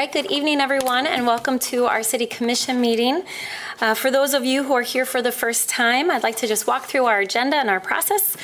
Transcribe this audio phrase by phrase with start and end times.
[0.00, 3.22] right, good evening, everyone, and welcome to our City Commission meeting.
[3.82, 6.46] Uh, For those of you who are here for the first time, I'd like to
[6.46, 8.34] just walk through our agenda and our process,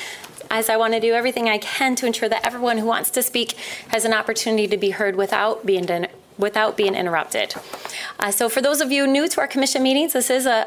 [0.51, 3.23] as I want to do everything I can to ensure that everyone who wants to
[3.23, 3.53] speak
[3.87, 6.05] has an opportunity to be heard without being
[6.37, 7.55] without being interrupted.
[8.19, 10.59] Uh, So for those of you new to our commission meetings, this is a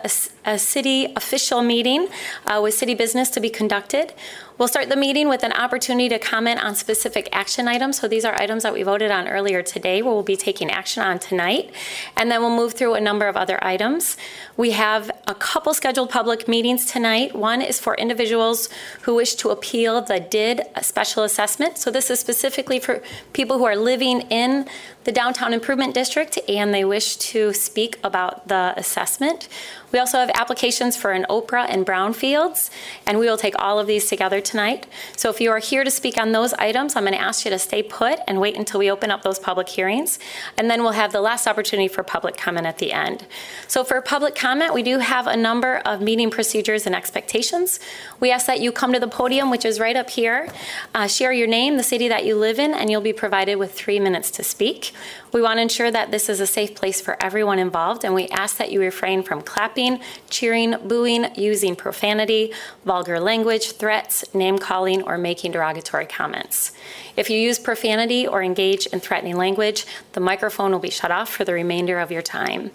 [0.45, 2.09] a city official meeting
[2.47, 4.13] uh, with city business to be conducted.
[4.61, 7.99] We'll start the meeting with an opportunity to comment on specific action items.
[7.99, 11.19] So these are items that we voted on earlier today, we'll be taking action on
[11.19, 11.73] tonight.
[12.15, 14.19] And then we'll move through a number of other items.
[14.59, 17.35] We have a couple scheduled public meetings tonight.
[17.35, 18.69] One is for individuals
[19.01, 21.79] who wish to appeal the DID special assessment.
[21.79, 23.03] So this is specifically for
[23.33, 24.69] people who are living in
[25.05, 29.49] the downtown improvement district and they wish to speak about the assessment.
[29.93, 32.71] We also have applications for an OPRA and Brownfields,
[33.07, 34.87] and we will take all of these together tonight.
[35.17, 37.51] So if you are here to speak on those items, I'm going to ask you
[37.51, 40.19] to stay put and wait until we open up those public hearings,
[40.57, 43.27] and then we'll have the last opportunity for public comment at the end.
[43.67, 47.81] So for public comment, we do have a number of meeting procedures and expectations.
[48.21, 50.53] We ask that you come to the podium, which is right up here,
[50.95, 53.73] uh, share your name, the city that you live in, and you'll be provided with
[53.73, 54.93] three minutes to speak.
[55.33, 58.29] We want to ensure that this is a safe place for everyone involved, and we
[58.29, 59.80] ask that you refrain from clapping,
[60.29, 62.53] cheering, booing, using profanity,
[62.85, 66.73] vulgar language, threats, name calling, or making derogatory comments.
[67.17, 71.29] If you use profanity or engage in threatening language, the microphone will be shut off
[71.29, 72.71] for the remainder of your time.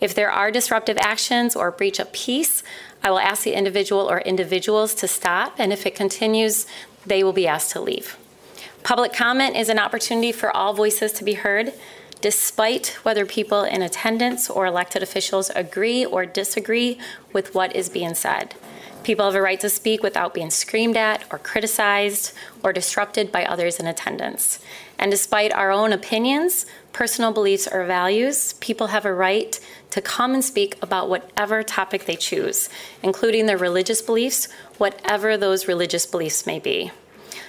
[0.00, 2.62] If there are disruptive actions or breach of peace,
[3.02, 6.66] I will ask the individual or individuals to stop, and if it continues,
[7.06, 8.16] they will be asked to leave.
[8.82, 11.72] Public comment is an opportunity for all voices to be heard,
[12.20, 16.98] despite whether people in attendance or elected officials agree or disagree
[17.32, 18.54] with what is being said.
[19.04, 22.32] People have a right to speak without being screamed at or criticized
[22.62, 24.58] or disrupted by others in attendance.
[24.98, 29.58] And despite our own opinions, personal beliefs, or values, people have a right
[29.90, 32.68] to come and speak about whatever topic they choose,
[33.02, 36.90] including their religious beliefs, whatever those religious beliefs may be.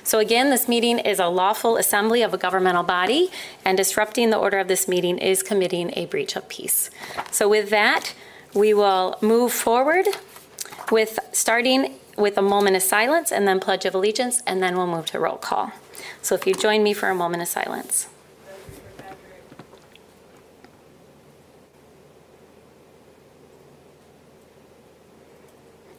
[0.09, 3.29] So again, this meeting is a lawful assembly of a governmental body,
[3.63, 6.89] and disrupting the order of this meeting is committing a breach of peace.
[7.29, 8.15] So with that,
[8.55, 10.07] we will move forward
[10.89, 14.87] with starting with a moment of silence and then pledge of allegiance, and then we'll
[14.87, 15.73] move to roll call.
[16.23, 18.07] So if you join me for a moment of silence.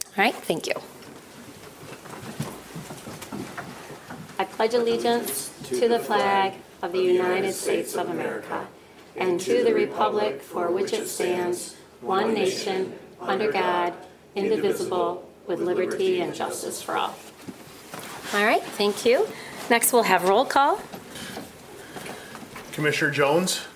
[0.09, 0.75] All right, thank you.
[4.41, 8.67] I pledge allegiance to the flag of the United States of America
[9.15, 13.93] and to the republic for which it stands, one nation, under God,
[14.35, 17.15] indivisible, with liberty and justice for all.
[18.33, 19.29] All right, thank you.
[19.69, 20.81] Next, we'll have roll call.
[22.73, 23.67] Commissioner Jones,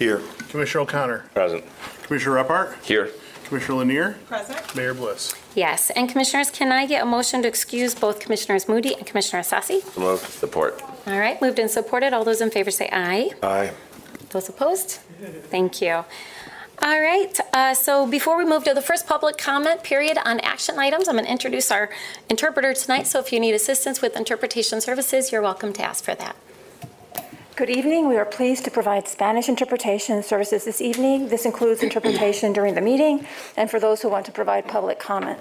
[0.00, 0.20] Here.
[0.48, 1.62] Commissioner O'Connor, Present.
[2.02, 3.10] Commissioner Reppart, Here.
[3.48, 4.76] Commissioner Lenear, Present.
[4.76, 5.34] Mayor Bliss.
[5.54, 9.42] Yes, and commissioners, can I get a motion to excuse both Commissioners Moody and Commissioner
[9.42, 9.82] Ysasi?
[9.82, 10.24] So moved.
[10.28, 10.82] Support.
[11.06, 12.12] All right, moved and supported.
[12.12, 13.30] All those in favor say aye.
[13.42, 13.72] Aye.
[14.30, 14.98] Those opposed?
[15.50, 16.04] Thank you.
[16.80, 20.78] All right, uh, so before we move to the first public comment period on action
[20.78, 21.90] items, I'm going to introduce our
[22.28, 23.08] interpreter tonight.
[23.08, 26.36] So if you need assistance with interpretation services, you're welcome to ask for that.
[27.58, 28.08] Good evening.
[28.08, 31.28] We are pleased to provide Spanish interpretation services this evening.
[31.28, 35.40] This includes interpretation during the meeting and for those who want to provide public comment.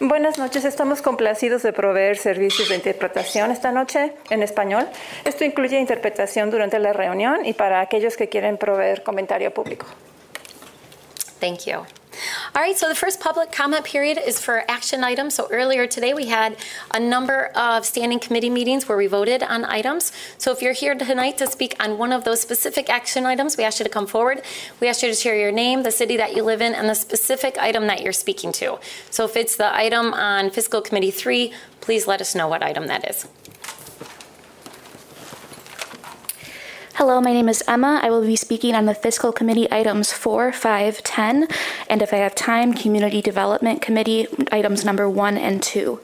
[0.00, 0.64] Buenas noches.
[0.64, 4.88] Estamos complacidos de proveer servicios de interpretación esta noche en español.
[5.26, 9.84] Esto incluye interpretación durante la reunión y para aquellos que quieren proveer comentario público.
[11.40, 11.99] Thank you.
[12.54, 15.34] All right, so the first public comment period is for action items.
[15.34, 16.56] So earlier today, we had
[16.92, 20.12] a number of standing committee meetings where we voted on items.
[20.36, 23.64] So if you're here tonight to speak on one of those specific action items, we
[23.64, 24.42] ask you to come forward.
[24.80, 26.94] We ask you to share your name, the city that you live in, and the
[26.94, 28.78] specific item that you're speaking to.
[29.10, 32.88] So if it's the item on Fiscal Committee 3, please let us know what item
[32.88, 33.28] that is.
[37.00, 37.98] Hello, my name is Emma.
[38.02, 41.48] I will be speaking on the Fiscal Committee items 4, 5, 10,
[41.88, 45.98] and if I have time, Community Development Committee items number 1 and 2.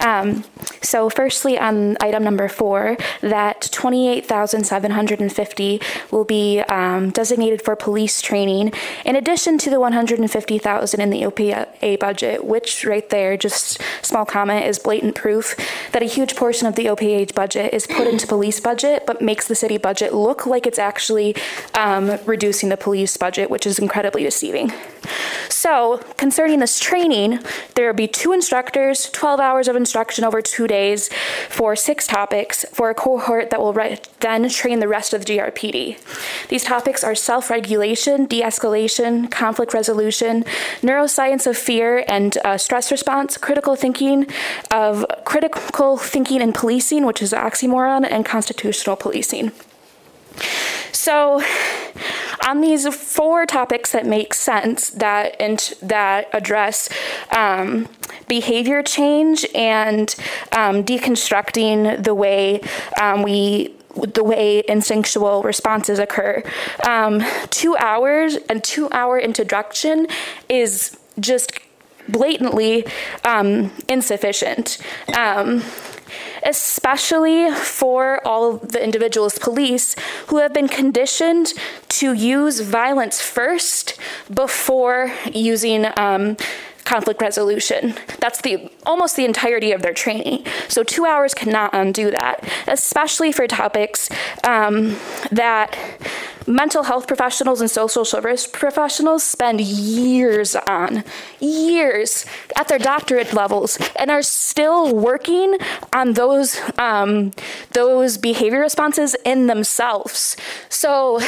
[0.00, 0.42] Um,
[0.82, 5.80] so, firstly, on item number 4, that 28750
[6.10, 8.72] will be um, designated for police training,
[9.04, 14.66] in addition to the 150000 in the OPA budget, which right there, just small comment,
[14.66, 15.54] is blatant proof
[15.92, 19.46] that a huge portion of the OPA budget is put into police budget, but makes
[19.46, 21.36] the city budget look look like it's actually
[21.74, 24.72] um, reducing the police budget, which is incredibly deceiving.
[25.48, 27.40] So, concerning this training,
[27.74, 31.10] there will be two instructors, 12 hours of instruction over two days
[31.48, 35.36] for six topics for a cohort that will re- then train the rest of the
[35.36, 35.98] GRPD.
[36.48, 40.44] These topics are self regulation, de escalation, conflict resolution,
[40.82, 44.26] neuroscience of fear and uh, stress response, critical thinking
[44.70, 49.52] of critical thinking and policing, which is an oxymoron, and constitutional policing.
[50.92, 51.42] So,
[52.46, 55.38] on these four topics that make sense that
[55.80, 56.88] that address
[57.30, 57.88] um,
[58.28, 60.14] behavior change and
[60.52, 62.60] um, deconstructing the way
[63.00, 66.42] um, we the way instinctual responses occur.
[66.86, 70.06] Um, two hours and two hour introduction
[70.48, 71.52] is just
[72.08, 72.86] blatantly
[73.24, 74.78] um, insufficient.
[76.42, 79.96] Especially for all of the individuals police
[80.28, 81.52] who have been conditioned
[81.88, 83.98] to use violence first
[84.32, 86.36] before using um,
[86.84, 87.94] conflict resolution.
[88.18, 90.44] That's the almost the entirety of their training.
[90.68, 94.10] So two hours cannot undo that, especially for topics
[94.44, 94.96] um,
[95.30, 95.78] that
[96.46, 101.04] mental health professionals and social service professionals spend years on,
[101.40, 105.56] years at their doctorate levels, and are still working
[105.92, 107.32] on those um,
[107.72, 110.36] those behavior responses in themselves.
[110.68, 111.20] So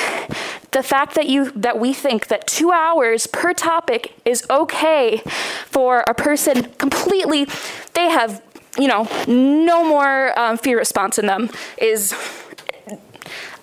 [0.73, 5.23] the fact that you that we think that two hours per topic is okay
[5.67, 7.47] for a person completely
[7.95, 8.43] they have
[8.79, 12.13] you know no more um, fear response in them is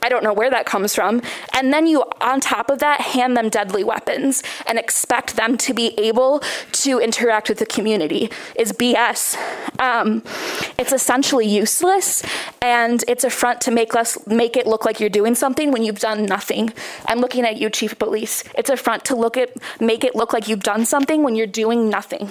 [0.01, 1.21] I don't know where that comes from.
[1.53, 5.73] And then you, on top of that, hand them deadly weapons and expect them to
[5.73, 6.41] be able
[6.73, 9.35] to interact with the community is BS.
[9.79, 10.23] Um,
[10.77, 12.23] it's essentially useless,
[12.61, 15.83] and it's a front to make less make it look like you're doing something when
[15.83, 16.73] you've done nothing.
[17.05, 18.43] I'm looking at you, Chief of Police.
[18.55, 21.47] It's a front to look at make it look like you've done something when you're
[21.47, 22.29] doing nothing.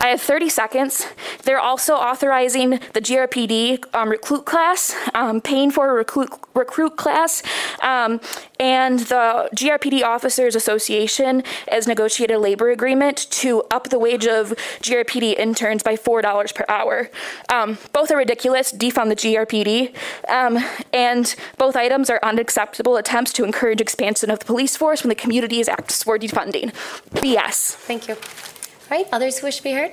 [0.00, 1.06] I have 30 seconds.
[1.44, 7.42] They're also authorizing the GRPD um, recruit class, um, paying for a recruit, recruit class,
[7.82, 8.20] um,
[8.58, 14.50] and the GRPD Officers Association has negotiated a labor agreement to up the wage of
[14.80, 17.10] GRPD interns by $4 per hour.
[17.50, 19.94] Um, both are ridiculous, defund the GRPD,
[20.28, 20.64] um,
[20.94, 25.14] and both items are unacceptable attempts to encourage expansion of the police force when the
[25.14, 26.72] community is asks for defunding.
[27.12, 27.74] BS.
[27.74, 28.16] Thank you.
[28.90, 29.92] Right, others who wish to be heard?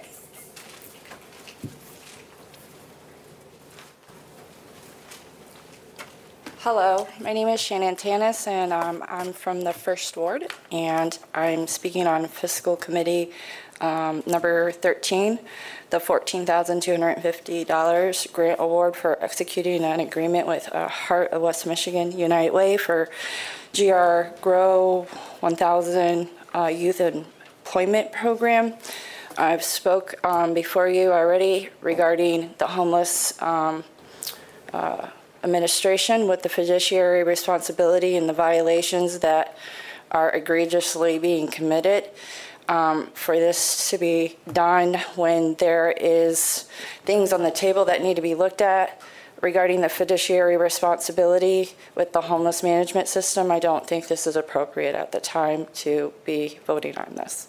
[6.62, 11.68] Hello, my name is Shannon Tanis, and um, I'm from the First Ward, and I'm
[11.68, 13.34] speaking on Fiscal Committee
[13.82, 15.38] um, number 13,
[15.92, 22.51] the $14,250 grant award for executing an agreement with uh, Heart of West Michigan United
[22.51, 23.10] Way for
[23.75, 25.05] GR Grow
[25.42, 27.00] 1000 uh, Youth
[27.68, 28.75] Employment Program.
[29.38, 33.84] I've spoke um, before you already regarding the homeless um,
[34.72, 35.10] uh,
[35.44, 39.58] administration with the fiduciary responsibility and the violations that
[40.12, 42.10] are egregiously being committed.
[42.70, 46.70] Um, for this to be done when there is
[47.03, 49.01] things on the table that need to be looked at
[49.41, 54.95] regarding the fiduciary responsibility with the homeless management system, I don't think this is appropriate
[54.95, 57.47] at the time to be voting on this.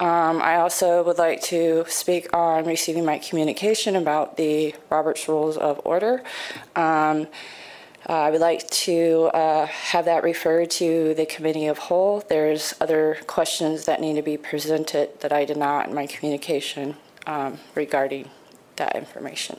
[0.00, 5.56] Um, I also would like to speak on receiving my communication about the Robert's Rules
[5.56, 6.22] of Order.
[6.76, 7.26] Um,
[8.08, 12.22] uh, I would like to uh, have that referred to the Committee of Whole.
[12.28, 16.96] There's other questions that need to be presented that I did not in my communication
[17.26, 18.30] um, regarding
[18.78, 19.58] that information.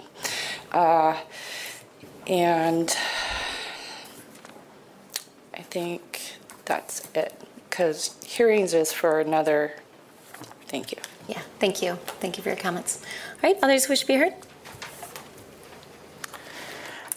[0.72, 1.18] Uh,
[2.28, 2.96] and
[5.54, 9.74] I think that's it, because hearings is for another
[10.70, 11.00] Thank you.
[11.28, 11.96] Yeah, thank you.
[12.22, 13.02] Thank you for your comments.
[13.44, 14.34] All right, others wish to be heard?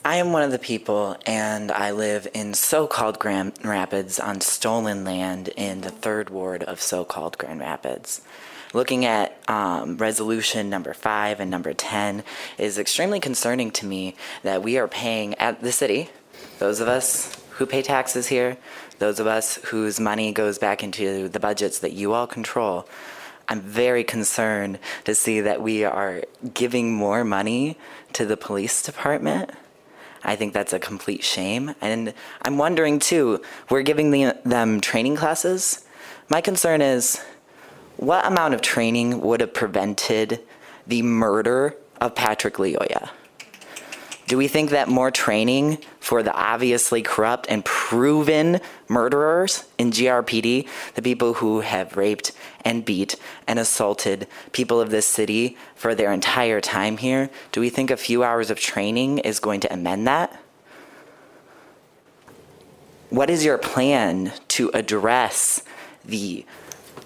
[0.04, 4.40] I am one of the people, and I live in so called Grand Rapids on
[4.40, 8.22] stolen land in the third ward of so called Grand Rapids.
[8.72, 12.24] Looking at um, resolution number five and number 10
[12.56, 16.08] is extremely concerning to me that we are paying at the city,
[16.58, 18.56] those of us who pay taxes here,
[18.98, 22.88] those of us whose money goes back into the budgets that you all control,
[23.48, 26.22] I'm very concerned to see that we are
[26.54, 27.76] giving more money
[28.14, 29.50] to the police department.
[30.24, 31.74] I think that's a complete shame.
[31.80, 35.84] And I'm wondering too, we're giving the, them training classes.
[36.30, 37.22] My concern is
[38.02, 40.40] what amount of training would have prevented
[40.88, 43.10] the murder of Patrick Lyoya?
[44.26, 50.68] Do we think that more training for the obviously corrupt and proven murderers in GRPD,
[50.94, 52.32] the people who have raped
[52.64, 53.14] and beat
[53.46, 57.96] and assaulted people of this city for their entire time here, do we think a
[57.96, 60.42] few hours of training is going to amend that?
[63.10, 65.62] What is your plan to address
[66.04, 66.44] the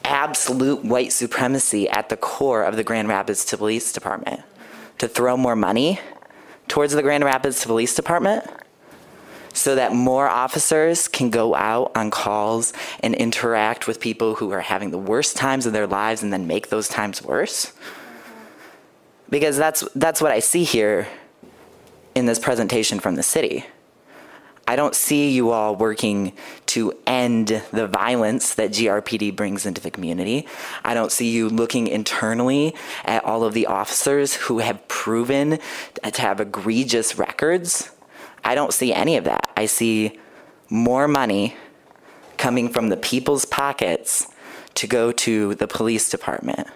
[0.07, 4.41] absolute white supremacy at the core of the Grand Rapids Police Department?
[4.99, 6.01] To throw more money
[6.69, 8.45] towards the Grand Rapids Police Department?
[9.57, 14.61] so that more officers can go out on calls and interact with people who are
[14.61, 17.73] having the worst times of their lives and then make those times worse?
[19.31, 21.09] Because that's that's what I see here
[22.15, 23.65] in this presentation from the city.
[24.69, 26.33] I don't see you all working
[26.67, 30.49] to end the violence that GRPD brings into the community.
[30.85, 32.75] I don't see you looking internally
[33.05, 35.61] at all of the officers who have proven
[36.03, 37.91] to have egregious records.
[38.45, 39.49] I don't see any of that.
[39.57, 40.19] I see
[40.69, 41.57] more money
[42.37, 44.27] coming from the people's pockets
[44.75, 46.69] to go to the police department.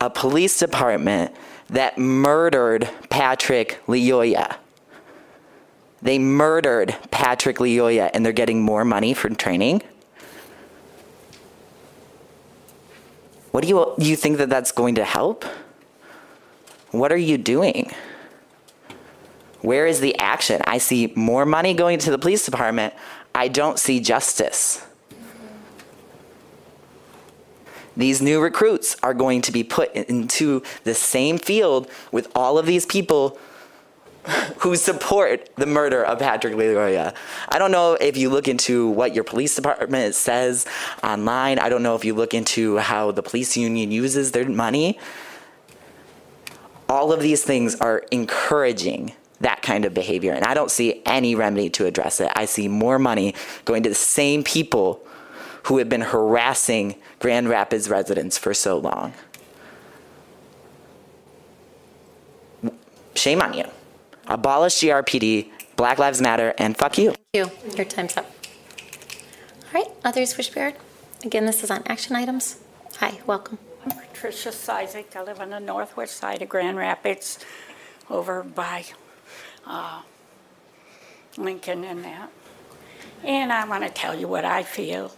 [0.00, 1.34] A police department
[1.68, 4.56] that murdered Patrick Lyoya.
[6.02, 9.82] They murdered Patrick Lyoya and they're getting more money for training.
[13.50, 15.44] What do you, you think that that's going to help?
[16.92, 17.90] What are you doing?
[19.60, 20.62] Where is the action?
[20.64, 22.94] I see more money going to the police department.
[23.34, 24.86] I don't see justice.
[27.96, 32.64] These new recruits are going to be put into the same field with all of
[32.64, 33.38] these people
[34.58, 37.14] who support the murder of Patrick Lyoya.
[37.48, 40.66] I don't know if you look into what your police department says
[41.02, 41.58] online.
[41.58, 44.98] I don't know if you look into how the police union uses their money.
[46.88, 51.34] All of these things are encouraging that kind of behavior, and I don't see any
[51.34, 52.30] remedy to address it.
[52.36, 55.02] I see more money going to the same people
[55.64, 59.14] who have been harassing Grand Rapids residents for so long.
[63.14, 63.64] Shame on you.
[64.30, 67.14] Abolish GRPD, Black Lives Matter, and fuck you.
[67.32, 67.74] Thank you.
[67.76, 68.26] Your time's up.
[69.74, 70.74] All right, others wish to heard?
[71.24, 72.60] Again, this is on action items.
[72.98, 73.58] Hi, welcome.
[73.84, 75.16] I'm Patricia Sizek.
[75.16, 77.40] I live on the northwest side of Grand Rapids,
[78.08, 78.84] over by
[79.66, 80.02] uh,
[81.36, 82.30] Lincoln and that.
[83.24, 85.12] And I want to tell you what I feel.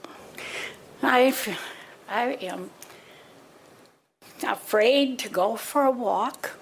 [1.02, 1.56] I feel
[2.08, 2.70] I am
[4.42, 6.52] afraid to go for a walk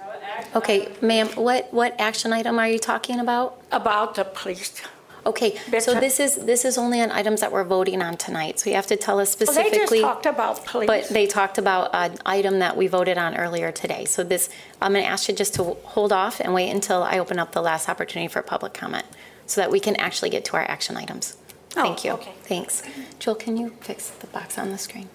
[0.54, 3.60] Okay, ma'am, what, what action item are you talking about?
[3.72, 4.80] about the police.
[5.26, 8.70] Okay, so this is, this is only on items that we're voting on tonight, so
[8.70, 9.98] you have to tell us Well, they specifically.
[10.00, 10.86] just talked about police.
[10.86, 14.06] But they talked about an item that we voted on earlier today.
[14.06, 14.48] So this,
[14.80, 17.52] I'm going to ask you just to hold off and wait until I open up
[17.52, 19.04] the last opportunity for public comment,
[19.46, 21.36] so that we can actually get to our action items.
[21.76, 22.12] Oh, Thank you.
[22.12, 22.32] okay.
[22.44, 22.82] Thanks.
[23.18, 25.08] Joel, can you fix the box on the screen?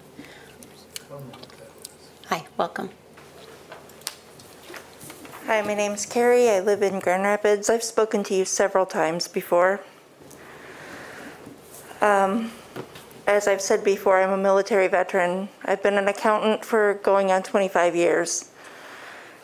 [2.28, 2.90] Hi, welcome.
[5.46, 6.50] Hi, my name's Carrie.
[6.50, 7.70] I live in Grand Rapids.
[7.70, 9.78] I've spoken to you several times before.
[12.00, 12.50] Um,
[13.28, 15.48] as I've said before, I'm a military veteran.
[15.64, 18.50] I've been an accountant for going on 25 years.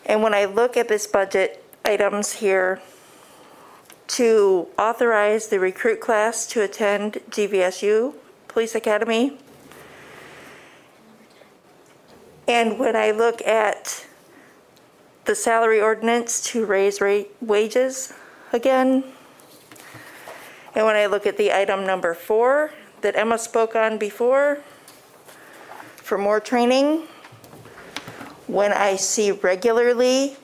[0.04, 2.80] And when I look at this budget items here,
[4.08, 8.14] to authorize the recruit class to attend GVSU
[8.48, 9.38] Police Academy,
[12.48, 14.04] and when I look at
[15.24, 17.00] the salary ordinance to raise
[17.40, 18.12] wages
[18.52, 19.04] again.
[20.74, 24.60] And when I look at the item number four that Emma spoke on before,
[25.96, 27.02] for more training,
[28.46, 30.36] when I see regularly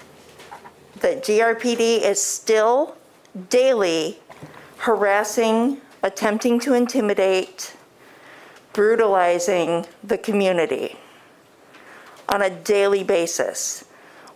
[1.00, 2.96] that GRPD is still
[3.50, 4.18] daily
[4.78, 7.76] harassing, attempting to intimidate,
[8.72, 10.96] brutalizing the community
[12.28, 13.87] on a daily basis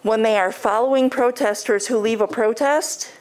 [0.02, 3.12] when they are following protesters who leave a protest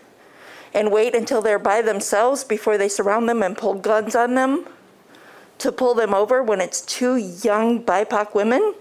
[0.73, 4.65] and wait until they're by themselves before they surround them and pull guns on them
[5.59, 8.73] to pull them over when it's two young BIPOC women?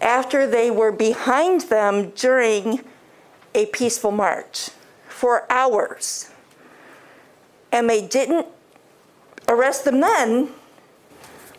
[0.00, 2.80] After they were behind them during
[3.54, 4.70] a peaceful march
[5.08, 6.30] for hours.
[7.72, 8.46] And they didn't
[9.48, 10.50] arrest them then,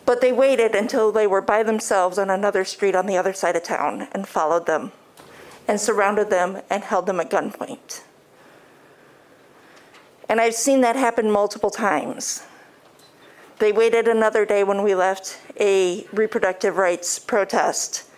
[0.08, 3.54] but they waited until they were by themselves on another street on the other side
[3.54, 4.90] of town and followed them
[5.68, 8.00] and surrounded them and held them at gunpoint.
[10.26, 12.46] And I've seen that happen multiple times.
[13.58, 18.08] They waited another day when we left a reproductive rights protest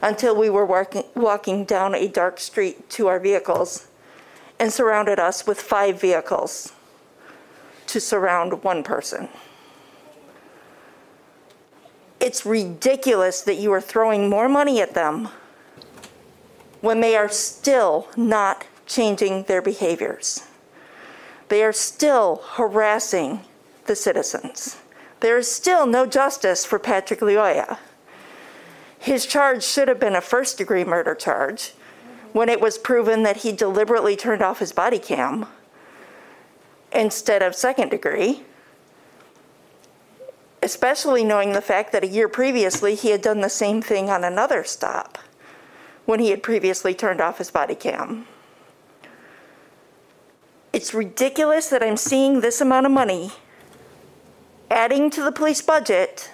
[0.00, 3.88] until we were walking, walking down a dark street to our vehicles
[4.60, 6.72] and surrounded us with five vehicles
[7.88, 9.28] to surround one person.
[12.26, 15.28] It's ridiculous that you are throwing more money at them
[16.80, 20.42] when they are still not changing their behaviors.
[21.50, 23.42] They are still harassing
[23.84, 24.76] the citizens.
[25.20, 27.78] There is still no justice for Patrick Lyoya.
[28.98, 31.74] His charge should have been a first degree murder charge
[32.32, 35.46] when it was proven that he deliberately turned off his body cam
[36.90, 38.42] instead of second degree,
[40.66, 44.24] especially knowing the fact that a year previously he had done the same thing on
[44.24, 45.16] another stop
[46.06, 48.26] when he had previously turned off his body cam.
[50.72, 53.30] It's ridiculous that I'm seeing this amount of money
[54.68, 56.32] adding to the police budget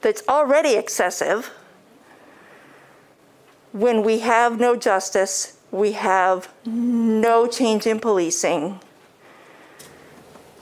[0.00, 1.50] that's already excessive
[3.72, 8.78] when we have no justice, we have no change in policing,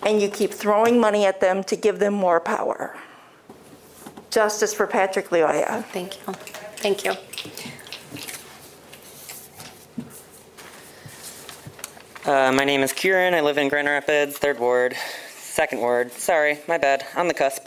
[0.02, 2.96] and you keep throwing money at them to give them more power.
[4.30, 5.84] Justice for Patrick Lyoya.
[5.86, 6.34] Thank you.
[6.76, 7.12] Thank you.
[12.30, 13.32] Uh, my name is Kieran.
[13.32, 14.94] I live in Grand Rapids, third ward,
[15.58, 16.12] second word.
[16.12, 17.04] Sorry, my bad.
[17.16, 17.66] On the cusp.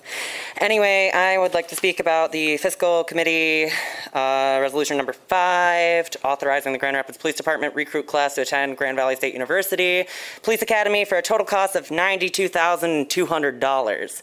[0.62, 3.66] Anyway, I would like to speak about the fiscal committee
[4.14, 8.96] uh, resolution number five, authorizing the Grand Rapids Police Department recruit class to attend Grand
[8.96, 10.06] Valley State University
[10.42, 14.22] Police Academy for a total cost of $92,200.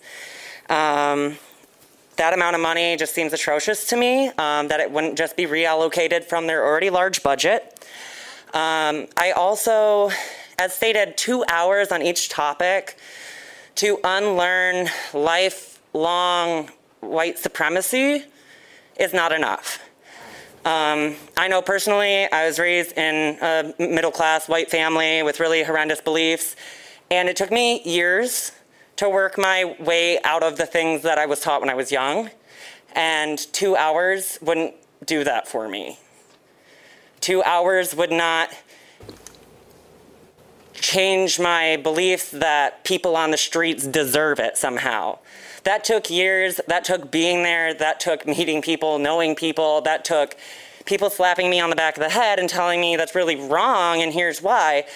[0.71, 1.37] Um,
[2.17, 5.45] that amount of money just seems atrocious to me, um, that it wouldn't just be
[5.45, 7.87] reallocated from their already large budget.
[8.55, 10.11] Um, I also,
[10.59, 12.97] as stated, two hours on each topic
[13.79, 18.25] to unlearn lifelong white supremacy
[18.99, 19.79] is not enough.
[20.65, 25.63] Um, I know personally, I was raised in a middle class white family with really
[25.63, 26.57] horrendous beliefs,
[27.09, 28.51] and it took me years
[28.97, 31.93] to work my way out of the things that I was taught when I was
[31.93, 32.31] young,
[32.95, 34.75] and two hours wouldn't
[35.07, 36.01] do that for me.
[37.21, 38.51] Two hours would not
[40.81, 45.19] change my beliefs that people on the streets deserve it somehow.
[45.65, 50.37] That took years, that took being there, that took meeting people, knowing people, that took
[50.87, 54.01] people slapping me on the back of the head and telling me that's really wrong
[54.01, 54.87] and here's why.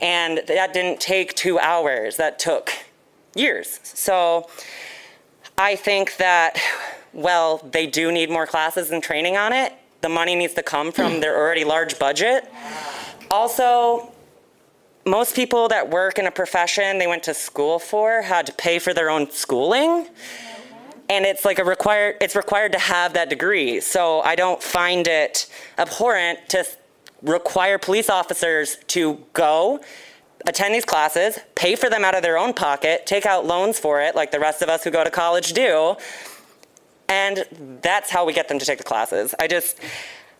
[0.00, 2.72] And that didn't take two hours, that took
[3.34, 3.80] years.
[3.82, 4.48] So
[5.58, 6.58] I think that,
[7.12, 9.74] well, they do need more classes and training on it.
[10.00, 12.50] The money needs to come from their already large budget.
[13.30, 14.11] Also,
[15.04, 18.78] most people that work in a profession they went to school for had to pay
[18.78, 20.06] for their own schooling.
[21.08, 23.80] And it's like a required it's required to have that degree.
[23.80, 25.46] So i don't find it
[25.78, 26.64] abhorrent to
[27.22, 29.80] require police officers to go
[30.46, 34.00] attend these classes pay for them out of their own pocket take out loans for
[34.00, 35.96] it like the rest of us who go to college do.
[37.08, 37.44] And
[37.82, 39.34] that's how we get them to take the classes.
[39.38, 39.78] I just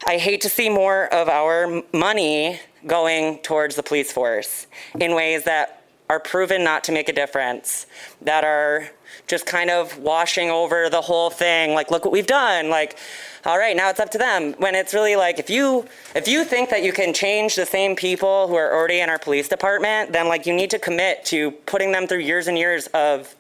[0.07, 4.67] I hate to see more of our money going towards the police force
[4.99, 7.87] in ways that are proven not to make a difference,
[8.21, 8.91] that are
[9.27, 11.73] just kind of washing over the whole thing.
[11.73, 12.69] Like, look what we've done.
[12.69, 12.99] Like,
[13.45, 14.53] all right, now it's up to them.
[14.59, 17.97] When it's really like, if you if you think that you can change the same
[17.97, 21.51] people who are already in our police department, then like you need to commit to
[21.67, 23.35] putting them through years and years of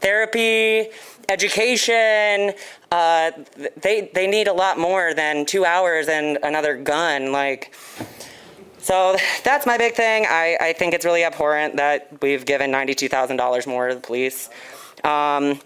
[0.00, 0.88] therapy,
[1.28, 2.52] education.
[2.90, 3.30] Uh,
[3.80, 7.32] they they need a lot more than two hours and another gun.
[7.32, 7.74] Like,
[8.86, 10.26] so that's my big thing.
[10.28, 14.00] I, I think it's really abhorrent that we've given ninety-two thousand dollars more to the
[14.00, 14.48] police.
[15.02, 15.60] Um,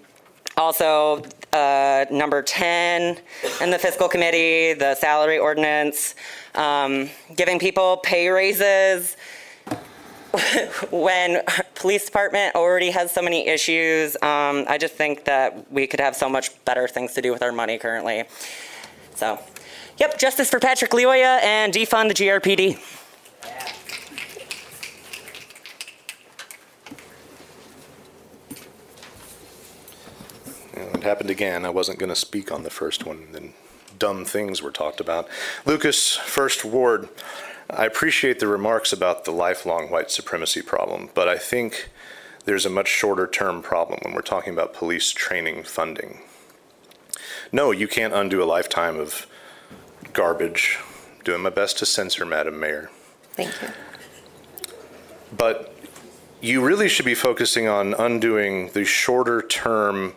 [0.57, 3.19] also, uh, number 10
[3.61, 6.15] in the fiscal committee, the salary ordinance,
[6.55, 9.17] um, giving people pay raises
[10.91, 11.43] when
[11.75, 16.15] police department already has so many issues, um, I just think that we could have
[16.15, 18.25] so much better things to do with our money currently.
[19.15, 19.39] So,
[19.99, 23.00] yep, justice for Patrick Lyoya and defund the GRPD.
[31.01, 31.65] It happened again.
[31.65, 33.29] I wasn't going to speak on the first one.
[33.33, 33.55] Then
[33.99, 35.29] dumb things were talked about.
[35.65, 37.09] Lucas, First Ward.
[37.71, 41.89] I appreciate the remarks about the lifelong white supremacy problem, but I think
[42.45, 46.21] there's a much shorter term problem when we're talking about police training funding.
[47.51, 49.27] No, you can't undo a lifetime of
[50.13, 50.79] garbage.
[51.25, 52.91] Doing my best to censor, Madam Mayor.
[53.33, 53.69] Thank you.
[55.35, 55.75] But
[56.43, 60.17] you really should be focusing on undoing the shorter term,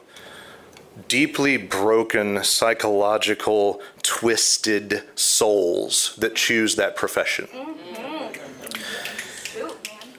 [1.08, 7.48] deeply broken psychological twisted souls that choose that profession.
[7.48, 7.84] Mm-hmm.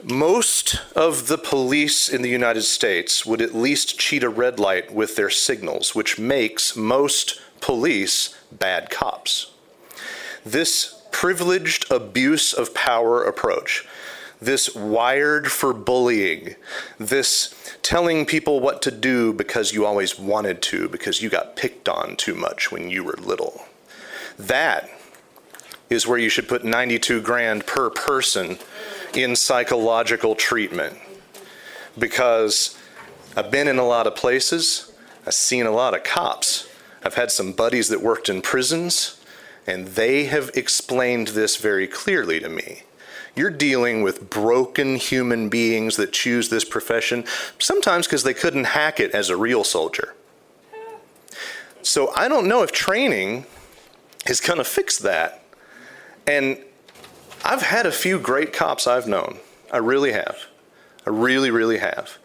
[0.07, 4.93] Most of the police in the United States would at least cheat a red light
[4.93, 9.51] with their signals, which makes most police bad cops.
[10.45, 13.87] This privileged abuse of power approach,
[14.41, 16.55] this wired for bullying,
[16.99, 21.89] this telling people what to do because you always wanted to, because you got picked
[21.89, 23.65] on too much when you were little.
[24.39, 24.91] That
[25.91, 28.59] is where you should put 92 grand per person
[29.15, 30.99] in psychological treatment.
[31.99, 32.77] Because
[33.37, 34.93] I've been in a lot of places,
[35.27, 36.69] I've seen a lot of cops.
[37.03, 39.21] I've had some buddies that worked in prisons,
[39.67, 42.83] and they have explained this very clearly to me.
[43.37, 47.25] You're dealing with broken human beings that choose this profession,
[47.59, 50.15] sometimes because they couldn't hack it as a real soldier.
[51.83, 53.45] So I don't know if training
[54.27, 55.43] is going to fix that.
[56.27, 56.59] And
[57.45, 59.39] I've had a few great cops I've known.
[59.71, 60.39] I really have.
[61.07, 62.19] I really, really have.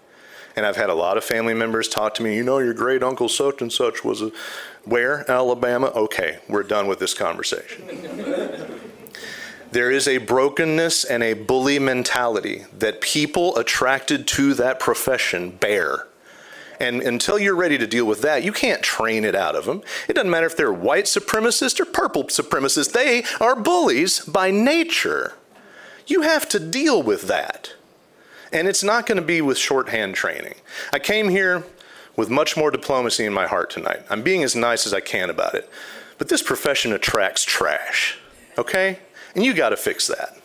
[0.56, 3.04] And I've had a lot of family members talk to me, you know, your great
[3.04, 4.32] uncle such and such was a,
[4.84, 5.30] where?
[5.30, 5.88] Alabama?
[5.88, 8.76] Okay, we're done with this conversation.
[9.72, 16.08] there is a brokenness and a bully mentality that people attracted to that profession bear.
[16.80, 19.84] And until you're ready to deal with that, you can't train it out of them.
[20.08, 25.34] It doesn't matter if they're white supremacists or purple supremacists, they are bullies by nature.
[26.08, 27.74] You have to deal with that.
[28.52, 30.56] And it's not going to be with shorthand training.
[30.92, 31.66] I came here
[32.16, 34.02] with much more diplomacy in my heart tonight.
[34.10, 35.70] I'm being as nice as I can about it.
[36.18, 38.18] But this profession attracts trash,
[38.58, 39.00] okay?
[39.36, 40.38] And you got to fix that.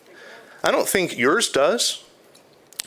[0.63, 2.05] I don't think yours does.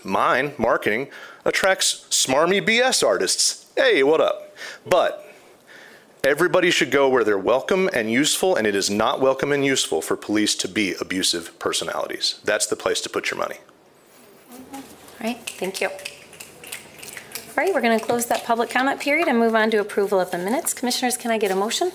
[0.03, 1.09] Mine, marketing,
[1.45, 3.71] attracts smarmy BS artists.
[3.75, 4.55] Hey, what up?
[4.85, 5.27] But
[6.23, 10.01] everybody should go where they're welcome and useful, and it is not welcome and useful
[10.01, 12.39] for police to be abusive personalities.
[12.43, 13.57] That's the place to put your money.
[14.73, 14.83] All
[15.21, 15.89] right, thank you.
[15.89, 20.19] All right, we're going to close that public comment period and move on to approval
[20.19, 20.73] of the minutes.
[20.73, 21.91] Commissioners, can I get a motion?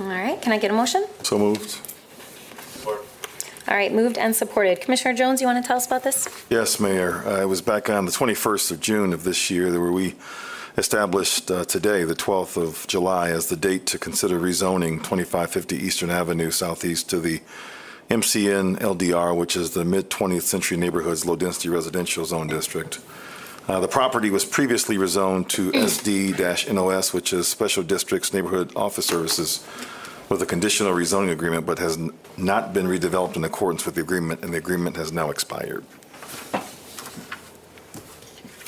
[0.00, 1.06] All right, can I get a motion?
[1.22, 1.78] So moved.
[3.68, 4.80] All right, moved and supported.
[4.80, 6.26] Commissioner Jones, you want to tell us about this?
[6.48, 7.22] Yes, Mayor.
[7.26, 10.14] Uh, It was back on the 21st of June of this year where we
[10.78, 16.08] established uh, today, the 12th of July, as the date to consider rezoning 2550 Eastern
[16.08, 17.42] Avenue Southeast to the
[18.08, 23.00] MCN LDR, which is the mid-20th century neighborhoods low-density residential zone district.
[23.68, 29.62] Uh, The property was previously rezoned to SD-NOS, which is Special Districts Neighborhood Office Services,
[30.28, 34.00] with a conditional rezoning agreement, but has n- not been redeveloped in accordance with the
[34.00, 35.84] agreement, and the agreement has now expired.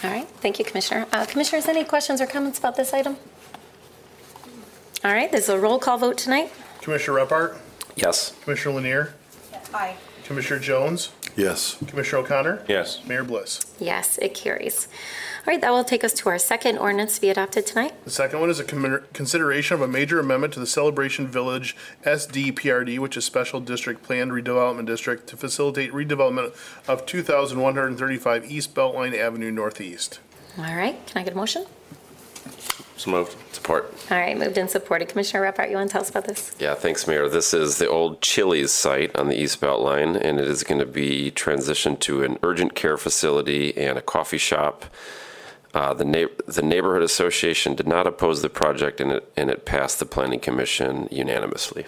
[0.02, 1.06] All right, thank you, Commissioner.
[1.12, 3.16] Uh, Commissioners, any questions or comments about this item?
[5.04, 6.50] All right, this is a roll call vote tonight.
[6.80, 7.58] Commissioner Reppart,
[7.96, 8.32] Yes.
[8.42, 9.10] Commissioner Lenear,
[9.74, 9.96] Aye.
[10.24, 11.76] Commissioner Jones, Yes.
[11.86, 12.64] Commissioner O'Connor?
[12.66, 13.00] Yes.
[13.06, 13.60] Mayor Bliss?
[13.78, 14.88] Yes, it carries.
[15.40, 17.94] All right, that will take us to our second ordinance to be adopted tonight.
[18.04, 21.74] The second one is a commer- consideration of a major amendment to the Celebration Village
[22.04, 26.54] SDPRD, which is Special District Planned Redevelopment District, to facilitate redevelopment
[26.86, 30.20] of 2,135 East Beltline Avenue Northeast.
[30.58, 31.64] All right, can I get a motion?
[32.98, 33.34] So moved.
[33.54, 33.94] Support.
[34.10, 35.08] All right, moved and supported.
[35.08, 36.54] Commissioner Reppart, you want to tell us about this?
[36.58, 37.30] Yeah, thanks, Mayor.
[37.30, 40.80] This is the old Chili's site on the East Belt Line, and it is going
[40.80, 44.84] to be transitioned to an urgent care facility and a coffee shop.
[45.72, 49.64] Uh, the, neigh- the neighborhood association did not oppose the project, and it, and it
[49.64, 51.86] passed the planning commission unanimously.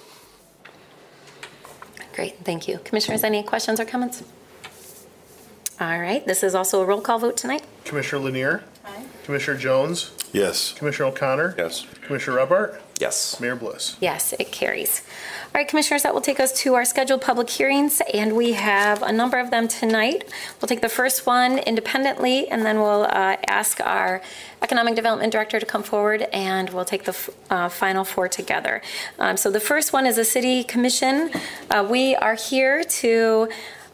[2.14, 2.78] Great, thank you.
[2.84, 4.22] Commissioners, any questions or comments?
[5.80, 7.64] All right, this is also a roll call vote tonight.
[7.84, 8.62] Commissioner Lenear?
[8.84, 9.04] Aye.
[9.24, 10.12] Commissioner Jones?
[10.32, 10.72] Yes.
[10.74, 11.54] Commissioner O'Connor?
[11.58, 11.84] Yes.
[12.02, 12.80] Commissioner Reppart?
[13.02, 13.40] Yes.
[13.40, 13.96] Mayor Bliss?
[14.00, 15.02] Yes, it carries.
[15.46, 19.02] All right, Commissioners, that will take us to our scheduled public hearings, and we have
[19.02, 20.22] a number of them tonight.
[20.60, 24.22] We'll take the first one independently, and then we'll uh, ask our
[24.62, 28.80] Economic Development Director to come forward, and we'll take the f- uh, final four together.
[29.18, 31.32] Um, So the first one is a City Commission.
[31.72, 33.48] Uh, We are here to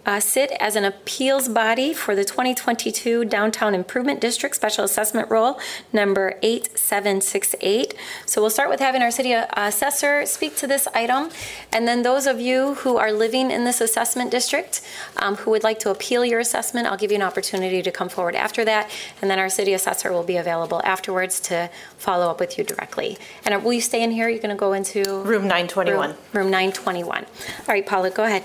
[0.09, 5.61] uh, sit as an appeals body for the 2022 Downtown Improvement District Special Assessment Roll,
[5.92, 7.92] number 8768.
[8.24, 11.28] So we'll start with having our city uh, assessor speak to this item,
[11.74, 14.80] and then those of you who are living in this assessment district
[15.18, 18.09] um, who would like to appeal your assessment, I'll give you an opportunity to come
[18.09, 18.90] forward after that,
[19.20, 23.18] and then our city assessor will be available afterwards to follow up with you directly.
[23.44, 24.30] And will you stay in here?
[24.30, 25.00] You're going to go into?
[25.20, 26.09] Room 921.
[26.09, 27.24] Room- Room 921.
[27.24, 27.26] All
[27.68, 28.44] right, Paula, go ahead.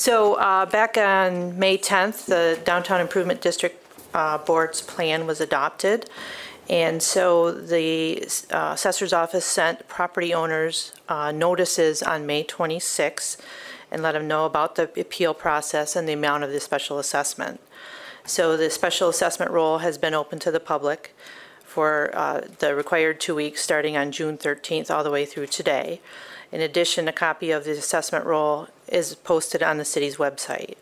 [0.00, 3.76] So uh, back on May 10th, the Downtown Improvement District
[4.14, 6.08] uh, Board's plan was adopted.
[6.70, 13.36] And so the uh, Assessor's Office sent property owners uh, notices on May 26th
[13.90, 17.60] and let them know about the appeal process and the amount of the special assessment.
[18.24, 21.14] So the special assessment roll has been open to the public
[21.62, 26.00] for uh, the required two weeks, starting on June 13th all the way through today.
[26.52, 30.76] In addition, a copy of the assessment roll is posted on the city's website.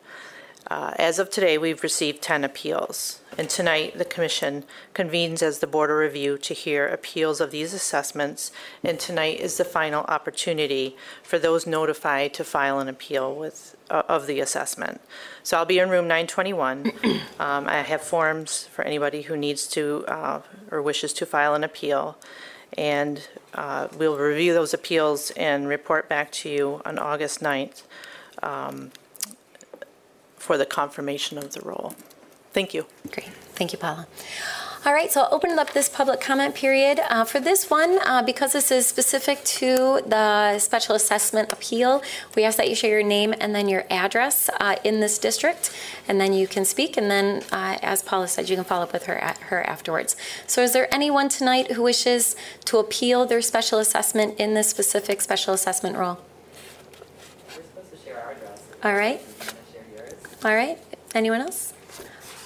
[0.71, 5.67] Uh, As of today, we've received 10 appeals, and tonight, the commission convenes as the
[5.67, 8.53] Board of Review to hear appeals of these assessments,
[8.85, 14.03] and tonight is the final opportunity for those notified to file an appeal with, uh,
[14.09, 15.01] of the assessment.
[15.43, 16.93] So I'll be in room 921.
[17.41, 20.41] Um, I have forms for anybody who needs to, uh,
[20.73, 22.19] or wishes to file an appeal,
[22.77, 27.83] and uh, we'll review those appeals and report back to you on August 9th
[28.43, 28.91] um,
[30.37, 31.95] for the confirmation of the role.
[32.53, 32.87] Thank you.
[33.11, 33.29] Great.
[33.55, 34.07] Thank you, Paula.
[34.87, 37.01] All right, so I'll open up this public comment period.
[37.11, 42.01] Uh, For this one, uh, because this is specific to the special assessment appeal,
[42.37, 45.73] we ask that you share your name and then your address uh, in this district,
[46.07, 48.93] and then you can speak, and then, uh, as Paula said, you can follow up
[48.93, 50.17] with her at her afterwards.
[50.47, 55.21] So is there anyone tonight who wishes to appeal their special assessment in this specific
[55.21, 56.19] special assessment role?
[58.85, 59.21] All right.
[60.45, 60.79] All right.
[61.17, 61.75] Anyone else?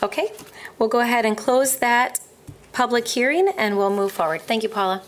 [0.03, 0.33] Okay.
[0.83, 2.19] We'll go ahead and close that
[2.73, 4.43] public hearing and we'll move forward.
[4.43, 5.01] Thank you, Paula.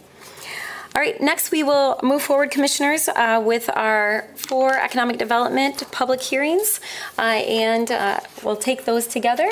[0.94, 6.20] All right, next we will move forward, Commissioners, uh, with our four economic development public
[6.20, 6.78] hearings,
[7.18, 9.50] uh, and uh, we'll take those together.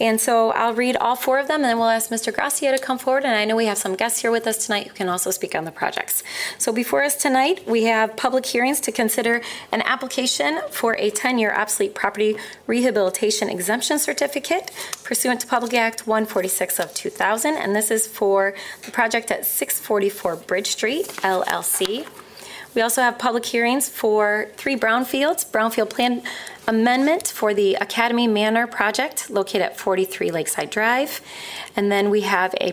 [0.00, 2.34] And so I'll read all four of them, and then we'll ask Mr.
[2.34, 3.24] Gracia to come forward.
[3.24, 5.54] And I know we have some guests here with us tonight who can also speak
[5.54, 6.22] on the projects.
[6.58, 11.52] So before us tonight, we have public hearings to consider an application for a 10-year
[11.54, 12.36] obsolete property
[12.66, 14.70] rehabilitation exemption certificate
[15.04, 20.36] pursuant to Public Act 146 of 2000, and this is for the project at 644
[20.36, 22.06] Bridge Street, LLC.
[22.74, 26.22] We also have public hearings for three brownfields, brownfield plan
[26.68, 31.20] amendment for the Academy Manor project located at 43 Lakeside Drive.
[31.74, 32.72] And then we have a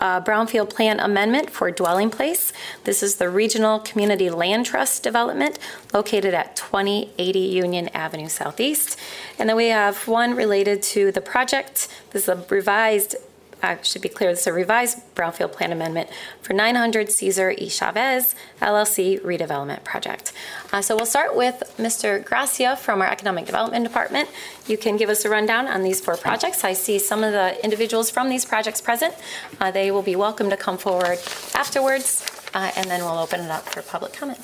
[0.00, 2.52] uh, brownfield plan amendment for dwelling place.
[2.84, 5.58] This is the Regional Community Land Trust Development
[5.92, 8.98] located at 2080 Union Avenue Southeast.
[9.38, 11.88] And then we have one related to the project.
[12.10, 13.16] This is a revised
[13.62, 16.08] uh, should be clear, this is a revised brownfield plan amendment
[16.42, 17.68] for 900 Cesar E.
[17.68, 20.32] Chavez LLC redevelopment project.
[20.72, 22.24] Uh, So we'll start with Mr.
[22.24, 24.28] Gracia from our Economic Development Department.
[24.66, 26.64] You can give us a rundown on these four projects.
[26.64, 29.14] I see some of the individuals from these projects present.
[29.60, 31.18] Uh, They will be welcome to come forward
[31.54, 34.38] afterwards, uh, and then we'll open it up for public comment.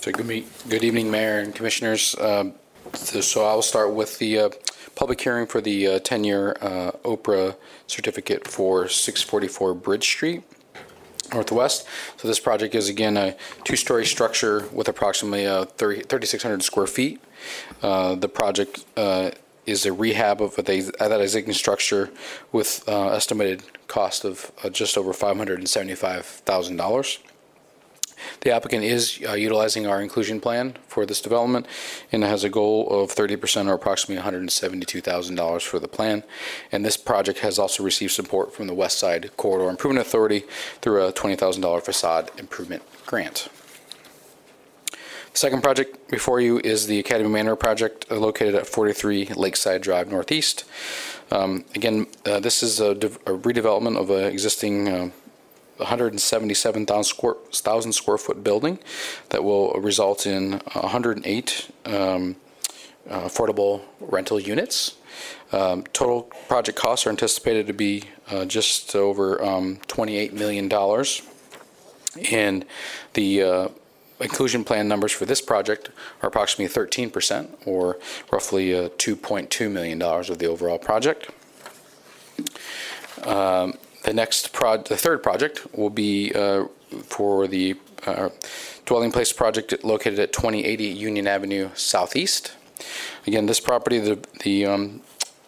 [0.00, 2.16] So good meet, good evening, Mayor and Commissioners.
[2.18, 2.54] Um,
[2.94, 4.50] So I will start with the uh,
[5.00, 10.42] public hearing for the uh, 10-year uh, OPRA certificate for 644 Bridge Street
[11.32, 11.86] Northwest.
[12.18, 13.34] So this project is again a
[13.64, 17.18] two-story structure with approximately uh, 30 3,600 square feet.
[17.82, 19.30] Uh, The project uh,
[19.64, 22.10] is a rehab of that existing structure
[22.52, 27.18] with uh, estimated cost of uh, just over $575,000.
[28.40, 31.66] The applicant is uh, utilizing our inclusion plan for this development
[32.12, 36.24] and has a goal of 30% or approximately $172,000 for the plan.
[36.72, 40.44] And this project has also received support from the West Side Corridor Improvement Authority
[40.80, 43.48] through a $20,000 facade improvement grant.
[45.32, 49.80] The Second project before you is the Academy Manor project uh, located at 43 Lakeside
[49.80, 50.64] Drive Northeast.
[51.30, 55.10] Um, Again, uh, this is a a redevelopment of an existing uh,
[55.80, 58.78] 177,000 square, thousand square foot building
[59.30, 62.36] that will result in 108 um,
[63.08, 64.96] uh, affordable rental units.
[65.52, 70.70] Um, Total project costs are anticipated to be uh, just over um, $28 million.
[72.32, 72.64] And
[73.14, 73.68] the uh,
[74.20, 75.90] inclusion plan numbers for this project
[76.22, 77.98] are approximately 13%, or
[78.30, 81.30] roughly uh, $2.2 million of the overall project.
[83.24, 86.64] Um, The next prod, the third project will be uh,
[87.04, 87.76] for the
[88.06, 88.30] uh,
[88.86, 92.52] dwelling place project located at 2080 Union Avenue Southeast.
[93.26, 95.02] Again, this property, the, the um,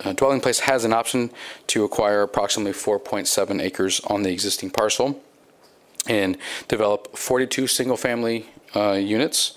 [0.04, 1.30] uh, dwelling place has an option
[1.68, 5.20] to acquire approximately 4.7 acres on the existing parcel
[6.06, 6.36] and
[6.68, 9.54] develop 42 single-family uh, units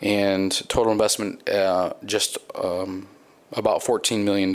[0.00, 3.08] and total investment uh, just um,
[3.52, 4.52] about $14 million.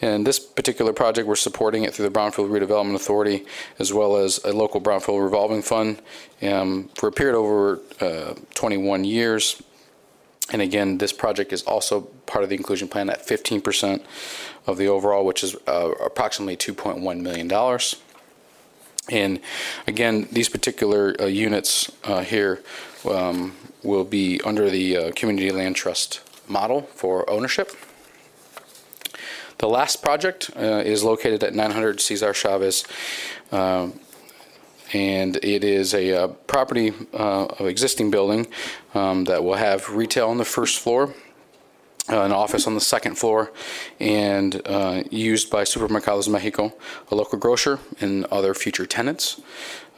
[0.00, 3.44] And this particular project, we're supporting it through the Brownfield Redevelopment Authority
[3.78, 6.00] as well as a local Brownfield revolving fund
[6.42, 9.60] um, for a period over uh, 21 years.
[10.50, 14.02] And again, this project is also part of the inclusion plan at 15%
[14.66, 17.50] of the overall, which is uh, approximately $2.1 million.
[19.10, 19.40] And
[19.86, 22.62] again, these particular uh, units uh, here
[23.08, 27.72] um, will be under the uh, Community Land Trust model for ownership.
[29.58, 32.84] The last project uh, is located at 900 Cesar Chavez,
[33.50, 33.98] um,
[34.92, 38.46] and it is a uh, property uh, of existing building
[38.94, 41.12] um, that will have retail on the first floor,
[42.08, 43.50] uh, an office on the second floor,
[43.98, 46.72] and uh, used by Supermercados Mexico,
[47.10, 49.40] a local grocer, and other future tenants.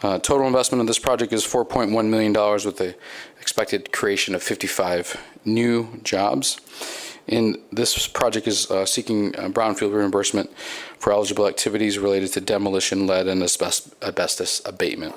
[0.02, 2.96] Uh, Total investment of this project is $4.1 million with the
[3.42, 6.58] expected creation of 55 new jobs.
[7.28, 10.50] And this project is uh, seeking uh, brownfield reimbursement
[10.98, 15.14] for eligible activities related to demolition, lead, and asbest- asbestos abatement.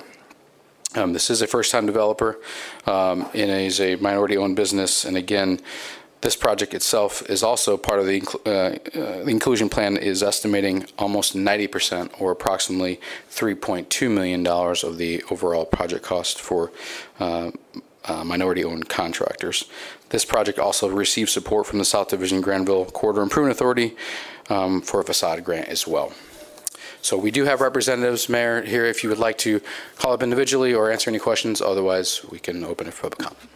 [0.95, 2.39] Um, This is a first-time developer,
[2.85, 5.05] um, and is a minority-owned business.
[5.05, 5.59] And again,
[6.23, 10.85] this project itself is also part of the uh, uh, the inclusion plan is estimating
[10.97, 16.71] almost 90% or approximately $3.2 million of the overall project cost for
[17.19, 17.51] uh,
[18.05, 19.65] uh, minority-owned contractors.
[20.13, 23.97] This project also received support from the South Division Grandville Corridor Improvement Authority
[24.47, 26.13] um, for a facade grant as well.
[27.01, 29.59] So we do have representatives, Mayor, here if you would like to
[29.97, 31.61] call up individually or answer any questions.
[31.61, 33.49] Otherwise, we can open it for public comment.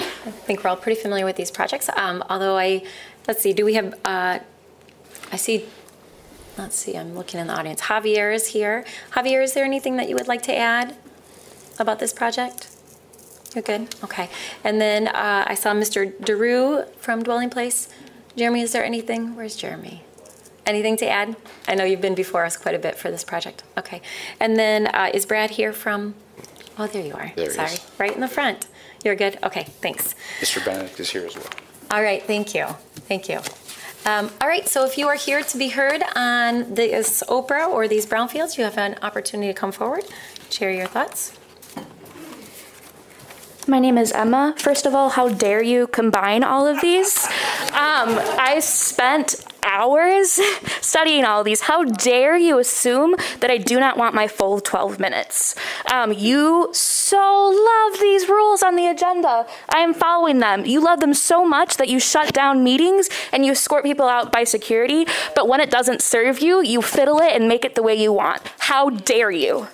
[0.00, 1.90] I think we're all pretty familiar with these projects.
[1.94, 2.86] Um, although I,
[3.28, 4.38] let's see, do we have, uh,
[5.30, 5.66] I see,
[6.56, 7.82] let's see, I'm looking in the audience.
[7.82, 8.86] Javier is here.
[9.10, 10.96] Javier, is there anything that you would like to add
[11.78, 12.70] about this project?
[13.54, 13.94] You're good?
[14.02, 14.28] Okay.
[14.64, 16.12] And then uh, I saw Mr.
[16.18, 17.88] DeRoo from Dwelling Place.
[18.36, 19.36] Jeremy, is there anything?
[19.36, 20.02] Where's Jeremy?
[20.66, 21.36] Anything to add?
[21.68, 23.62] I know you've been before us quite a bit for this project.
[23.78, 24.02] Okay.
[24.40, 26.14] And then uh, is Brad here from,
[26.78, 27.32] oh, there you are.
[27.36, 27.72] There he Sorry.
[27.72, 27.90] is.
[27.98, 28.66] Right in the front.
[29.04, 29.38] You're good?
[29.42, 30.14] Okay, thanks.
[30.40, 30.64] Mr.
[30.64, 31.46] Benedict is here as well.
[31.90, 32.66] All right, thank you.
[33.06, 33.40] Thank you.
[34.06, 37.86] Um, all right, so if you are here to be heard on this OPRA or
[37.86, 40.04] these brownfields, you have an opportunity to come forward,
[40.50, 41.38] share your thoughts.
[43.66, 44.54] My name is Emma.
[44.58, 47.24] First of all, how dare you combine all of these?
[47.72, 50.38] Um, I spent hours
[50.82, 51.62] studying all these.
[51.62, 55.54] How dare you assume that I do not want my full 12 minutes?
[55.90, 59.46] Um, you so love these rules on the agenda.
[59.70, 60.66] I am following them.
[60.66, 64.30] You love them so much that you shut down meetings and you escort people out
[64.30, 67.82] by security, but when it doesn't serve you, you fiddle it and make it the
[67.82, 68.42] way you want.
[68.58, 69.68] How dare you?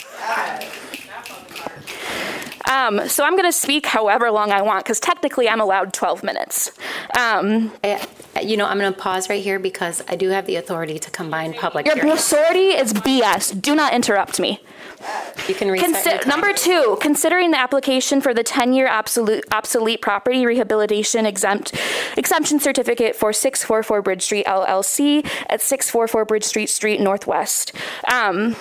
[2.71, 6.23] Um, so I'm going to speak however long I want because technically I'm allowed 12
[6.23, 6.71] minutes.
[7.19, 7.73] Um,
[8.43, 11.11] you know, I'm going to pause right here because I do have the authority to
[11.11, 12.21] combine public Your hearings.
[12.21, 13.61] authority is BS.
[13.61, 14.63] Do not interrupt me.
[15.49, 20.45] You can reset Consi- number two, considering the application for the 10-year absolute obsolete property
[20.45, 21.75] rehabilitation exempt
[22.19, 27.73] exemption certificate for 644 Bridge Street LLC at 644 Bridge Street Street Northwest.
[28.13, 28.55] Um,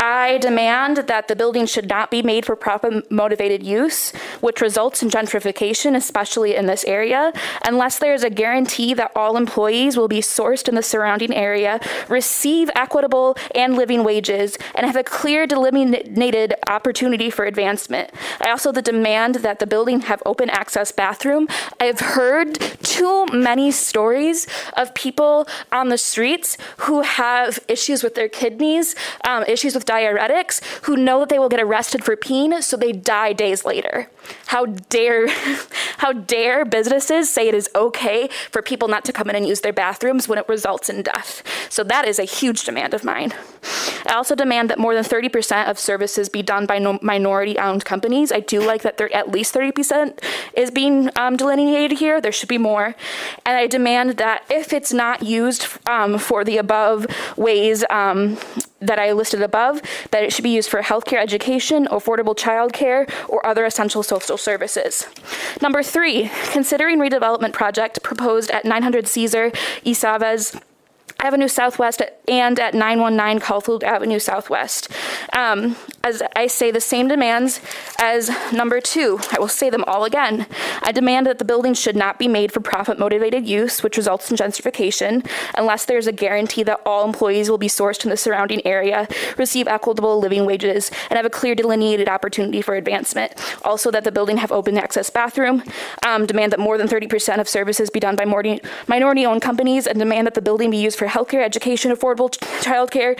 [0.00, 5.02] I demand that the building should not be made for profit motivated use, which results
[5.02, 7.32] in gentrification, especially in this area,
[7.66, 11.78] unless there is a guarantee that all employees will be sourced in the surrounding area,
[12.08, 18.10] receive equitable and living wages, and have a clear delimited opportunity for advancement.
[18.40, 21.46] I also demand that the building have open access bathroom.
[21.78, 24.46] I've heard too many stories
[24.76, 28.94] of people on the streets who have issues with their kidneys,
[29.24, 32.92] um, issues with diuretics, who know that they will get arrested for peeing, so they
[32.92, 34.08] die days later.
[34.46, 35.28] How dare,
[35.98, 39.60] how dare businesses say it is okay for people not to come in and use
[39.60, 41.42] their bathrooms when it results in death?
[41.68, 43.32] So that is a huge demand of mine.
[44.06, 48.32] I also demand that more than 30% of services be done by no minority-owned companies.
[48.32, 50.22] I do like that there at least 30%
[50.54, 52.20] is being um, delineated here.
[52.20, 52.94] There should be more.
[53.44, 58.38] And I demand that if it's not used um, for the above ways um,
[58.80, 59.79] that I listed above,
[60.10, 65.06] that it should be used for healthcare, education, affordable childcare, or other essential social services.
[65.60, 69.52] Number three, considering redevelopment project proposed at 900 Cesar
[69.84, 70.56] Chavez
[71.20, 74.88] Avenue Southwest and at 919 Caulfield Avenue Southwest.
[75.32, 77.60] Um, as I say the same demands
[77.98, 80.46] as number two, I will say them all again.
[80.82, 84.30] I demand that the building should not be made for profit motivated use, which results
[84.30, 88.66] in gentrification, unless there's a guarantee that all employees will be sourced in the surrounding
[88.66, 93.32] area, receive equitable living wages, and have a clear delineated opportunity for advancement.
[93.62, 95.62] Also, that the building have open access bathroom.
[96.06, 99.98] Um, demand that more than 30% of services be done by minority owned companies, and
[99.98, 102.30] demand that the building be used for healthcare, education, affordable
[102.62, 103.18] childcare,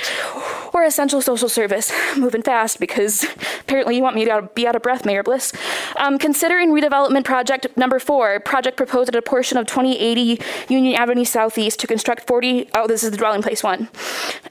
[0.72, 1.92] or essential social service.
[2.16, 3.24] Moving fast because
[3.60, 5.52] apparently you want me to be out of breath, Mayor Bliss.
[5.96, 11.24] Um, considering redevelopment project number four, project proposed at a portion of 2080 Union Avenue
[11.24, 13.88] Southeast to construct 40, oh, this is the dwelling place one.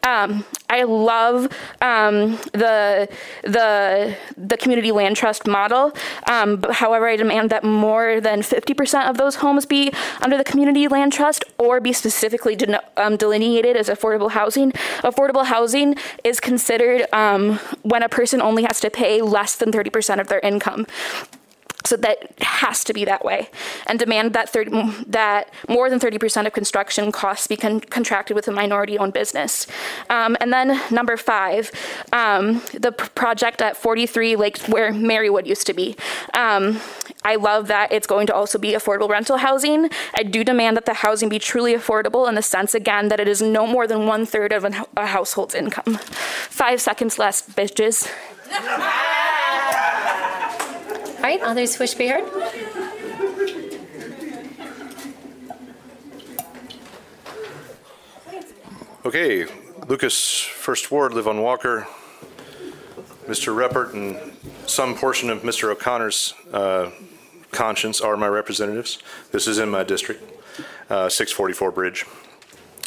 [0.03, 1.51] Um, I love
[1.81, 3.09] um, the,
[3.43, 5.91] the, the community land trust model.
[6.27, 9.91] Um, but however, I demand that more than 50% of those homes be
[10.21, 12.57] under the community land trust or be specifically
[12.97, 14.71] um, delineated as affordable housing.
[15.01, 20.19] Affordable housing is considered um, when a person only has to pay less than 30%
[20.19, 20.85] of their income.
[21.89, 23.49] So that has to be that way,
[23.87, 28.47] and demand that 30, that more than 30% of construction costs be con contracted with
[28.47, 29.65] a minority-owned business.
[30.07, 31.71] Um, and then number five,
[32.13, 35.95] um, the project at 43 Lakes, where Marywood used to be.
[36.35, 36.79] Um,
[37.25, 39.89] I love that it's going to also be affordable rental housing.
[40.13, 43.27] I do demand that the housing be truly affordable in the sense, again, that it
[43.27, 44.63] is no more than one third of
[44.95, 45.97] a household's income.
[45.97, 48.07] Five seconds less, bitches.
[51.19, 52.23] All right, others wish to be heard?
[59.03, 59.45] Okay,
[59.89, 61.85] Lucas, First Ward, live on Walker.
[63.27, 63.53] Mr.
[63.53, 64.31] Reppart and
[64.65, 65.69] some portion of Mr.
[65.69, 66.89] O'Connor's uh,
[67.51, 68.99] conscience are my representatives.
[69.33, 70.23] This is in my district,
[70.89, 72.05] uh, 644 Bridge.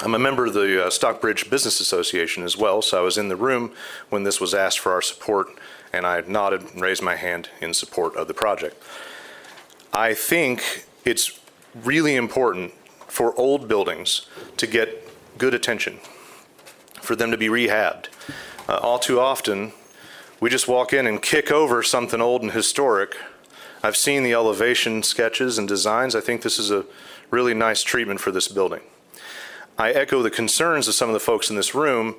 [0.03, 3.29] I'm a member of the uh, Stockbridge Business Association as well, so I was in
[3.29, 3.73] the room
[4.09, 5.49] when this was asked for our support
[5.93, 8.83] and I nodded and raised my hand in support of the project.
[9.93, 11.39] I think it's
[11.75, 12.73] really important
[13.09, 14.27] for old buildings
[14.57, 15.99] to get good attention,
[17.01, 18.07] for them to be rehabbed.
[18.69, 19.73] Uh, all too often,
[20.41, 23.17] we just walk in and kick over something old and historic.
[23.83, 26.15] I've seen the elevation sketches and designs.
[26.15, 26.87] I think this is a
[27.31, 28.81] really nice treatment for this building.
[29.79, 32.17] I echo the concerns of some of the folks in this room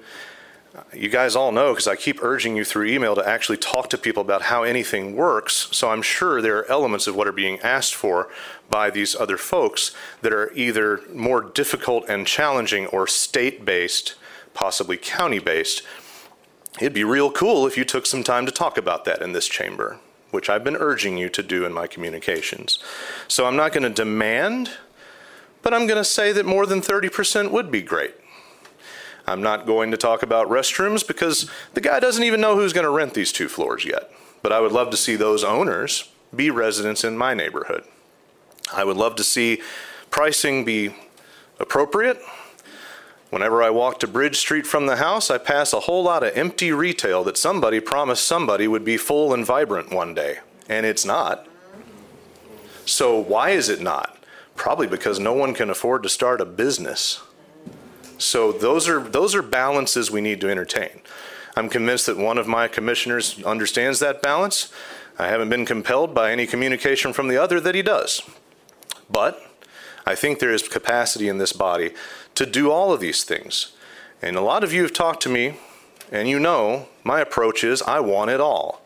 [0.92, 3.98] you guys all know because I keep urging you through email to actually talk to
[3.98, 5.68] people about how anything works.
[5.72, 8.30] So I'm sure there are elements of what are being asked for
[8.70, 14.16] by these other folks that are either more difficult and challenging or state based,
[14.54, 15.84] possibly county based.
[16.80, 19.48] It'd be real cool if you took some time to talk about that in this
[19.48, 20.00] chamber,
[20.32, 22.80] which I've been urging you to do in my communications.
[23.28, 24.72] So I'm not going to demand,
[25.62, 28.16] but I'm going to say that more than 30% would be great.
[29.26, 32.86] I'm not going to talk about restrooms because the guy doesn't even know who's going
[32.86, 34.12] to rent these two floors yet.
[34.42, 37.84] But I would love to see those owners be residents in my neighborhood.
[38.74, 39.62] I would love to see
[40.10, 40.96] pricing be
[41.60, 42.20] appropriate.
[43.30, 46.38] Whenever I walk to Bridge Street from the house, I pass a whole lot of
[46.38, 51.06] empty retail that somebody promised somebody would be full and vibrant one day, and it's
[51.06, 51.48] not.
[52.86, 54.24] So, why is it not?
[54.56, 57.22] Probably because no one can afford to start a business.
[58.24, 61.02] So those are those are balances we need to entertain.
[61.56, 64.72] I'm convinced that one of my commissioners understands that balance.
[65.20, 68.22] I haven't been compelled by any communication from the other that he does.
[69.10, 69.40] But
[70.06, 71.94] I think there is capacity in this body
[72.36, 73.74] to do all of these things.
[74.22, 75.60] And a lot of you have talked to me
[76.12, 78.82] And you know, my approach is I want it all.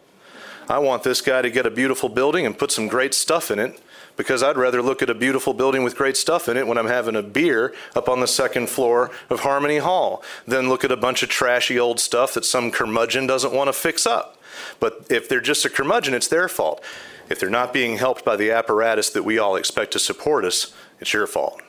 [0.69, 3.59] I want this guy to get a beautiful building and put some great stuff in
[3.59, 3.79] it
[4.17, 6.87] because I'd rather look at a beautiful building with great stuff in it when I'm
[6.87, 10.97] having a beer up on the second floor of Harmony Hall than look at a
[10.97, 14.41] bunch of trashy old stuff that some curmudgeon doesn't want to fix up.
[14.79, 16.83] But if they're just a curmudgeon, it's their fault.
[17.29, 20.73] If they're not being helped by the apparatus that we all expect to support us,
[20.99, 21.61] it's your fault.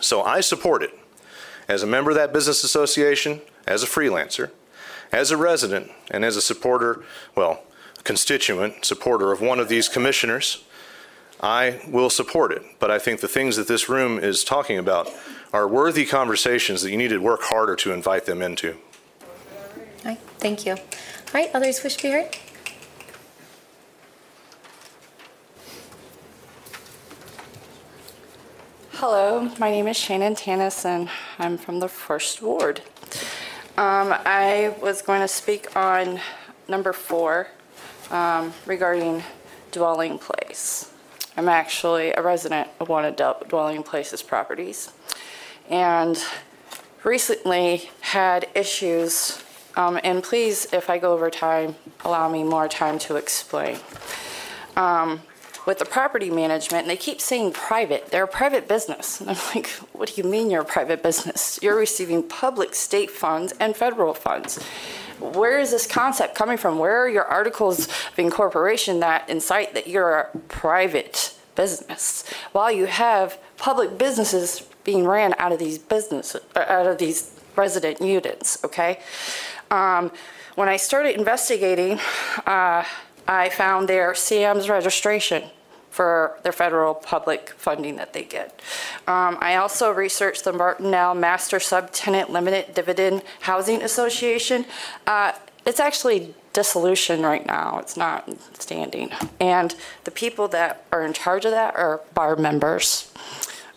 [0.00, 0.90] So I support it.
[1.66, 4.50] As a member of that business association, as a freelancer,
[5.12, 7.02] as a resident, and as a supporter,
[7.34, 7.62] well,
[8.04, 10.64] constituent, supporter of one of these commissioners,
[11.40, 12.62] I will support it.
[12.78, 15.10] But I think the things that this room is talking about
[15.52, 18.72] are worthy conversations that you need to work harder to invite them into.
[18.72, 20.72] All right, thank you.
[20.72, 22.36] All right, others wish to be heard?
[28.92, 31.08] Hello, my name is Shannon Tanis, and
[31.38, 32.82] I'm from the First Ward.
[33.76, 36.20] Um, I was going to speak on
[36.66, 37.46] number four
[38.10, 39.22] um, regarding
[39.70, 40.87] dwelling place.
[41.38, 44.90] I'm actually a resident of one of Dwelling Places properties,
[45.70, 46.20] and
[47.04, 49.40] recently had issues.
[49.76, 53.78] Um, and please, if I go over time, allow me more time to explain.
[54.74, 55.22] Um,
[55.64, 58.10] with the property management, and they keep saying private.
[58.10, 59.20] They're a private business.
[59.20, 61.60] And I'm like, what do you mean you're a private business?
[61.62, 64.58] You're receiving public state funds and federal funds.
[65.20, 66.78] Where is this concept coming from?
[66.78, 72.86] Where are your articles of incorporation that incite that you're a private business while you
[72.86, 78.62] have public businesses being ran out of these businesses, uh, out of these resident units,
[78.64, 79.00] okay?
[79.70, 80.12] Um,
[80.54, 81.98] when I started investigating,
[82.46, 82.84] uh,
[83.26, 85.50] I found their CM's registration
[85.90, 88.60] for their federal public funding that they get.
[89.06, 94.64] Um, I also researched the Martinell Master Subtenant Limited Dividend Housing Association.
[95.06, 95.32] Uh,
[95.66, 97.78] it's actually dissolution right now.
[97.78, 98.28] It's not
[98.58, 99.10] standing.
[99.40, 99.74] And
[100.04, 103.12] the people that are in charge of that are bar members.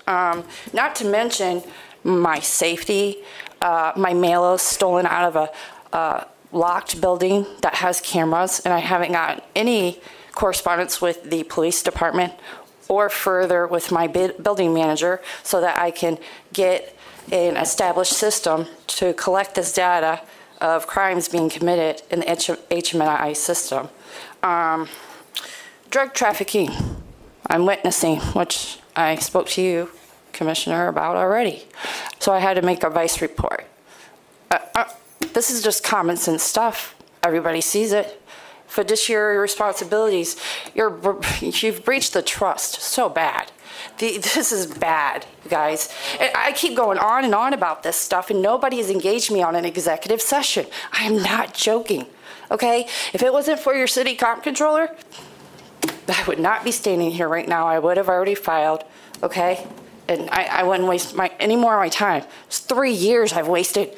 [0.07, 0.43] Um,
[0.73, 1.63] not to mention
[2.03, 3.17] my safety.
[3.61, 8.73] Uh, my mail is stolen out of a uh, locked building that has cameras, and
[8.73, 9.99] I haven't gotten any
[10.33, 12.33] correspondence with the police department
[12.87, 16.17] or further with my building manager so that I can
[16.53, 16.95] get
[17.31, 20.21] an established system to collect this data
[20.59, 23.89] of crimes being committed in the H- HMNI system.
[24.43, 24.87] Um,
[25.89, 26.69] drug trafficking,
[27.47, 29.89] I'm witnessing, which I spoke to you,
[30.33, 31.63] Commissioner, about already.
[32.19, 33.65] So I had to make a vice report.
[34.49, 34.85] Uh, uh,
[35.33, 36.95] this is just common sense stuff.
[37.23, 38.20] Everybody sees it.
[38.71, 40.37] Fiduciary responsibilities.
[40.73, 40.97] You're,
[41.41, 43.51] you've breached the trust so bad.
[43.97, 45.93] The, this is bad, you guys.
[46.21, 49.43] And I keep going on and on about this stuff, and nobody has engaged me
[49.43, 50.67] on an executive session.
[50.93, 52.05] I am not joking,
[52.49, 52.87] okay?
[53.11, 54.95] If it wasn't for your city comp controller,
[56.07, 57.67] I would not be standing here right now.
[57.67, 58.85] I would have already filed,
[59.21, 59.67] okay?
[60.07, 62.23] And I, I wouldn't waste my, any more of my time.
[62.47, 63.97] It's three years I've wasted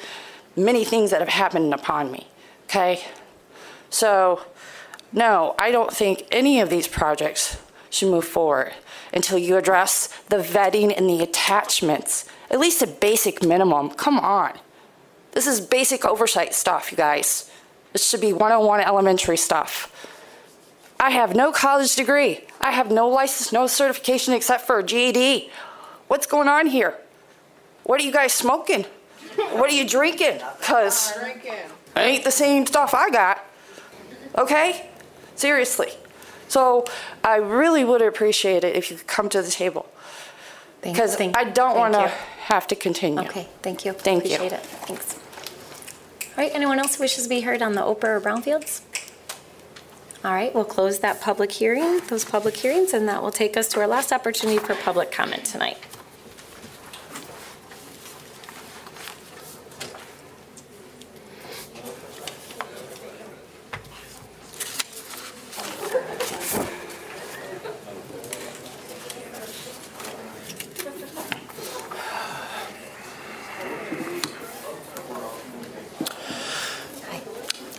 [0.58, 2.26] many things that have happened upon me,
[2.64, 3.04] okay?
[3.92, 4.42] So,
[5.14, 7.58] no, I don't think any of these projects
[7.90, 8.74] should move forward
[9.14, 12.26] until you address the vetting and the attachments.
[12.50, 13.92] At least a basic minimum.
[13.92, 14.58] Come on.
[15.32, 17.52] This is basic oversight stuff, you guys.
[17.92, 19.90] This should be 101 elementary stuff.
[21.00, 22.42] I have no college degree.
[22.62, 25.52] I have no license, no certification except for a GED.
[26.08, 26.98] What's going on here?
[27.84, 28.86] What are you guys smoking?
[29.52, 30.40] What are you drinking?
[30.60, 31.12] Because
[31.96, 33.44] it ain't the same stuff I got.
[34.38, 34.90] Okay?
[35.36, 35.94] Seriously.
[36.48, 36.86] So
[37.24, 39.88] I really would appreciate it if you could come to the table.
[40.82, 42.08] Because I don't want to you.
[42.08, 43.22] have to continue.
[43.22, 43.94] Okay, thank you.
[43.94, 44.36] Thank you.
[44.36, 44.66] Appreciate it.
[44.66, 45.20] Thanks.
[46.38, 48.82] All right, anyone else wishes to be heard on the OPRA or Brownfields?
[50.26, 53.68] All right, we'll close that public hearing, those public hearings, and that will take us
[53.70, 55.78] to our last opportunity for public comment tonight.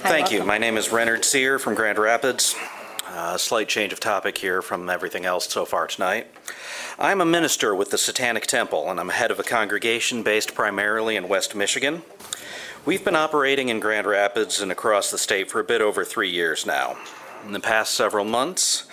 [0.05, 0.45] Thank you.
[0.45, 2.55] My name is Renard Sear from Grand Rapids.
[3.09, 6.27] A slight change of topic here from everything else so far tonight.
[6.99, 11.17] I'm a minister with the Satanic Temple, and I'm head of a congregation based primarily
[11.17, 12.03] in West Michigan.
[12.85, 16.29] We've been operating in Grand Rapids and across the state for a bit over three
[16.29, 16.99] years now.
[17.47, 18.87] In the past several months,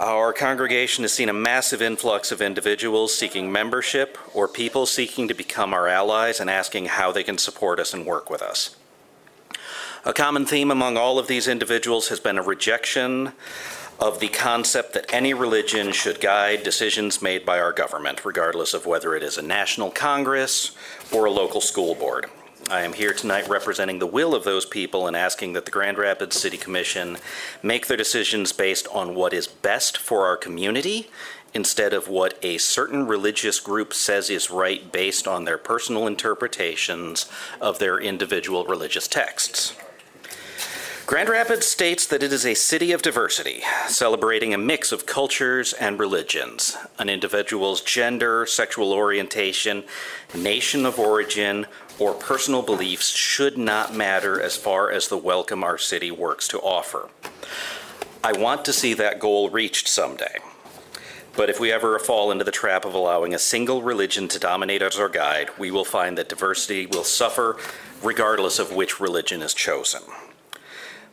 [0.00, 5.34] our congregation has seen a massive influx of individuals seeking membership or people seeking to
[5.34, 8.74] become our allies and asking how they can support us and work with us.
[10.06, 13.32] A common theme among all of these individuals has been a rejection
[13.98, 18.84] of the concept that any religion should guide decisions made by our government, regardless of
[18.84, 20.76] whether it is a national Congress
[21.10, 22.26] or a local school board.
[22.70, 25.96] I am here tonight representing the will of those people and asking that the Grand
[25.96, 27.16] Rapids City Commission
[27.62, 31.08] make their decisions based on what is best for our community
[31.54, 37.26] instead of what a certain religious group says is right based on their personal interpretations
[37.58, 39.74] of their individual religious texts.
[41.06, 45.74] Grand Rapids states that it is a city of diversity, celebrating a mix of cultures
[45.74, 46.78] and religions.
[46.98, 49.84] An individual's gender, sexual orientation,
[50.34, 51.66] nation of origin,
[51.98, 56.58] or personal beliefs should not matter as far as the welcome our city works to
[56.60, 57.10] offer.
[58.24, 60.38] I want to see that goal reached someday.
[61.36, 64.80] But if we ever fall into the trap of allowing a single religion to dominate
[64.80, 67.58] as our guide, we will find that diversity will suffer
[68.02, 70.00] regardless of which religion is chosen.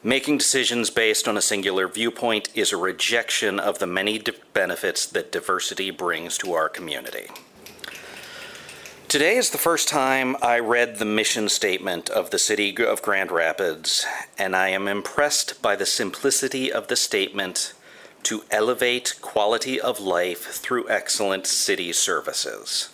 [0.04, 4.20] Making decisions based on a singular viewpoint is a rejection of the many
[4.52, 7.28] benefits that diversity brings to our community.
[9.08, 13.30] Today is the first time I read the mission statement of the City of Grand
[13.30, 14.04] Rapids,
[14.40, 17.74] and I am impressed by the simplicity of the statement
[18.24, 22.90] to elevate quality of life through excellent city services.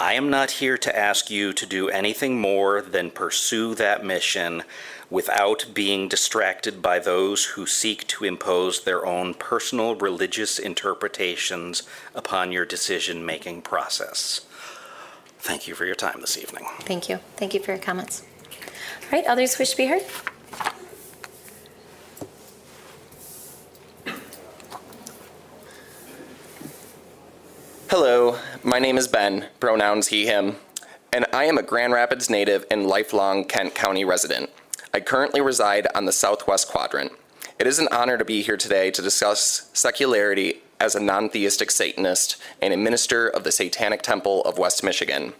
[0.00, 4.62] I am not here to ask you to do anything more than pursue that mission
[5.10, 11.82] without being distracted by those who seek to impose their own personal religious interpretations
[12.14, 14.42] upon your decision making process.
[15.38, 16.64] Thank you for your time this evening.
[16.80, 17.20] Thank you.
[17.36, 18.24] Thank you for your comments.
[19.04, 20.02] All right, others wish to be heard?
[27.88, 30.56] Hello, my name is Ben, pronouns he, him,
[31.10, 34.50] and I am a Grand Rapids native and lifelong Kent County resident.
[34.92, 37.12] I currently reside on the southwest quadrant.
[37.58, 41.70] It is an honor to be here today to discuss secularity as a non theistic
[41.70, 45.32] Satanist and a minister of the Satanic Temple of West Michigan.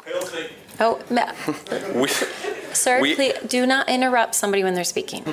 [0.81, 1.33] Oh, ma-
[2.73, 5.25] sir, we- please do not interrupt somebody when they're speaking.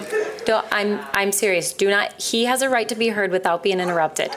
[0.45, 1.73] Do, I'm, I'm serious.
[1.73, 4.31] Do not, he has a right to be heard without being interrupted.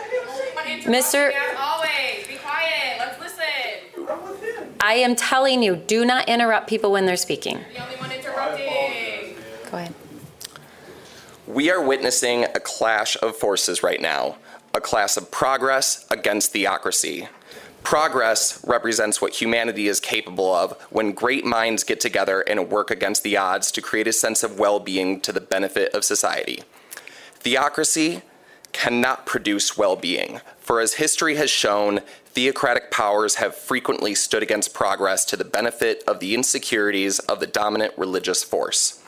[0.85, 1.33] Mr.
[1.59, 2.99] Always, be quiet.
[2.99, 4.74] Let's listen.
[4.81, 7.61] I am telling you, do not interrupt people when they're speaking.
[9.71, 9.95] Go ahead.
[11.47, 14.37] We are witnessing a clash of forces right now
[14.75, 17.27] a clash of progress against theocracy.
[17.83, 23.23] Progress represents what humanity is capable of when great minds get together and work against
[23.23, 26.62] the odds to create a sense of well being to the benefit of society.
[27.37, 28.23] Theocracy
[28.73, 34.75] cannot produce well being, for as history has shown, theocratic powers have frequently stood against
[34.75, 39.03] progress to the benefit of the insecurities of the dominant religious force.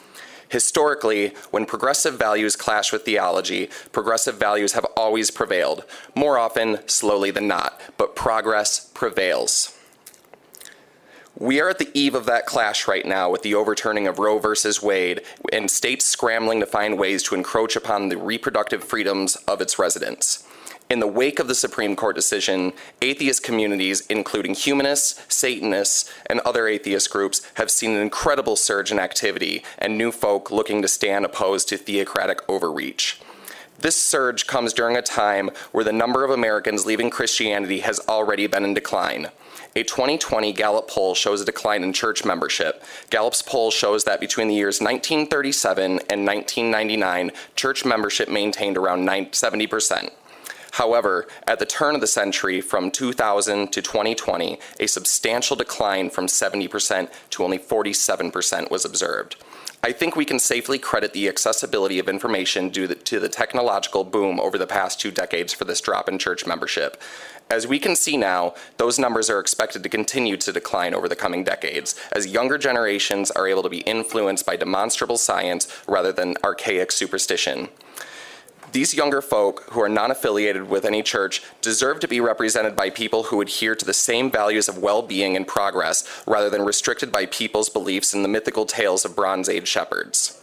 [0.50, 5.84] Historically, when progressive values clash with theology, progressive values have always prevailed,
[6.14, 9.76] more often slowly than not, but progress prevails.
[11.38, 14.40] We are at the eve of that clash right now with the overturning of Roe
[14.40, 15.22] versus Wade
[15.52, 20.46] and states scrambling to find ways to encroach upon the reproductive freedoms of its residents.
[20.90, 26.66] In the wake of the Supreme Court decision, atheist communities, including humanists, Satanists, and other
[26.66, 31.24] atheist groups, have seen an incredible surge in activity and new folk looking to stand
[31.24, 33.20] opposed to theocratic overreach.
[33.78, 38.48] This surge comes during a time where the number of Americans leaving Christianity has already
[38.48, 39.28] been in decline.
[39.76, 42.82] A 2020 Gallup poll shows a decline in church membership.
[43.10, 50.10] Gallup's poll shows that between the years 1937 and 1999, church membership maintained around 70%.
[50.72, 56.26] However, at the turn of the century, from 2000 to 2020, a substantial decline from
[56.26, 59.36] 70% to only 47% was observed.
[59.82, 64.38] I think we can safely credit the accessibility of information due to the technological boom
[64.38, 67.00] over the past two decades for this drop in church membership.
[67.48, 71.16] As we can see now, those numbers are expected to continue to decline over the
[71.16, 76.36] coming decades, as younger generations are able to be influenced by demonstrable science rather than
[76.44, 77.70] archaic superstition.
[78.72, 82.90] These younger folk, who are non affiliated with any church, deserve to be represented by
[82.90, 87.10] people who adhere to the same values of well being and progress rather than restricted
[87.10, 90.40] by people's beliefs in the mythical tales of Bronze Age shepherds.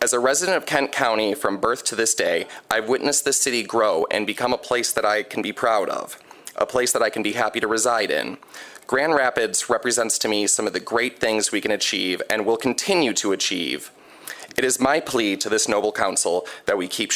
[0.00, 3.62] As a resident of Kent County from birth to this day, I've witnessed this city
[3.64, 6.18] grow and become a place that I can be proud of,
[6.56, 8.38] a place that I can be happy to reside in.
[8.86, 12.56] Grand Rapids represents to me some of the great things we can achieve and will
[12.56, 13.90] continue to achieve.
[14.56, 17.10] It is my plea to this noble council that we keep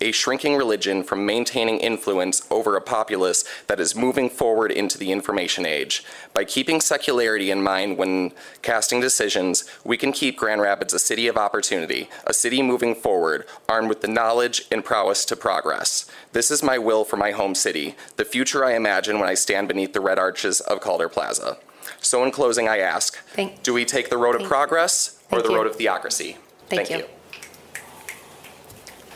[0.00, 5.12] a shrinking religion from maintaining influence over a populace that is moving forward into the
[5.12, 6.04] information age.
[6.32, 8.32] By keeping secularity in mind when
[8.62, 13.46] casting decisions, we can keep Grand Rapids a city of opportunity, a city moving forward,
[13.68, 16.10] armed with the knowledge and prowess to progress.
[16.32, 19.68] This is my will for my home city, the future I imagine when I stand
[19.68, 21.58] beneath the red arches of Calder Plaza.
[22.00, 25.44] So in closing, I ask, Thank- do we take the road of progress or Thank
[25.44, 25.56] the you.
[25.56, 26.36] road of theocracy?
[26.68, 26.96] Thank you.
[26.96, 27.02] All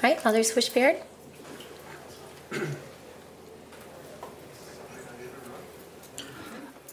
[0.03, 1.03] right, Alder Swishbeard?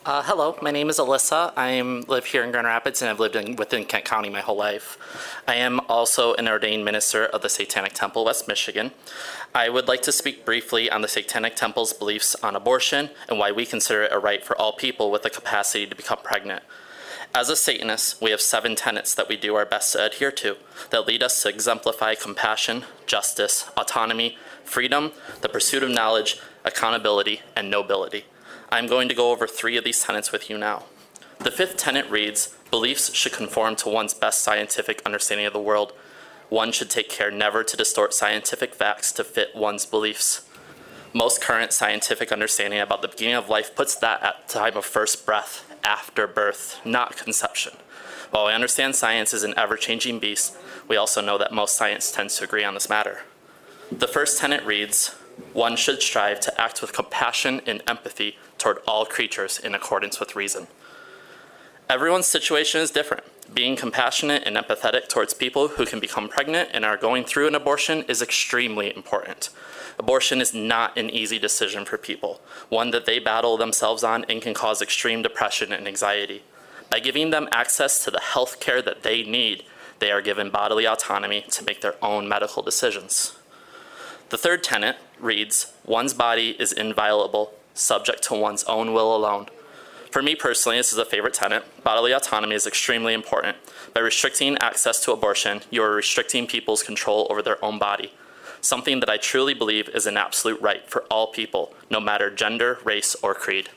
[0.05, 1.51] Uh, hello, my name is Alyssa.
[1.57, 4.55] I live here in Grand Rapids and I've lived in, within Kent County my whole
[4.55, 4.99] life.
[5.47, 8.91] I am also an ordained minister of the Satanic Temple, West Michigan.
[9.55, 13.51] I would like to speak briefly on the Satanic Temple's beliefs on abortion and why
[13.51, 16.61] we consider it a right for all people with the capacity to become pregnant.
[17.35, 20.55] As a Satanist, we have seven tenets that we do our best to adhere to
[20.89, 25.11] that lead us to exemplify compassion, justice, autonomy, freedom,
[25.41, 28.23] the pursuit of knowledge, accountability, and nobility.
[28.69, 30.85] I'm going to go over three of these tenets with you now.
[31.39, 35.91] The fifth tenet reads Beliefs should conform to one's best scientific understanding of the world.
[36.47, 40.47] One should take care never to distort scientific facts to fit one's beliefs.
[41.13, 45.25] Most current scientific understanding about the beginning of life puts that at time of first
[45.25, 47.73] breath, after birth, not conception.
[48.31, 50.57] While we understand science is an ever changing beast,
[50.87, 53.21] we also know that most science tends to agree on this matter.
[53.91, 55.15] The first tenet reads
[55.53, 60.35] One should strive to act with compassion and empathy toward all creatures in accordance with
[60.35, 60.67] reason.
[61.87, 63.23] Everyone's situation is different.
[63.53, 67.53] Being compassionate and empathetic towards people who can become pregnant and are going through an
[67.53, 69.49] abortion is extremely important.
[69.97, 74.41] Abortion is not an easy decision for people, one that they battle themselves on and
[74.41, 76.43] can cause extreme depression and anxiety.
[76.91, 79.63] By giving them access to the health care that they need,
[79.99, 83.37] they are given bodily autonomy to make their own medical decisions.
[84.29, 89.47] The third tenet reads One's body is inviolable, subject to one's own will alone.
[90.11, 91.63] For me personally, this is a favorite tenet.
[91.83, 93.57] Bodily autonomy is extremely important.
[93.93, 98.13] By restricting access to abortion, you are restricting people's control over their own body,
[98.65, 102.79] something that I truly believe is an absolute right for all people, no matter gender,
[102.83, 103.69] race, or creed.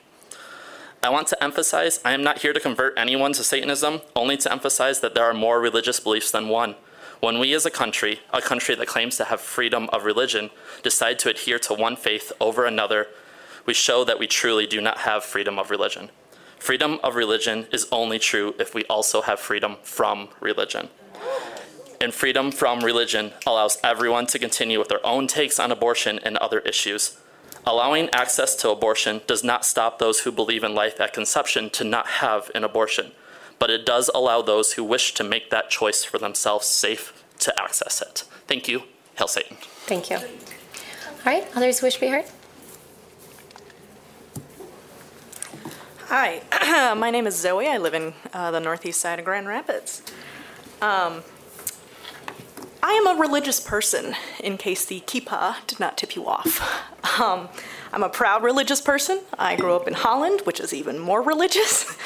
[1.03, 4.51] I want to emphasize I am not here to convert anyone to Satanism, only to
[4.51, 6.74] emphasize that there are more religious beliefs than one.
[7.20, 10.51] When we as a country, a country that claims to have freedom of religion,
[10.82, 13.09] decide to adhere to one faith over another,
[13.66, 16.11] we show that we truly do not have freedom of religion.
[16.59, 20.89] Freedom of religion is only true if we also have freedom from religion.
[22.01, 26.36] And freedom from religion allows everyone to continue with their own takes on abortion and
[26.36, 27.18] other issues.
[27.66, 31.84] Allowing access to abortion does not stop those who believe in life at conception to
[31.84, 33.12] not have an abortion,
[33.59, 37.61] but it does allow those who wish to make that choice for themselves safe to
[37.61, 38.24] access it.
[38.46, 38.84] Thank you.
[39.16, 39.57] Hail Satan.
[39.86, 40.16] Thank you.
[40.16, 40.24] All
[41.26, 42.24] right, others wish to be heard?
[46.07, 46.40] Hi,
[46.94, 47.66] my name is Zoe.
[47.66, 50.03] I live in uh, the northeast side of Grand Rapids.
[50.80, 51.22] Um,
[52.83, 56.85] I am a religious person, in case the kippah did not tip you off.
[57.20, 57.49] Um,
[57.93, 59.20] I'm a proud religious person.
[59.39, 61.97] I grew up in Holland, which is even more religious.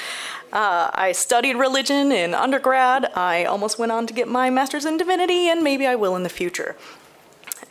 [0.53, 3.11] Uh, I studied religion in undergrad.
[3.15, 6.23] I almost went on to get my master's in divinity, and maybe I will in
[6.23, 6.77] the future.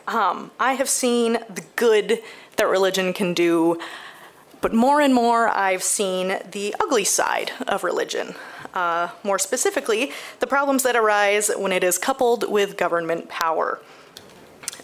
[0.07, 2.21] Um, I have seen the good
[2.57, 3.79] that religion can do,
[4.61, 8.35] but more and more I've seen the ugly side of religion.
[8.73, 13.81] Uh, more specifically, the problems that arise when it is coupled with government power.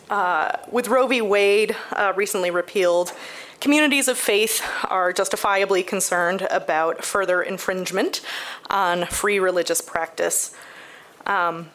[0.10, 1.22] Uh, with Roe v.
[1.22, 3.14] Wade uh, recently repealed,
[3.60, 8.22] communities of faith are justifiably concerned about further infringement
[8.70, 10.56] on free religious practice.
[11.26, 11.72] Um,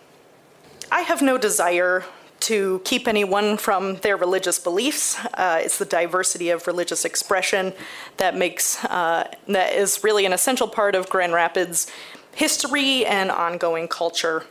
[0.90, 2.04] I have no desire
[2.42, 5.16] to keep anyone from their religious beliefs.
[5.34, 7.72] Uh, it's the diversity of religious expression
[8.16, 11.90] that makes uh, that is really an essential part of Grand Rapids
[12.34, 14.44] history and ongoing culture.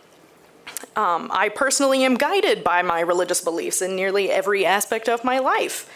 [0.95, 5.39] Um, I personally am guided by my religious beliefs in nearly every aspect of my
[5.39, 5.89] life.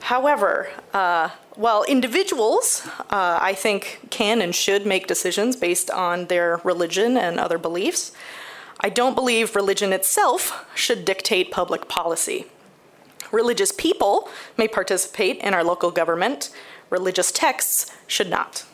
[0.00, 6.60] However, uh, while individuals, uh, I think, can and should make decisions based on their
[6.64, 8.12] religion and other beliefs,
[8.80, 12.46] I don't believe religion itself should dictate public policy.
[13.32, 16.50] Religious people may participate in our local government,
[16.90, 18.64] religious texts should not.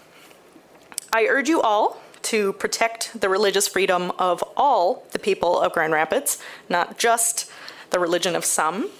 [1.12, 5.92] I urge you all to protect the religious freedom of all the people of Grand
[5.92, 6.38] Rapids,
[6.68, 7.50] not just
[7.90, 8.90] the religion of some.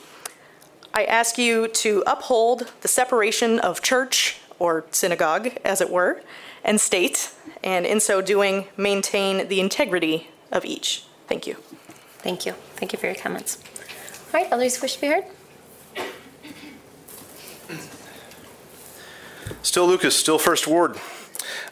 [0.95, 6.23] I ask you to uphold the separation of church, or synagogue, as it were,
[6.65, 7.31] and state,
[7.65, 11.05] and in so doing, maintain the integrity of each.
[11.27, 11.55] Thank you.
[12.19, 12.53] Thank you.
[12.77, 13.59] Thank you for your comments.
[14.33, 15.25] All right, others wish to be heard?
[19.63, 20.97] Still Lucas, still First Ward.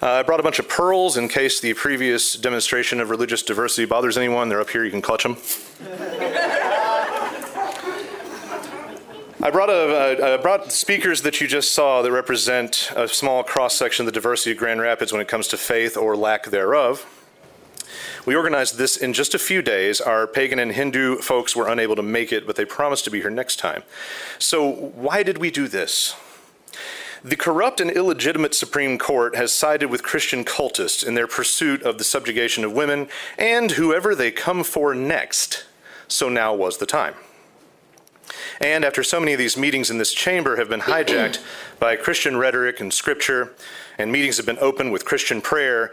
[0.02, 3.84] Uh, I brought a bunch of pearls in case the previous demonstration of religious diversity
[3.84, 4.48] bothers anyone.
[4.48, 5.36] They're up here, you can clutch them.
[9.42, 13.74] I brought, a, I brought speakers that you just saw that represent a small cross
[13.74, 17.06] section of the diversity of Grand Rapids when it comes to faith or lack thereof.
[18.26, 20.00] We organized this in just a few days.
[20.00, 23.20] Our pagan and Hindu folks were unable to make it, but they promised to be
[23.20, 23.82] here next time.
[24.38, 26.14] So, why did we do this?
[27.22, 31.98] The corrupt and illegitimate Supreme Court has sided with Christian cultists in their pursuit of
[31.98, 35.64] the subjugation of women and whoever they come for next.
[36.08, 37.14] So now was the time.
[38.60, 41.42] And after so many of these meetings in this chamber have been hijacked
[41.78, 43.54] by Christian rhetoric and scripture,
[43.98, 45.92] and meetings have been opened with Christian prayer,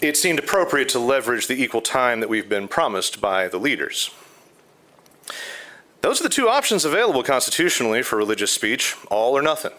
[0.00, 4.10] it seemed appropriate to leverage the equal time that we've been promised by the leaders.
[6.02, 9.72] Those are the two options available constitutionally for religious speech all or nothing.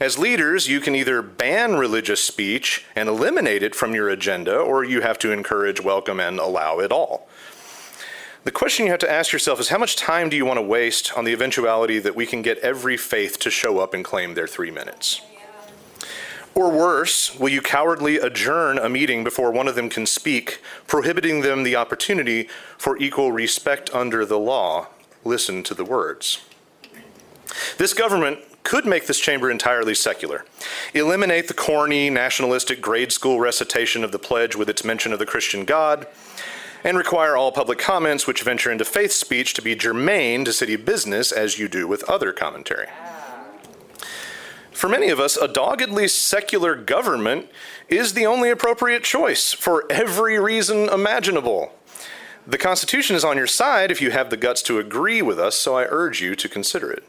[0.00, 4.82] As leaders, you can either ban religious speech and eliminate it from your agenda, or
[4.82, 7.28] you have to encourage, welcome, and allow it all.
[8.42, 10.62] The question you have to ask yourself is how much time do you want to
[10.62, 14.34] waste on the eventuality that we can get every faith to show up and claim
[14.34, 15.22] their three minutes?
[16.54, 21.40] Or worse, will you cowardly adjourn a meeting before one of them can speak, prohibiting
[21.40, 22.48] them the opportunity
[22.78, 24.86] for equal respect under the law?
[25.24, 26.44] Listen to the words.
[27.76, 30.44] This government could make this chamber entirely secular,
[30.94, 35.26] eliminate the corny, nationalistic grade school recitation of the pledge with its mention of the
[35.26, 36.06] Christian God,
[36.84, 40.76] and require all public comments which venture into faith speech to be germane to city
[40.76, 42.86] business as you do with other commentary.
[44.74, 47.48] For many of us, a doggedly secular government
[47.88, 51.72] is the only appropriate choice for every reason imaginable.
[52.44, 55.56] The Constitution is on your side if you have the guts to agree with us,
[55.56, 57.04] so I urge you to consider it.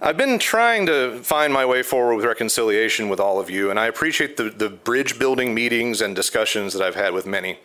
[0.00, 3.78] I've been trying to find my way forward with reconciliation with all of you, and
[3.78, 7.60] I appreciate the, the bridge building meetings and discussions that I've had with many.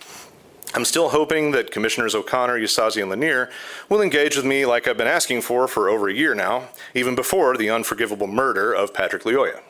[0.75, 3.49] I'm still hoping that Commissioners O'Connor, Ysasi, and Lenear
[3.89, 7.15] will engage with me like I've been asking for for over a year now, even
[7.15, 9.61] before the unforgivable murder of Patrick Lyoya.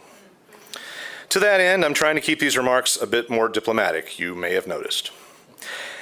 [1.29, 4.53] To that end, I'm trying to keep these remarks a bit more diplomatic, you may
[4.53, 5.11] have noticed.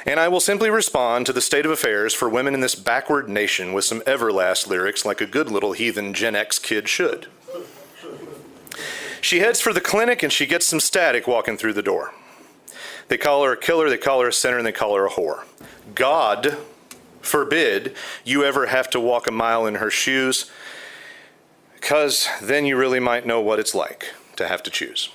[0.05, 3.27] And I will simply respond to the state of affairs for women in this backward
[3.27, 7.27] nation with some Everlast lyrics like a good little heathen Gen X kid should.
[9.19, 12.13] She heads for the clinic and she gets some static walking through the door.
[13.07, 15.09] They call her a killer, they call her a sinner, and they call her a
[15.09, 15.45] whore.
[15.95, 16.57] God
[17.21, 20.49] forbid you ever have to walk a mile in her shoes,
[21.73, 25.09] because then you really might know what it's like to have to choose.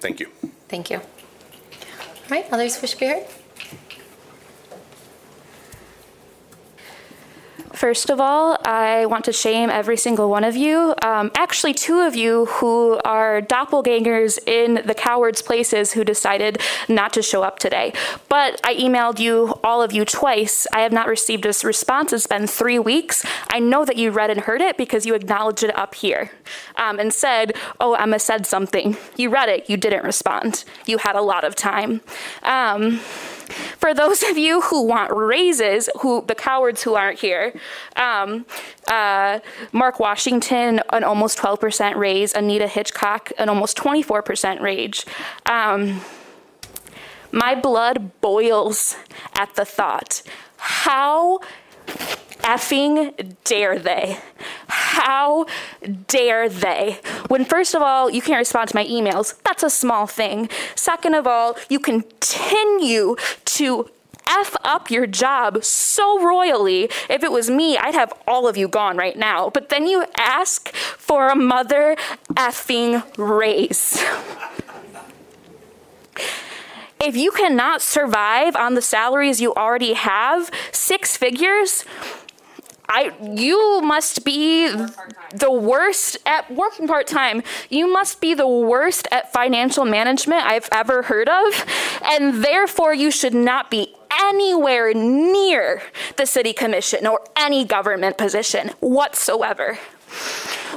[0.00, 0.28] Thank you.
[0.68, 0.98] Thank you.
[0.98, 3.26] All right, others wish to be heard?
[7.72, 10.94] First of all, I want to shame every single one of you.
[11.02, 17.12] Um, actually, two of you who are doppelgangers in the cowards' places who decided not
[17.14, 17.92] to show up today.
[18.28, 20.66] But I emailed you, all of you, twice.
[20.72, 22.12] I have not received a response.
[22.12, 23.24] It's been three weeks.
[23.50, 26.30] I know that you read and heard it because you acknowledged it up here
[26.76, 28.96] um, and said, Oh, Emma said something.
[29.16, 30.64] You read it, you didn't respond.
[30.86, 32.00] You had a lot of time.
[32.42, 33.00] Um,
[33.52, 37.54] for those of you who want raises, who the cowards who aren't here,
[37.96, 38.46] um,
[38.88, 39.40] uh,
[39.72, 45.04] Mark Washington, an almost 12% raise, Anita Hitchcock, an almost 24% raise.
[45.46, 46.00] Um,
[47.30, 48.96] my blood boils
[49.34, 50.22] at the thought.
[50.58, 51.40] How
[52.42, 54.18] effing dare they?
[54.68, 55.46] How
[56.06, 57.00] dare they?
[57.28, 60.48] When, first of all, you can't respond to my emails, that's a small thing.
[60.74, 63.16] Second of all, you continue
[63.46, 63.90] to
[64.28, 66.84] F up your job so royally.
[67.10, 69.50] If it was me, I'd have all of you gone right now.
[69.50, 71.96] But then you ask for a mother
[72.34, 74.02] effing raise.
[77.04, 81.84] If you cannot survive on the salaries you already have, six figures,
[82.94, 87.42] I you must be the worst at working part time.
[87.70, 91.64] You must be the worst at financial management I've ever heard of,
[92.04, 95.80] and therefore you should not be anywhere near
[96.16, 99.78] the city commission or any government position whatsoever.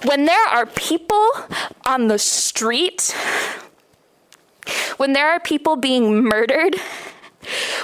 [0.05, 1.29] When there are people
[1.85, 3.13] on the street,
[4.95, 6.77] when there are people being murdered,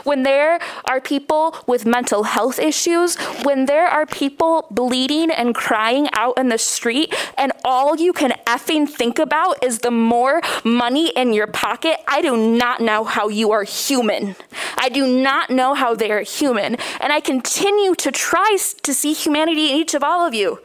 [0.03, 6.07] when there are people with mental health issues, when there are people bleeding and crying
[6.13, 11.09] out in the street, and all you can effing think about is the more money
[11.09, 14.35] in your pocket, I do not know how you are human.
[14.77, 19.13] I do not know how they are human, and I continue to try to see
[19.13, 20.59] humanity in each of all of you.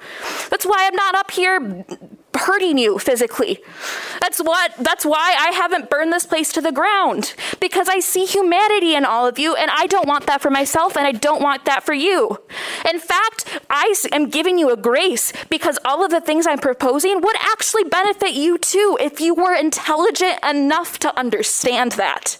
[0.51, 1.85] That's why I'm not up here
[2.37, 3.63] hurting you physically.
[4.21, 8.25] That's what that's why I haven't burned this place to the ground because I see
[8.25, 11.43] humanity in all of you and I don't want that for myself and I don't
[11.43, 12.39] want that for you.
[12.91, 17.21] In fact, I am giving you a grace because all of the things I'm proposing
[17.21, 22.39] would actually benefit you too if you were intelligent enough to understand that.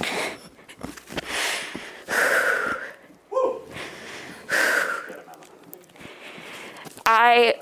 [7.06, 7.56] I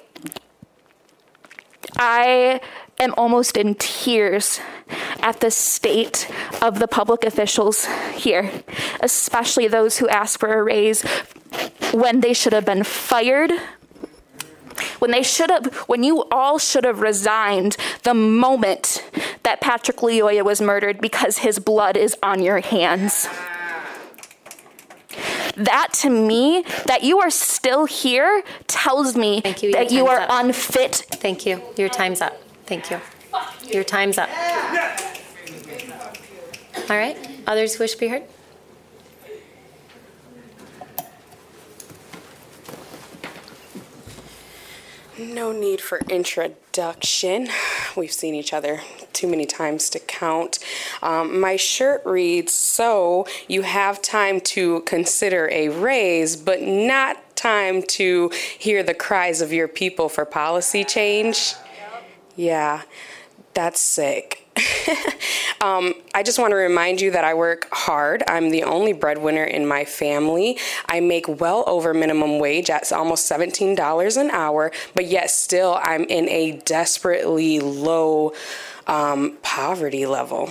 [1.97, 2.61] I
[2.99, 4.61] am almost in tears
[5.21, 6.29] at the state
[6.61, 8.51] of the public officials here,
[9.01, 11.03] especially those who asked for a raise
[11.93, 13.53] when they should have been fired.
[14.99, 19.05] When they should have, when you all should have resigned the moment
[19.43, 23.29] that Patrick Lyoya was murdered because his blood is on your hands
[25.57, 29.73] that to me, that you are still here, tells me Thank you.
[29.73, 30.31] that you are up.
[30.31, 30.95] unfit.
[31.11, 31.63] Thank you.
[31.77, 32.41] Your time's up.
[32.67, 33.01] Thank you.
[33.69, 34.29] Your time's up.
[36.91, 37.17] All right.
[37.47, 38.23] Others wish to be heard?
[45.19, 47.49] No need for introduction.
[47.97, 48.81] We've seen each other
[49.13, 50.59] too many times to count.
[51.03, 57.83] Um, my shirt reads So you have time to consider a raise, but not time
[57.83, 61.55] to hear the cries of your people for policy change.
[62.37, 62.83] Yeah,
[63.55, 64.43] that's sick.
[65.61, 68.23] um, I just want to remind you that I work hard.
[68.29, 70.59] I'm the only breadwinner in my family.
[70.89, 76.05] I make well over minimum wage at almost $17 an hour, but yet still I'm
[76.05, 78.33] in a desperately low
[78.87, 80.51] um, poverty level.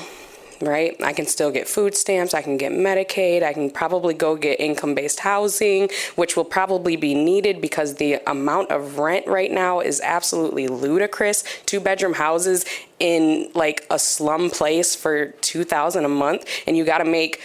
[0.61, 0.95] Right?
[1.01, 4.59] I can still get food stamps, I can get Medicaid, I can probably go get
[4.59, 9.79] income based housing, which will probably be needed because the amount of rent right now
[9.79, 11.43] is absolutely ludicrous.
[11.65, 12.63] Two bedroom houses
[12.99, 17.41] in like a slum place for 2000 a month and you got to make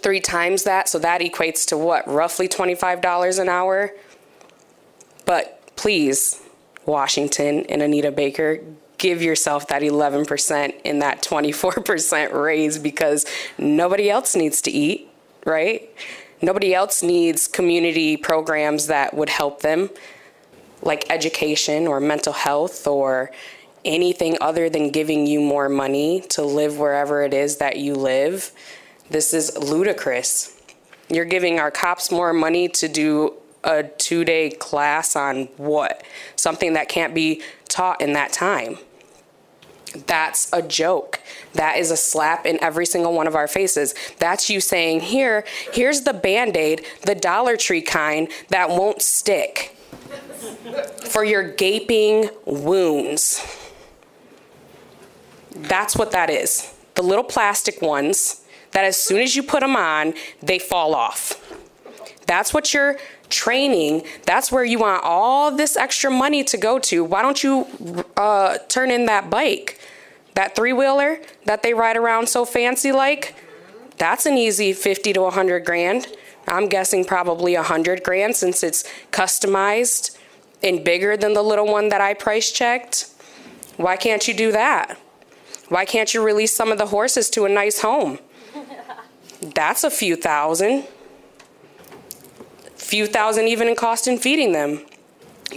[0.00, 3.90] three times that so that equates to what roughly $25 an hour
[5.26, 6.40] but please
[6.86, 8.60] washington and anita baker
[9.02, 13.26] give yourself that 11% and that 24% raise because
[13.58, 15.10] nobody else needs to eat
[15.44, 15.90] right
[16.40, 19.90] nobody else needs community programs that would help them
[20.82, 23.30] like education or mental health or
[23.84, 28.52] anything other than giving you more money to live wherever it is that you live.
[29.10, 30.56] This is ludicrous.
[31.08, 33.34] You're giving our cops more money to do
[33.64, 36.02] a two day class on what?
[36.36, 38.78] Something that can't be taught in that time.
[39.92, 41.20] That's a joke.
[41.54, 43.94] That is a slap in every single one of our faces.
[44.18, 49.76] That's you saying, here, here's the band aid, the Dollar Tree kind that won't stick
[51.08, 53.58] for your gaping wounds.
[55.54, 56.72] That's what that is.
[56.94, 58.42] The little plastic ones
[58.72, 61.38] that as soon as you put them on, they fall off.
[62.32, 62.96] That's what you're
[63.28, 64.04] training.
[64.24, 67.04] That's where you want all this extra money to go to.
[67.04, 67.66] Why don't you
[68.16, 69.78] uh, turn in that bike?
[70.32, 73.34] That three wheeler that they ride around so fancy like?
[73.98, 76.06] That's an easy 50 to 100 grand.
[76.48, 80.16] I'm guessing probably 100 grand since it's customized
[80.62, 83.10] and bigger than the little one that I price checked.
[83.76, 84.98] Why can't you do that?
[85.68, 88.20] Why can't you release some of the horses to a nice home?
[89.42, 90.86] That's a few thousand.
[92.92, 94.84] Few thousand even in cost in feeding them.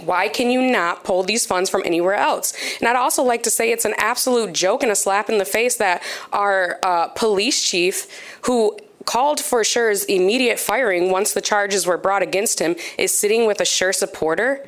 [0.06, 2.54] Why can you not pull these funds from anywhere else?
[2.78, 5.44] And I'd also like to say it's an absolute joke and a slap in the
[5.44, 6.02] face that
[6.32, 8.06] our uh, police chief,
[8.46, 13.46] who called for Schurr's immediate firing once the charges were brought against him, is sitting
[13.46, 14.66] with a Schurr supporter.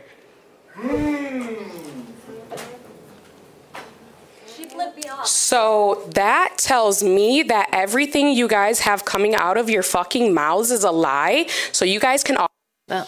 [5.25, 10.71] So that tells me that everything you guys have coming out of your fucking mouths
[10.71, 11.47] is a lie.
[11.73, 12.49] So you guys can all.
[12.89, 13.07] Well,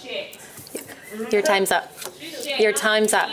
[1.33, 1.91] your time's up.
[2.59, 3.31] Your time's up.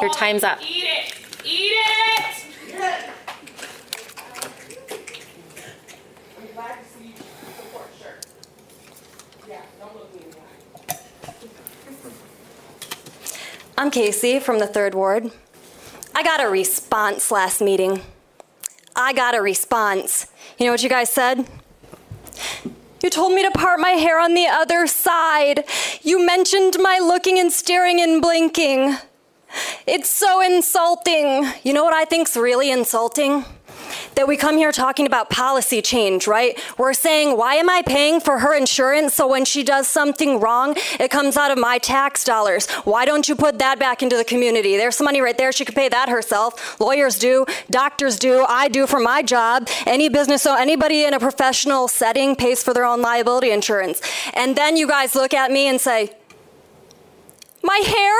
[0.00, 0.58] Your time's up.
[0.62, 1.14] Eat it.
[1.44, 3.10] Eat it.
[13.76, 15.30] I'm Casey from the third ward.
[16.14, 18.00] I got a response last meeting.
[18.96, 20.28] I got a response.
[20.58, 21.46] You know what you guys said?
[23.04, 25.64] You told me to part my hair on the other side.
[26.00, 28.96] You mentioned my looking and staring and blinking.
[29.86, 31.46] It's so insulting.
[31.64, 33.44] You know what I think's really insulting?
[34.16, 36.60] That we come here talking about policy change, right?
[36.78, 40.74] We're saying, why am I paying for her insurance so when she does something wrong,
[40.98, 42.70] it comes out of my tax dollars?
[42.84, 44.76] Why don't you put that back into the community?
[44.76, 45.52] There's some money right there.
[45.52, 46.80] She could pay that herself.
[46.80, 49.68] Lawyers do, doctors do, I do for my job.
[49.86, 54.00] Any business, so anybody in a professional setting pays for their own liability insurance.
[54.34, 56.14] And then you guys look at me and say,
[57.62, 58.14] my hair?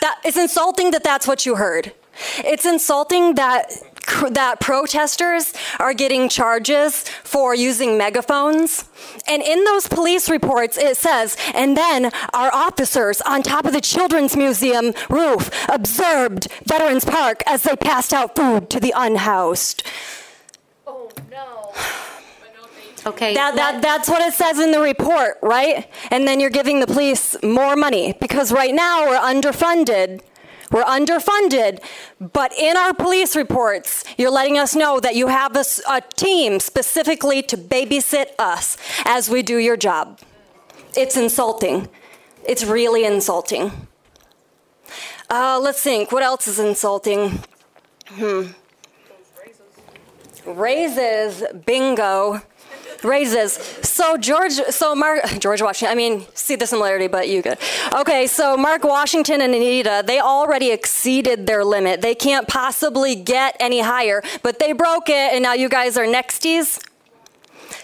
[0.00, 1.92] That is insulting that that's what you heard.
[2.38, 3.72] It's insulting that
[4.30, 8.84] that protesters are getting charges for using megaphones.
[9.26, 13.80] And in those police reports, it says, and then our officers on top of the
[13.80, 19.82] Children's Museum roof observed Veterans Park as they passed out food to the unhoused.
[20.86, 21.72] Oh, no.
[23.04, 23.34] Okay.
[23.34, 25.88] That, that, that's what it says in the report, right?
[26.12, 30.20] And then you're giving the police more money because right now we're underfunded.
[30.72, 31.80] We're underfunded,
[32.18, 37.42] but in our police reports, you're letting us know that you have a team specifically
[37.42, 40.18] to babysit us as we do your job.
[40.96, 41.88] It's insulting.
[42.48, 43.86] It's really insulting.
[45.28, 46.10] Uh, let's think.
[46.10, 47.42] What else is insulting?
[48.06, 48.46] Hmm.
[50.46, 52.42] Raises, bingo.
[53.02, 53.54] Raises.
[53.82, 55.92] So George, so Mark, George Washington.
[55.92, 57.58] I mean, see the similarity, but you good.
[57.94, 62.00] Okay, so Mark Washington and Anita, they already exceeded their limit.
[62.00, 66.06] They can't possibly get any higher, but they broke it, and now you guys are
[66.06, 66.84] nexties.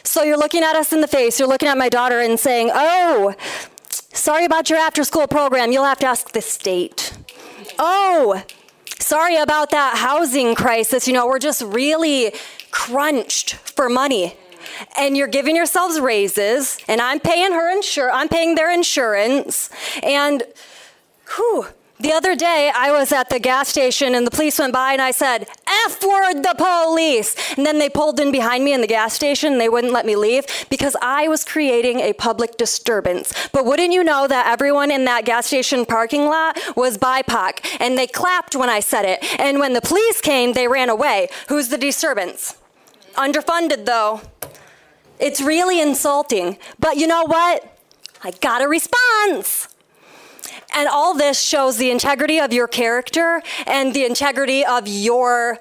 [0.05, 1.39] So you're looking at us in the face.
[1.39, 3.35] You're looking at my daughter and saying, "Oh,
[4.13, 5.73] sorry about your after-school program.
[5.73, 7.13] You'll have to ask the state."
[7.79, 8.43] Oh,
[8.99, 11.07] sorry about that housing crisis.
[11.07, 12.33] You know, we're just really
[12.71, 14.37] crunched for money.
[14.99, 19.71] And you're giving yourselves raises, and I'm paying her insur I'm paying their insurance.
[20.03, 20.43] And
[21.37, 21.67] whew,
[22.01, 25.03] the other day I was at the gas station and the police went by and
[25.03, 25.49] I said,
[25.87, 27.35] F word the police.
[27.57, 30.07] And then they pulled in behind me in the gas station and they wouldn't let
[30.07, 33.49] me leave because I was creating a public disturbance.
[33.53, 37.99] But wouldn't you know that everyone in that gas station parking lot was BIPOC and
[37.99, 39.19] they clapped when I said it.
[39.41, 41.29] And when the police came, they ran away.
[41.49, 42.57] Who's the disturbance?
[43.15, 44.21] Underfunded though.
[45.19, 46.59] It's really insulting.
[46.79, 47.79] But you know what?
[48.23, 49.69] I got a response.
[50.75, 55.59] And all this shows the integrity of your character and the integrity of your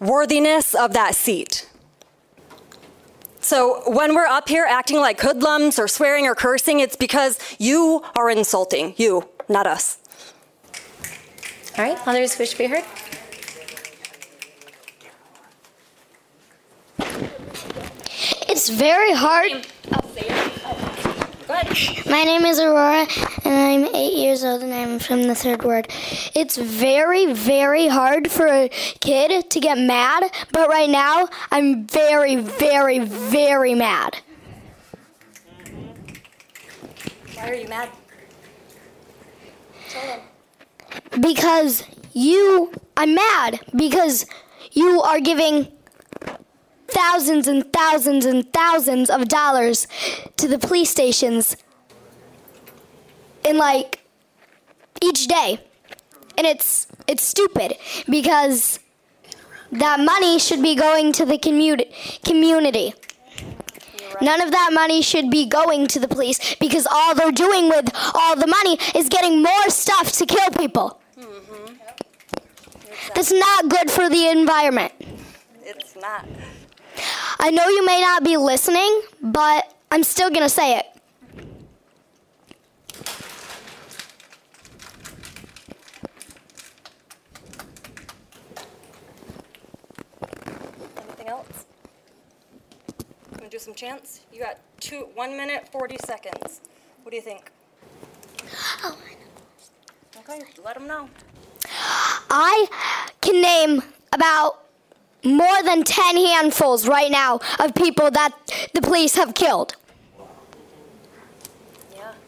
[0.00, 1.68] worthiness of that seat.
[3.40, 8.02] So when we're up here acting like hoodlums or swearing or cursing, it's because you
[8.16, 8.94] are insulting.
[8.96, 9.98] You, not us.
[11.76, 12.84] All right, others wish to be heard?
[18.56, 19.66] It's very hard.
[22.08, 23.04] My name is Aurora,
[23.44, 25.88] and I'm eight years old, and I'm from the third ward.
[26.36, 28.68] It's very, very hard for a
[29.00, 34.18] kid to get mad, but right now, I'm very, very, very mad.
[37.34, 37.88] Why are you mad?
[41.20, 41.82] Because
[42.12, 44.26] you, I'm mad because
[44.70, 45.73] you are giving
[46.94, 49.86] thousands and thousands and thousands of dollars
[50.36, 51.56] to the police stations
[53.44, 54.00] in like
[55.02, 55.58] each day.
[56.38, 57.76] And it's it's stupid
[58.08, 58.80] because
[59.72, 61.92] that money should be going to the community
[62.24, 62.94] community.
[64.20, 67.90] None of that money should be going to the police because all they're doing with
[68.14, 71.00] all the money is getting more stuff to kill people.
[71.18, 71.74] Mm-hmm.
[73.14, 74.92] That's not good for the environment.
[75.64, 76.26] It's not.
[77.40, 80.86] I know you may not be listening, but I'm still going to say it.
[90.96, 91.66] Anything else?
[93.36, 94.20] Gonna do some chants?
[94.32, 96.60] You got two, one minute, 40 seconds.
[97.02, 97.50] What do you think?
[98.82, 98.96] Oh.
[99.06, 100.20] I know.
[100.20, 101.08] Okay, let them know.
[102.30, 102.66] I
[103.20, 104.63] can name about
[105.24, 108.32] more than 10 handfuls right now of people that
[108.74, 109.76] the police have killed.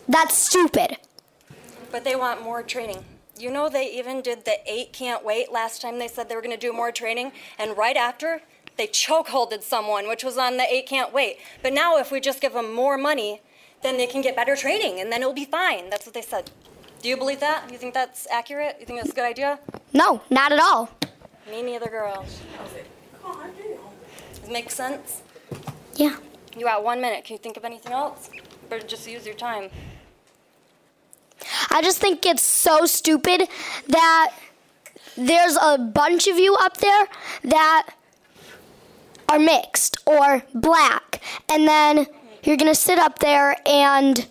[0.09, 0.99] That's stupid.
[1.91, 3.05] But they want more training.
[3.39, 6.43] You know, they even did the eight can't wait last time they said they were
[6.43, 8.41] going to do more training, and right after,
[8.77, 11.39] they chokeholded someone, which was on the eight can't wait.
[11.63, 13.43] But now, if we just give them more money,
[13.83, 15.91] then they can get better training, and then it'll be fine.
[15.91, 16.51] That's what they said.
[17.03, 17.71] Do you believe that?
[17.71, 18.77] You think that's accurate?
[18.81, 19.59] You think that's a good idea?
[19.93, 20.91] No, not at all.
[21.51, 22.25] Me neither, girl.
[23.23, 25.23] Does it make sense?
[25.95, 26.17] Yeah.
[26.57, 27.25] You got one minute.
[27.25, 28.31] Can you think of anything else?
[28.71, 29.71] Or just use your time.
[31.71, 33.49] I just think it's so stupid
[33.89, 34.33] that
[35.17, 37.07] there's a bunch of you up there
[37.45, 37.91] that
[39.29, 41.23] are mixed or black.
[41.49, 42.07] And then
[42.43, 44.27] you're going to sit up there and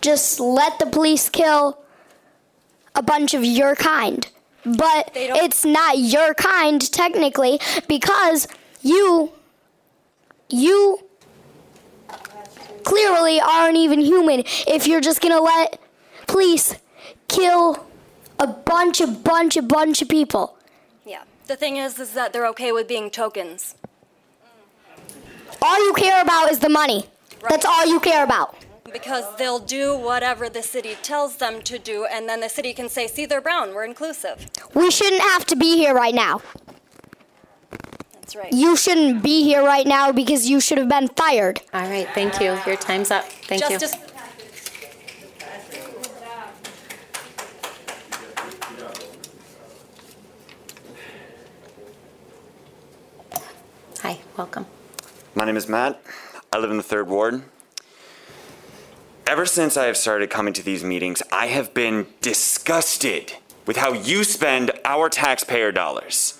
[0.00, 1.78] just let the police kill
[2.94, 4.28] a bunch of your kind.
[4.64, 8.46] But it's not your kind technically because
[8.82, 9.32] you
[10.48, 11.04] you
[12.84, 15.80] clearly aren't even human if you're just going to let
[16.26, 16.74] police
[17.28, 17.86] kill
[18.38, 20.56] a bunch of bunch of bunch of people.
[21.06, 21.22] Yeah.
[21.46, 23.76] The thing is, is that they're okay with being tokens.
[25.60, 27.04] All you care about is the money.
[27.48, 28.56] That's all you care about.
[28.92, 32.88] Because they'll do whatever the city tells them to do, and then the city can
[32.88, 34.46] say, see, they're brown, we're inclusive.
[34.74, 36.42] We shouldn't have to be here right now.
[38.12, 38.52] That's right.
[38.52, 41.62] You shouldn't be here right now because you should have been fired.
[41.72, 42.58] All right, thank you.
[42.66, 43.24] Your time's up.
[43.24, 43.78] Thank you.
[54.02, 54.66] Hi, welcome.
[55.34, 56.02] My name is Matt.
[56.52, 57.42] I live in the third ward.
[59.26, 63.34] Ever since I have started coming to these meetings, I have been disgusted
[63.66, 66.38] with how you spend our taxpayer dollars.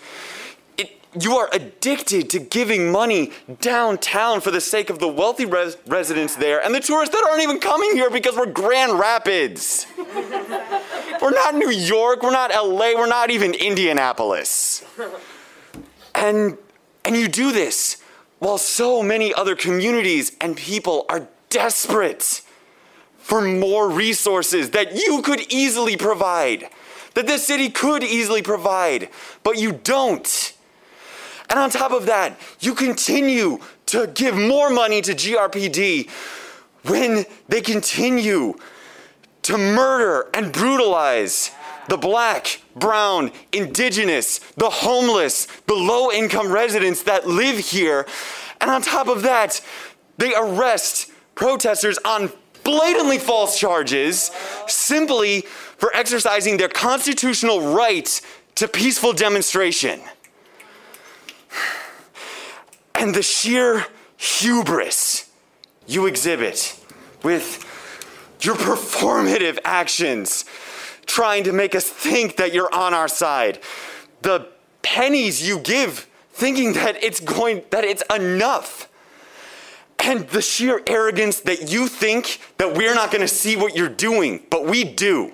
[0.77, 3.31] It, you are addicted to giving money
[3.61, 7.43] downtown for the sake of the wealthy res- residents there and the tourists that aren't
[7.43, 9.87] even coming here because we're Grand Rapids.
[9.97, 14.85] we're not New York, we're not LA, we're not even Indianapolis.
[16.15, 16.59] And
[17.05, 18.03] and you do this
[18.39, 22.43] while so many other communities and people are desperate
[23.23, 26.69] for more resources that you could easily provide,
[27.15, 29.09] that this city could easily provide,
[29.43, 30.55] but you don't.
[31.49, 36.11] And on top of that, you continue to give more money to GRPD
[36.85, 38.55] when they continue
[39.43, 41.51] to murder and brutalize
[41.89, 48.07] the black, brown, indigenous, the homeless, the low income residents that live here.
[48.61, 49.61] And on top of that,
[50.19, 52.33] they arrest protesters on
[52.65, 54.31] blatantly false charges
[54.67, 58.21] simply for exercising their constitutional right
[58.55, 60.01] to peaceful demonstration.
[62.95, 63.87] And the sheer
[64.17, 65.31] hubris
[65.87, 66.79] you exhibit
[67.23, 67.69] with
[68.41, 70.45] your performative actions
[71.07, 73.59] trying to make us think that you're on our side.
[74.23, 74.49] The
[74.83, 78.89] pennies you give thinking that it's going that it's enough.
[79.99, 83.89] And the sheer arrogance that you think that we're not going to see what you're
[83.89, 85.33] doing, but we do.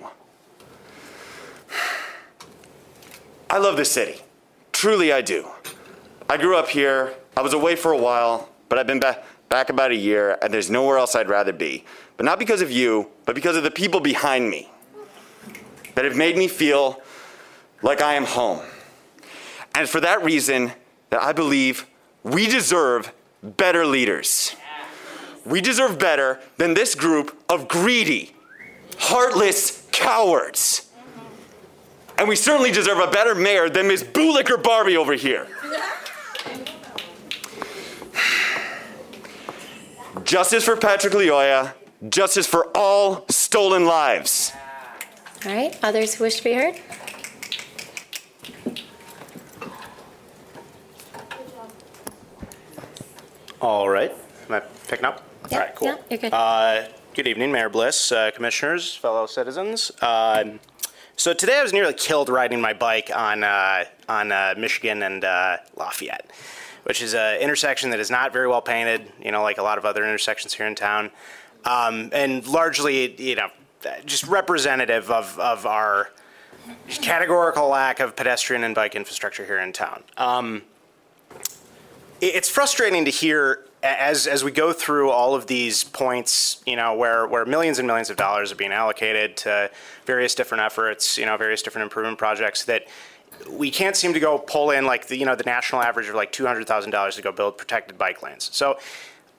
[3.49, 4.21] I love this city.
[4.71, 5.47] Truly I do.
[6.29, 7.15] I grew up here.
[7.35, 10.53] I was away for a while, but I've been back back about a year and
[10.53, 11.83] there's nowhere else I'd rather be.
[12.17, 14.69] But not because of you, but because of the people behind me
[15.95, 17.01] that have made me feel
[17.81, 18.61] like I am home.
[19.75, 20.71] And for that reason,
[21.09, 21.87] that I believe
[22.23, 23.11] we deserve
[23.43, 24.55] better leaders.
[25.45, 28.35] We deserve better than this group of greedy,
[28.97, 30.89] heartless cowards.
[32.17, 34.03] And we certainly deserve a better mayor than Ms.
[34.03, 35.47] Bootlicker Barbie over here.
[40.23, 41.73] Justice for Patrick Lyoya,
[42.09, 44.51] justice for all stolen lives.
[45.45, 46.75] All right, others who wish to be heard?
[53.61, 54.11] All right.
[54.47, 55.21] Am I picking up?
[55.51, 55.87] Yeah, All right, cool.
[55.89, 56.33] yeah, you're good.
[56.33, 59.91] Uh, good evening, Mayor Bliss, uh, commissioners, fellow citizens.
[60.01, 60.59] Um,
[61.17, 65.25] so today I was nearly killed riding my bike on uh, on uh, Michigan and
[65.25, 66.31] uh, Lafayette,
[66.83, 69.11] which is an intersection that is not very well painted.
[69.21, 71.11] You know, like a lot of other intersections here in town,
[71.65, 73.49] um, and largely, you know,
[74.05, 76.11] just representative of of our
[76.87, 80.03] categorical lack of pedestrian and bike infrastructure here in town.
[80.15, 80.61] Um,
[82.21, 86.93] it's frustrating to hear as as we go through all of these points, you know,
[86.95, 89.71] where where millions and millions of dollars are being allocated to
[90.05, 92.87] various different efforts, you know, various different improvement projects that
[93.49, 96.15] we can't seem to go pull in like the you know the national average of
[96.15, 98.49] like two hundred thousand dollars to go build protected bike lanes.
[98.53, 98.77] So.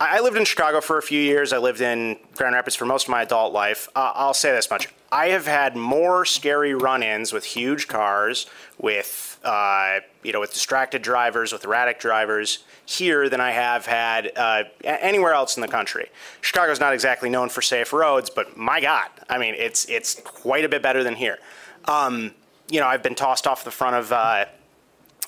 [0.03, 1.53] I lived in Chicago for a few years.
[1.53, 3.87] I lived in Grand Rapids for most of my adult life.
[3.95, 8.47] Uh, I'll say this much: I have had more scary run-ins with huge cars,
[8.79, 12.61] with uh, you know, with distracted drivers, with erratic drivers
[12.91, 16.09] here than I have had uh, anywhere else in the country.
[16.41, 20.65] Chicago's not exactly known for safe roads, but my God, I mean, it's it's quite
[20.65, 21.39] a bit better than here.
[21.87, 22.35] Um,
[22.69, 24.13] you know, I've been tossed off the front of.
[24.13, 24.47] Uh,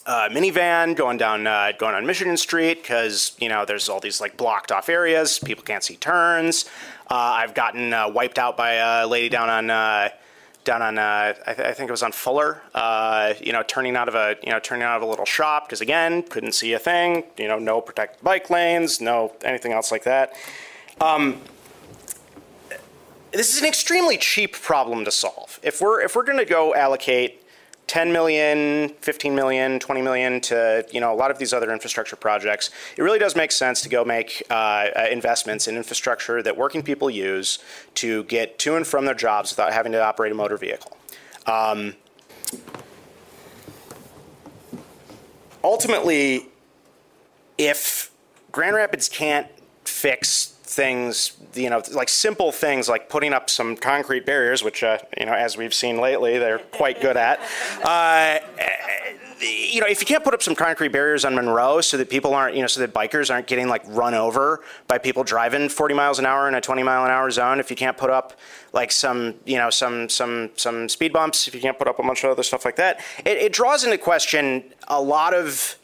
[0.04, 4.20] uh, minivan going down uh, going on Michigan Street because you know there's all these
[4.20, 5.38] like blocked off areas.
[5.38, 6.64] People can't see turns.
[7.08, 10.08] Uh, I've gotten uh, wiped out by a lady down on uh,
[10.64, 12.62] down on uh, I, th- I think it was on Fuller.
[12.74, 15.66] Uh, you know, turning out of a you know turning out of a little shop
[15.66, 17.24] because again couldn't see a thing.
[17.36, 20.34] You know, no protected bike lanes, no anything else like that.
[21.00, 21.40] Um,
[23.32, 25.58] this is an extremely cheap problem to solve.
[25.62, 27.41] If we're if we're going to go allocate
[27.92, 32.16] 10 million, 15 million, 20 million to you know a lot of these other infrastructure
[32.16, 34.54] projects, it really does make sense to go make uh,
[34.96, 37.58] uh, investments in infrastructure that working people use
[37.92, 40.96] to get to and from their jobs without having to operate a motor vehicle.
[41.46, 41.94] Um,
[45.62, 46.48] ultimately,
[47.58, 48.10] if
[48.52, 49.48] Grand Rapids can't
[49.84, 54.98] fix things, you know, like simple things like putting up some concrete barriers, which, uh,
[55.18, 57.40] you know, as we've seen lately, they're quite good at.
[57.82, 58.38] Uh,
[59.42, 62.32] you know, if you can't put up some concrete barriers on Monroe so that people
[62.32, 65.94] aren't, you know, so that bikers aren't getting like run over by people driving 40
[65.94, 68.38] miles an hour in a 20 mile an hour zone, if you can't put up
[68.72, 72.02] like some, you know, some some some speed bumps, if you can't put up a
[72.02, 75.76] bunch of other stuff like that, it, it draws into question a lot of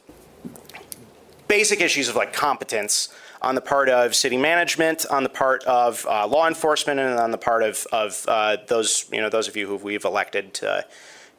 [1.48, 3.08] basic issues of like competence
[3.40, 7.30] on the part of city management, on the part of uh, law enforcement, and on
[7.30, 10.84] the part of, of uh, those you know those of you who we've elected to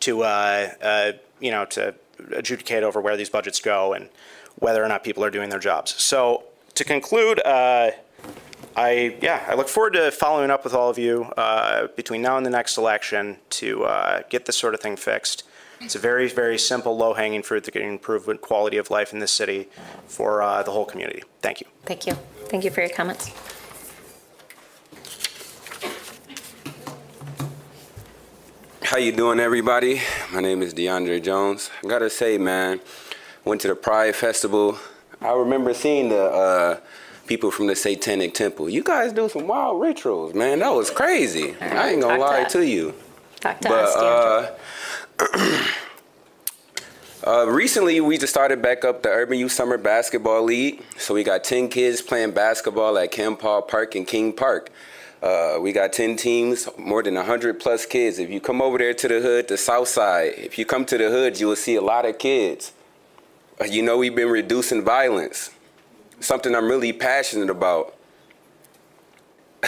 [0.01, 1.93] to uh, uh, you know to
[2.31, 4.09] adjudicate over where these budgets go and
[4.55, 6.01] whether or not people are doing their jobs.
[6.01, 6.43] So
[6.76, 7.39] to conclude.
[7.45, 7.91] Uh,
[8.76, 12.38] I yeah, I look forward to following up with all of you uh, between now
[12.38, 13.85] and the next election to
[14.30, 15.43] get this sort of thing fixed.
[15.81, 19.19] It's a very, very simple, low-hanging fruit that can improve the quality of life in
[19.19, 19.68] this city
[20.07, 21.23] for uh, the whole community.
[21.41, 21.68] Thank you.
[21.85, 22.14] Thank you.
[22.49, 23.31] Thank you for your comments.
[28.84, 30.01] How you doing, everybody?
[30.34, 31.69] My name is DeAndre Jones.
[31.84, 32.80] I gotta say, man,
[33.45, 34.77] went to the Pride Festival.
[35.22, 36.80] I remember seeing the uh,
[37.27, 38.69] people from the Satanic Temple.
[38.69, 40.60] You guys do some wild rituals, man.
[40.60, 41.56] That was crazy.
[41.61, 42.93] I ain't gonna lie to- to you.
[43.41, 44.60] Talk to But us, DeAndre.
[47.28, 50.82] uh, recently, we just started back up the Urban Youth Summer Basketball League.
[50.98, 54.70] So we got 10 kids playing basketball at Ken Paul Park and King Park.
[55.22, 58.20] Uh, we got 10 teams, more than 100 plus kids.
[58.20, 60.98] If you come over there to the hood, the south side, if you come to
[60.98, 62.72] the hood, you will see a lot of kids.
[63.60, 65.50] Uh, You know, we've been reducing violence,
[66.22, 67.94] something I'm really passionate about.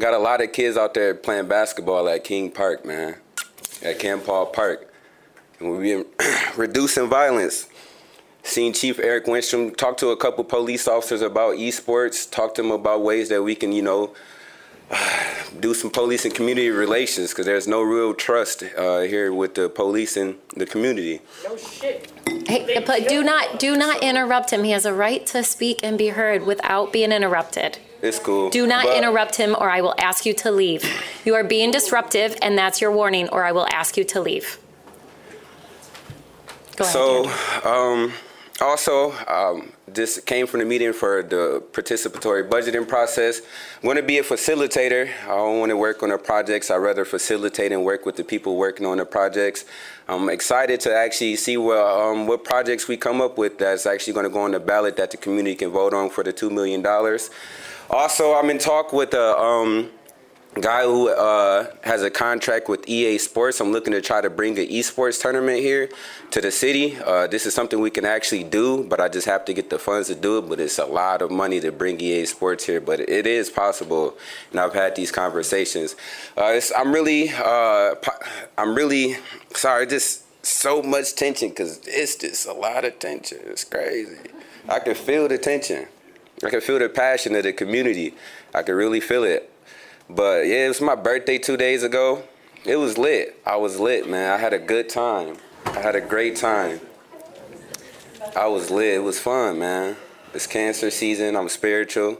[0.00, 3.18] Got a lot of kids out there playing basketball at King Park, man,
[3.82, 4.92] at Ken Paul Park.
[5.60, 6.06] And we've been
[6.56, 7.68] reducing violence.
[8.42, 12.70] Seen Chief Eric Winstrom talk to a couple police officers about esports, talk to them
[12.70, 14.14] about ways that we can, you know,
[15.60, 19.68] do some police and community relations because there's no real trust uh, here with the
[19.68, 21.20] police and the community.
[21.44, 22.12] No shit.
[22.46, 24.62] Hey, but do not do not interrupt him.
[24.62, 27.78] He has a right to speak and be heard without being interrupted.
[28.02, 28.50] It's cool.
[28.50, 30.84] Do not But- interrupt him, or I will ask you to leave.
[31.24, 34.58] You are being disruptive, and that's your warning, or I will ask you to leave.
[36.76, 36.92] Go ahead.
[36.92, 37.30] So,
[37.64, 38.12] um,
[38.60, 43.40] also, um, this came from the meeting for the participatory budgeting process.
[43.76, 45.08] I'm going to be a facilitator.
[45.24, 46.70] I don't want to work on the projects.
[46.70, 49.64] I'd rather facilitate and work with the people working on the projects.
[50.08, 54.12] I'm excited to actually see what, um, what projects we come up with that's actually
[54.12, 56.50] going to go on the ballot that the community can vote on for the $2
[56.50, 56.82] million.
[57.88, 59.90] Also, I'm in talk with a um,
[60.60, 63.60] guy who uh, has a contract with EA Sports.
[63.60, 65.88] I'm looking to try to bring an esports tournament here
[66.32, 66.96] to the city.
[67.04, 69.78] Uh, this is something we can actually do, but I just have to get the
[69.78, 70.48] funds to do it.
[70.48, 74.16] But it's a lot of money to bring EA Sports here, but it is possible,
[74.50, 75.94] and I've had these conversations.
[76.36, 77.94] Uh, I'm really, uh,
[78.58, 79.16] I'm really
[79.54, 79.86] sorry.
[79.86, 83.38] Just so much tension because it's just a lot of tension.
[83.44, 84.16] It's crazy.
[84.68, 85.86] I can feel the tension.
[86.44, 88.14] I can feel the passion of the community.
[88.54, 89.50] I can really feel it.
[90.08, 92.22] But yeah, it was my birthday two days ago.
[92.64, 93.40] It was lit.
[93.46, 94.30] I was lit, man.
[94.30, 95.36] I had a good time.
[95.64, 96.80] I had a great time.
[98.36, 98.94] I was lit.
[98.94, 99.96] It was fun, man.
[100.34, 101.36] It's cancer season.
[101.36, 102.18] I'm spiritual.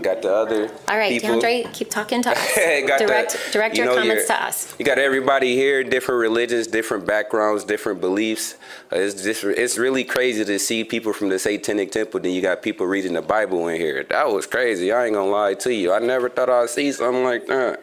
[0.00, 1.40] Got the other All right, people.
[1.40, 2.54] DeAndre, keep talking to us.
[2.56, 4.74] Got the- direct direct you your know, comments to us.
[4.78, 8.54] You got everybody here, different religions, different backgrounds, different beliefs.
[8.92, 12.20] Uh, it's just, it's really crazy to see people from the Satanic Temple.
[12.20, 14.04] Then you got people reading the Bible in here.
[14.04, 14.92] That was crazy.
[14.92, 15.92] I ain't gonna lie to you.
[15.92, 17.80] I never thought I'd see something like that.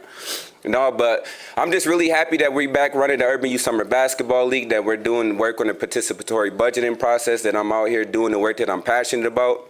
[0.65, 4.47] No, but I'm just really happy that we're back running the Urban Youth Summer Basketball
[4.47, 4.69] League.
[4.69, 7.43] That we're doing work on the participatory budgeting process.
[7.43, 9.66] That I'm out here doing the work that I'm passionate about.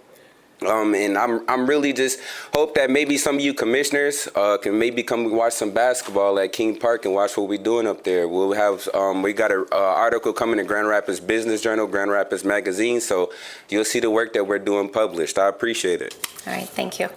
[0.65, 2.19] Um, and I'm I'm really just
[2.53, 6.51] hope that maybe some of you commissioners uh, can maybe come watch some basketball at
[6.51, 8.27] King Park and watch what we're doing up there.
[8.27, 12.09] We'll have um, we got an uh, article coming in Grand Rapids Business Journal, Grand
[12.09, 13.31] Rapids Magazine, so
[13.69, 15.37] you'll see the work that we're doing published.
[15.37, 16.15] I appreciate it.
[16.47, 17.05] All right, thank you.
[17.05, 17.13] All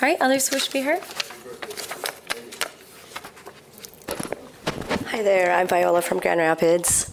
[0.00, 1.02] right, others wish to be heard?
[5.08, 7.10] Hi there, I'm Viola from Grand Rapids.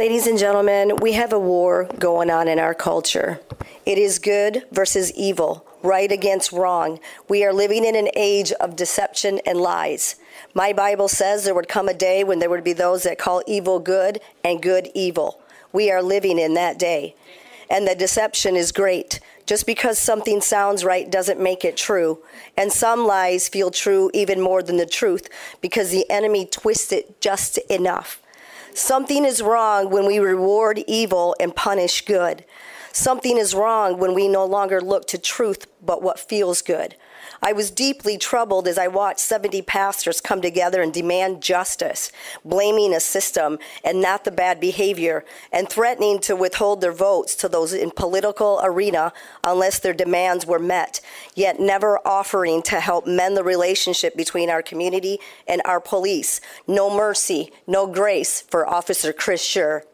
[0.00, 3.38] Ladies and gentlemen, we have a war going on in our culture.
[3.86, 7.00] It is good versus evil, right against wrong.
[7.28, 10.16] We are living in an age of deception and lies.
[10.54, 13.42] My Bible says there would come a day when there would be those that call
[13.46, 15.40] evil good and good evil.
[15.72, 17.14] We are living in that day.
[17.70, 19.20] And the deception is great.
[19.46, 22.18] Just because something sounds right doesn't make it true.
[22.56, 25.28] And some lies feel true even more than the truth
[25.60, 28.20] because the enemy twists it just enough.
[28.74, 32.44] Something is wrong when we reward evil and punish good.
[32.92, 36.96] Something is wrong when we no longer look to truth but what feels good.
[37.42, 42.12] I was deeply troubled as I watched 70 pastors come together and demand justice,
[42.44, 47.48] blaming a system and not the bad behavior, and threatening to withhold their votes to
[47.48, 49.12] those in political arena
[49.42, 51.00] unless their demands were met,
[51.34, 56.40] yet never offering to help mend the relationship between our community and our police.
[56.66, 59.84] No mercy, no grace for Officer Chris Schurr.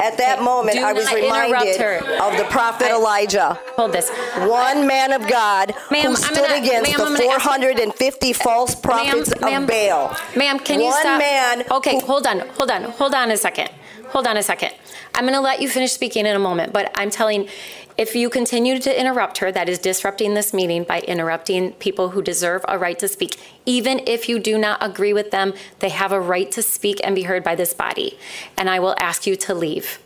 [0.00, 1.80] At that moment, I was reminded
[2.20, 3.56] of the prophet Elijah.
[3.76, 4.10] Hold this.
[4.38, 8.74] One man of God who stood gonna- against the I'm gonna ask 450 uh, false
[8.74, 10.16] prophets of Baal.
[10.34, 11.18] Ma'am, can you One stop?
[11.20, 13.70] man Okay, hold on, hold on, hold on a second.
[14.08, 14.72] Hold on a second.
[15.14, 17.48] I'm going to let you finish speaking in a moment, but I'm telling,
[17.96, 22.22] if you continue to interrupt her, that is disrupting this meeting by interrupting people who
[22.22, 23.36] deserve a right to speak.
[23.66, 27.14] Even if you do not agree with them, they have a right to speak and
[27.14, 28.18] be heard by this body.
[28.58, 30.00] And I will ask you to leave.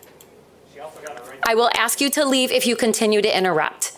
[1.47, 3.97] I will ask you to leave if you continue to interrupt.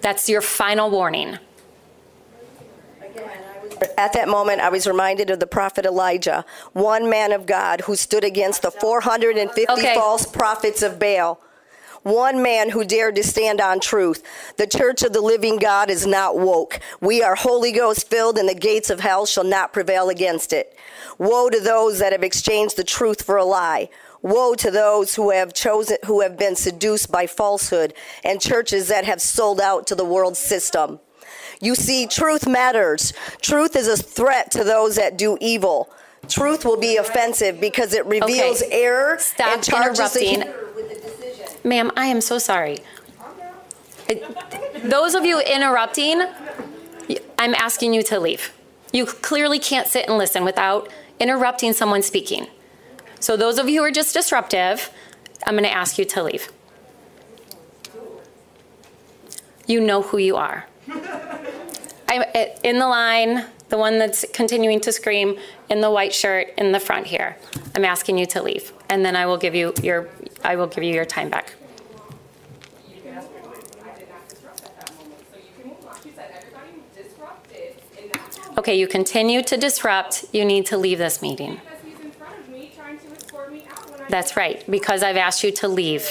[0.00, 1.38] That's your final warning.
[3.98, 6.44] At that moment, I was reminded of the prophet Elijah,
[6.74, 9.94] one man of God who stood against the 450 Okay.
[9.94, 11.40] false prophets of Baal.
[12.04, 14.22] One man who dared to stand on truth.
[14.58, 16.78] The church of the living God is not woke.
[17.00, 20.76] We are Holy Ghost filled, and the gates of hell shall not prevail against it.
[21.16, 23.88] Woe to those that have exchanged the truth for a lie.
[24.20, 29.06] Woe to those who have chosen, who have been seduced by falsehood, and churches that
[29.06, 31.00] have sold out to the world system.
[31.58, 33.14] You see, truth matters.
[33.40, 35.90] Truth is a threat to those that do evil.
[36.28, 38.82] Truth will be offensive because it reveals Okay.
[38.84, 41.03] error Stop and charges the interrupting.
[41.64, 42.80] Ma'am, I am so sorry.
[44.82, 46.22] Those of you interrupting,
[47.38, 48.52] I'm asking you to leave.
[48.92, 52.46] You clearly can't sit and listen without interrupting someone speaking.
[53.18, 54.90] So those of you who are just disruptive,
[55.46, 56.52] I'm going to ask you to leave.
[59.66, 60.66] You know who you are.
[62.06, 65.38] I'm eh, in the line, the one that's continuing to scream
[65.70, 67.36] in the white shirt in the front here.
[67.74, 70.10] I'm asking you to leave, and then I will give you your
[70.44, 71.54] I will give you your time back.
[78.56, 80.24] Okay, you continue to disrupt.
[80.32, 81.60] You need to leave this meeting.
[84.08, 86.08] That's right, because I've asked you to leave.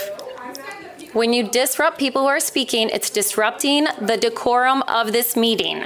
[1.14, 5.86] When you disrupt people who are speaking, it's disrupting the decorum of this meeting.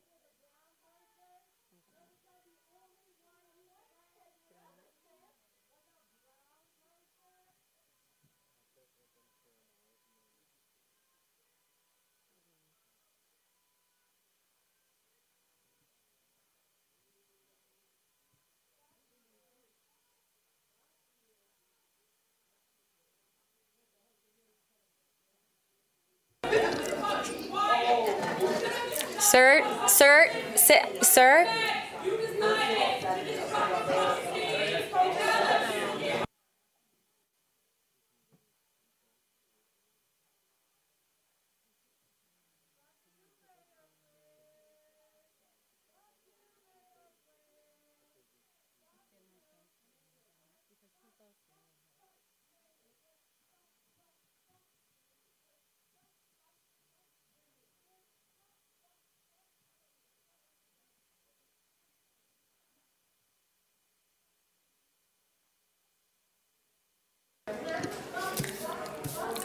[29.31, 31.47] Sir, sir, sit, sir.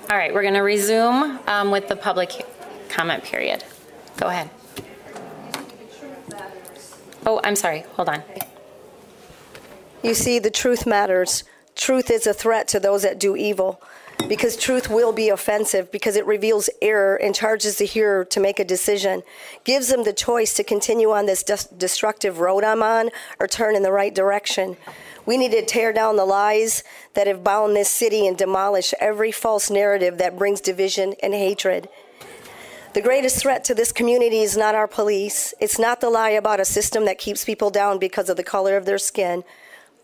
[0.09, 2.47] All right, we're going to resume um, with the public
[2.89, 3.65] comment period.
[4.19, 4.49] Go ahead.
[7.27, 8.23] Oh, I'm sorry, hold on.
[10.05, 11.43] You see, the truth matters.
[11.75, 13.83] Truth is a threat to those that do evil
[14.29, 18.61] because truth will be offensive because it reveals error and charges the hearer to make
[18.61, 19.25] a decision,
[19.65, 23.11] gives them the choice to continue on this des- destructive road I'm on
[23.41, 24.77] or turn in the right direction.
[25.27, 26.85] We need to tear down the lies
[27.15, 31.89] that have bound this city and demolish every false narrative that brings division and hatred.
[32.95, 35.53] The greatest threat to this community is not our police.
[35.61, 38.77] It's not the lie about a system that keeps people down because of the color
[38.77, 39.45] of their skin.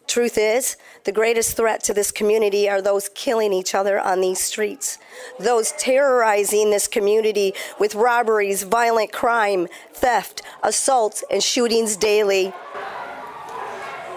[0.07, 4.41] Truth is, the greatest threat to this community are those killing each other on these
[4.41, 4.99] streets,
[5.39, 12.53] those terrorizing this community with robberies, violent crime, theft, assaults, and shootings daily.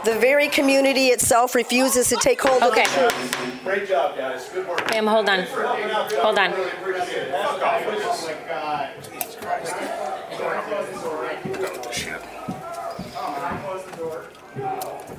[0.06, 2.84] The very community itself refuses to take hold Okay.
[2.84, 3.64] of the truth.
[3.64, 4.48] Great job, guys.
[4.50, 4.88] Good work.
[4.92, 5.40] Ma'am, hold on.
[6.22, 6.54] Hold on.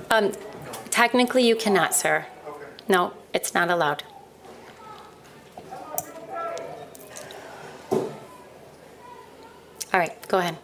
[0.09, 0.33] Um,
[0.91, 2.27] technically, you cannot, sir.
[2.89, 4.05] No, it's not allowed.
[9.93, 10.57] All right, go ahead.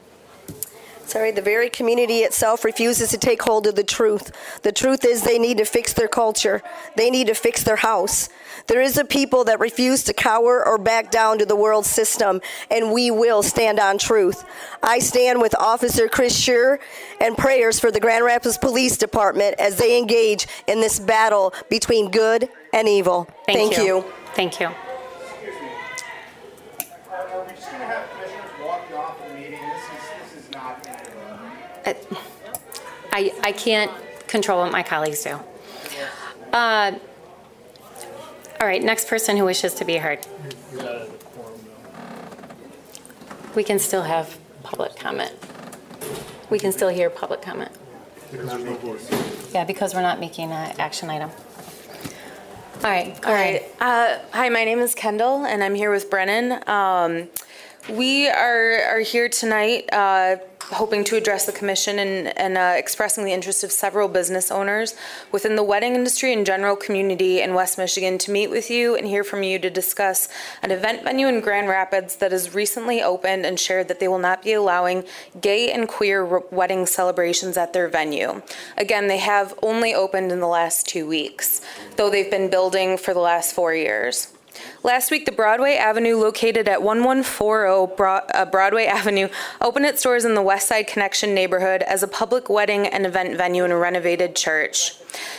[1.12, 4.32] Sorry, the very community itself refuses to take hold of the truth.
[4.62, 6.62] The truth is they need to fix their culture.
[6.96, 8.30] They need to fix their house.
[8.66, 12.40] There is a people that refuse to cower or back down to the world system,
[12.70, 14.42] and we will stand on truth.
[14.82, 16.80] I stand with Officer Chris Schurr
[17.20, 22.10] and prayers for the Grand Rapids Police Department as they engage in this battle between
[22.10, 23.28] good and evil.
[23.44, 23.84] Thank you.
[23.84, 24.04] you.
[24.34, 24.68] Thank you.
[24.68, 24.74] Are
[27.44, 29.60] we just gonna have commissioners walking off the meeting?
[29.60, 30.82] This is, this is not.
[31.84, 33.90] I, I can't
[34.26, 35.38] control what my colleagues do.
[36.52, 36.92] Uh,
[38.60, 40.26] All right, next person who wishes to be heard.
[43.54, 45.32] We can still have public comment.
[46.48, 47.70] We can still hear public comment.
[49.52, 51.30] Yeah, because we're not making an action item.
[52.76, 53.62] All right, go All ahead.
[53.80, 54.18] right.
[54.18, 56.66] Uh, hi, my name is Kendall, and I'm here with Brennan.
[56.68, 57.28] Um,
[57.90, 60.36] we are, are here tonight uh,
[60.70, 64.94] hoping to address the commission and, and uh, expressing the interest of several business owners
[65.30, 69.06] within the wedding industry and general community in West Michigan to meet with you and
[69.06, 70.28] hear from you to discuss
[70.62, 74.18] an event venue in Grand Rapids that has recently opened and shared that they will
[74.18, 75.04] not be allowing
[75.40, 78.42] gay and queer r- wedding celebrations at their venue.
[78.76, 81.60] Again, they have only opened in the last two weeks,
[81.96, 84.32] though they've been building for the last four years.
[84.84, 89.28] Last week, the Broadway Avenue located at 1140 Bro- uh, Broadway Avenue
[89.60, 93.36] opened its doors in the West Side Connection neighborhood as a public wedding and event
[93.36, 94.96] venue in a renovated church.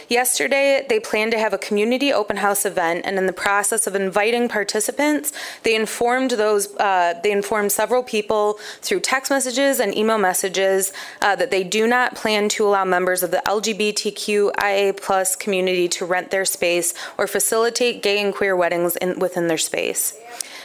[0.07, 3.95] Yesterday, they planned to have a community open house event, and in the process of
[3.95, 5.33] inviting participants,
[5.63, 11.35] they informed those uh, they informed several people through text messages and email messages uh,
[11.35, 16.31] that they do not plan to allow members of the LGBTQIA plus community to rent
[16.31, 20.15] their space or facilitate gay and queer weddings in, within their space.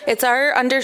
[0.07, 0.83] It's our under.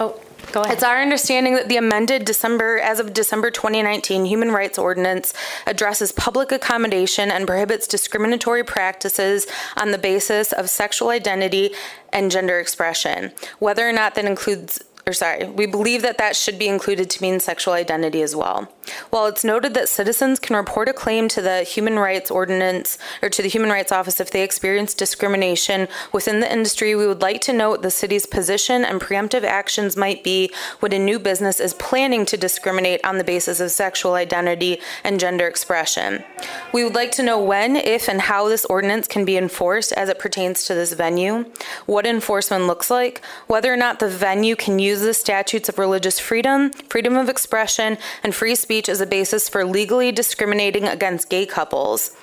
[0.00, 0.20] Oh,
[0.52, 0.74] go ahead.
[0.74, 5.32] It's our understanding that the amended December, as of December 2019, Human Rights Ordinance
[5.66, 11.72] addresses public accommodation and prohibits discriminatory practices on the basis of sexual identity
[12.12, 16.58] and gender expression, whether or not that includes or sorry, we believe that that should
[16.58, 18.68] be included to mean sexual identity as well.
[19.10, 23.30] While it's noted that citizens can report a claim to the Human Rights Ordinance or
[23.30, 27.40] to the Human Rights Office if they experience discrimination within the industry, we would like
[27.42, 30.50] to note the city's position and preemptive actions might be
[30.80, 35.20] when a new business is planning to discriminate on the basis of sexual identity and
[35.20, 36.24] gender expression.
[36.72, 40.08] We would like to know when, if, and how this ordinance can be enforced as
[40.08, 41.44] it pertains to this venue,
[41.86, 46.18] what enforcement looks like, whether or not the venue can use the statutes of religious
[46.18, 51.46] freedom, freedom of expression, and free speech as a basis for legally discriminating against gay
[51.46, 52.14] couples.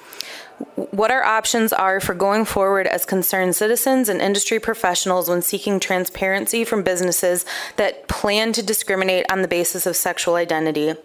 [0.76, 5.80] What our options are for going forward as concerned citizens and industry professionals when seeking
[5.80, 7.46] transparency from businesses
[7.76, 10.96] that plan to discriminate on the basis of sexual identity.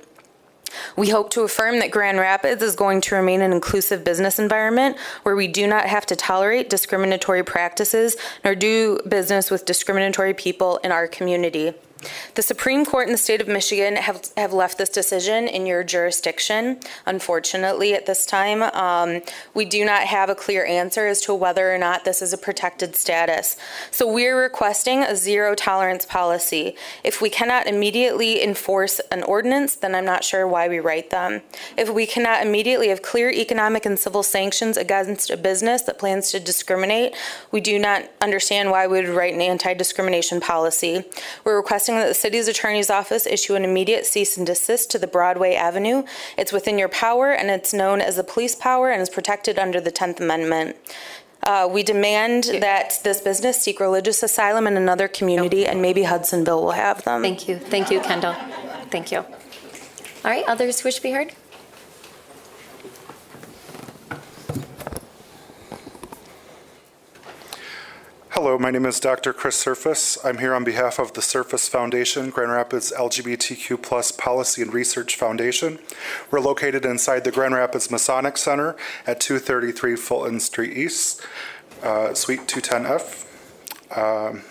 [0.96, 4.96] We hope to affirm that Grand Rapids is going to remain an inclusive business environment
[5.22, 10.78] where we do not have to tolerate discriminatory practices nor do business with discriminatory people
[10.78, 11.74] in our community.
[12.34, 15.82] The Supreme Court in the state of Michigan have, have left this decision in your
[15.82, 18.62] jurisdiction, unfortunately, at this time.
[18.62, 19.22] Um,
[19.54, 22.38] we do not have a clear answer as to whether or not this is a
[22.38, 23.56] protected status.
[23.90, 26.76] So we're requesting a zero tolerance policy.
[27.02, 31.42] If we cannot immediately enforce an ordinance, then I'm not sure why we write them.
[31.76, 36.30] If we cannot immediately have clear economic and civil sanctions against a business that plans
[36.30, 37.14] to discriminate,
[37.50, 41.04] we do not understand why we would write an anti-discrimination policy.
[41.44, 45.06] We're requesting that the city's attorney's office issue an immediate cease and desist to the
[45.06, 46.04] Broadway Avenue.
[46.36, 49.80] It's within your power and it's known as the police power and is protected under
[49.80, 50.76] the 10th Amendment.
[51.44, 56.62] Uh, we demand that this business seek religious asylum in another community and maybe Hudsonville
[56.62, 57.22] will have them.
[57.22, 57.58] Thank you.
[57.58, 58.34] Thank you, Kendall.
[58.90, 59.18] Thank you.
[59.18, 59.26] All
[60.24, 61.32] right, others wish to be heard?
[68.32, 69.32] Hello, my name is Dr.
[69.32, 70.18] Chris Surface.
[70.22, 75.16] I'm here on behalf of the Surface Foundation, Grand Rapids LGBTQ plus Policy and Research
[75.16, 75.78] Foundation.
[76.30, 78.76] We're located inside the Grand Rapids Masonic Center
[79.06, 81.22] at 233 Fulton Street East,
[81.82, 83.24] uh, Suite 210F.
[83.96, 84.42] Um,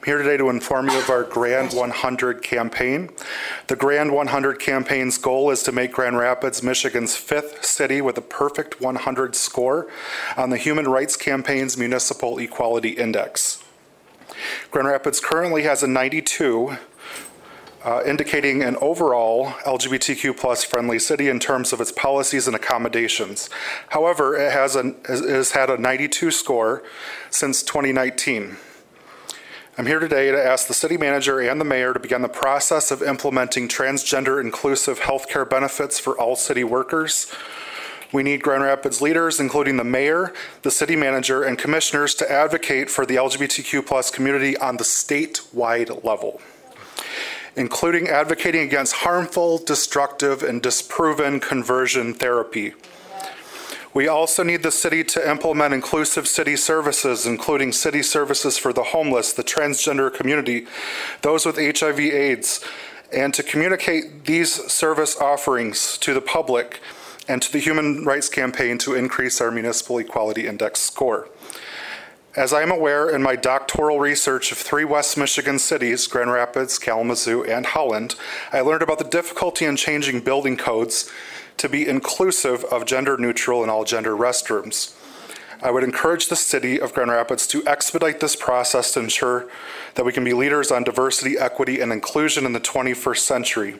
[0.00, 3.10] I'm here today to inform you of our Grand 100 campaign.
[3.66, 8.22] The Grand 100 campaign's goal is to make Grand Rapids Michigan's fifth city with a
[8.22, 9.88] perfect 100 score
[10.38, 13.62] on the Human Rights Campaign's Municipal Equality Index.
[14.70, 16.78] Grand Rapids currently has a 92,
[17.84, 23.50] uh, indicating an overall LGBTQ plus friendly city in terms of its policies and accommodations.
[23.90, 26.82] However, it has, an, has had a 92 score
[27.28, 28.56] since 2019.
[29.80, 32.90] I'm here today to ask the city manager and the mayor to begin the process
[32.90, 37.32] of implementing transgender inclusive healthcare benefits for all city workers.
[38.12, 42.90] We need Grand Rapids leaders, including the mayor, the city manager, and commissioners to advocate
[42.90, 46.42] for the LGBTQ plus community on the statewide level,
[47.56, 52.74] including advocating against harmful, destructive, and disproven conversion therapy.
[53.92, 58.84] We also need the city to implement inclusive city services, including city services for the
[58.84, 60.66] homeless, the transgender community,
[61.22, 62.64] those with HIV AIDS,
[63.12, 66.78] and to communicate these service offerings to the public
[67.26, 71.28] and to the Human Rights Campaign to increase our Municipal Equality Index score.
[72.36, 76.78] As I am aware in my doctoral research of three West Michigan cities, Grand Rapids,
[76.78, 78.14] Kalamazoo, and Holland,
[78.52, 81.10] I learned about the difficulty in changing building codes
[81.60, 84.96] to be inclusive of gender neutral and all gender restrooms.
[85.62, 89.46] I would encourage the city of Grand Rapids to expedite this process to ensure
[89.94, 93.78] that we can be leaders on diversity, equity, and inclusion in the 21st century.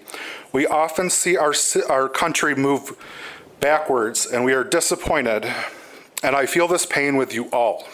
[0.53, 1.55] We often see our,
[1.89, 2.99] our country move
[3.61, 5.51] backwards, and we are disappointed,
[6.23, 7.89] and I feel this pain with you all.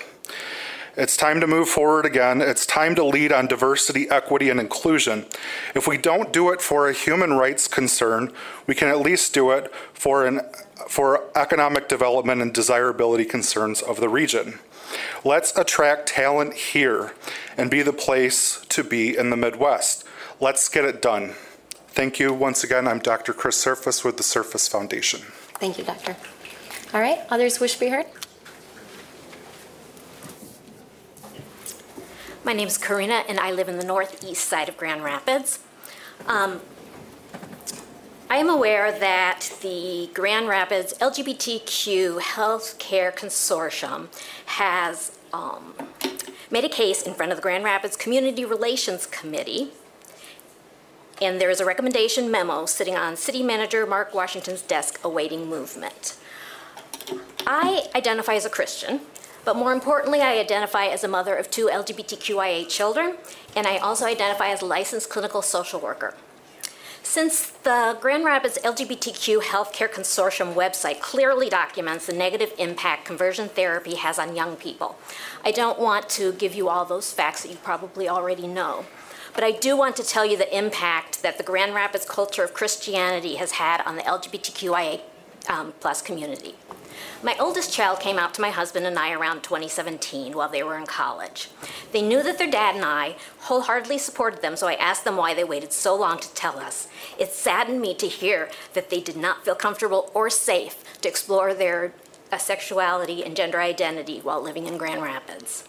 [0.96, 2.40] It's time to move forward again.
[2.40, 5.26] It's time to lead on diversity, equity, and inclusion.
[5.74, 8.32] If we don't do it for a human rights concern,
[8.66, 10.40] we can at least do it for an
[10.88, 14.58] for economic development and desirability concerns of the region.
[15.24, 17.12] Let's attract talent here
[17.58, 20.04] and be the place to be in the Midwest.
[20.40, 21.34] Let's get it done.
[21.88, 22.86] Thank you once again.
[22.86, 23.32] I'm Dr.
[23.32, 25.20] Chris Surface with the Surface Foundation.
[25.58, 26.16] Thank you, Doctor.
[26.94, 28.06] All right, others wish to be heard?
[32.46, 35.58] My name is Karina, and I live in the northeast side of Grand Rapids.
[36.28, 36.60] Um,
[38.30, 44.06] I am aware that the Grand Rapids LGBTQ Healthcare Consortium
[44.46, 45.74] has um,
[46.48, 49.72] made a case in front of the Grand Rapids Community Relations Committee,
[51.20, 56.16] and there is a recommendation memo sitting on City Manager Mark Washington's desk awaiting movement.
[57.44, 59.00] I identify as a Christian,
[59.46, 63.14] but more importantly, I identify as a mother of two LGBTQIA children,
[63.54, 66.14] and I also identify as a licensed clinical social worker.
[67.04, 73.94] Since the Grand Rapids LGBTQ Healthcare Consortium website clearly documents the negative impact conversion therapy
[73.94, 74.98] has on young people,
[75.44, 78.84] I don't want to give you all those facts that you probably already know.
[79.32, 82.52] But I do want to tell you the impact that the Grand Rapids culture of
[82.52, 85.02] Christianity has had on the LGBTQIA
[85.48, 86.56] um, plus community.
[87.22, 90.78] My oldest child came out to my husband and I around 2017 while they were
[90.78, 91.48] in college.
[91.92, 95.34] They knew that their dad and I wholeheartedly supported them, so I asked them why
[95.34, 96.88] they waited so long to tell us.
[97.18, 101.54] It saddened me to hear that they did not feel comfortable or safe to explore
[101.54, 101.92] their
[102.32, 105.64] uh, sexuality and gender identity while living in Grand Rapids.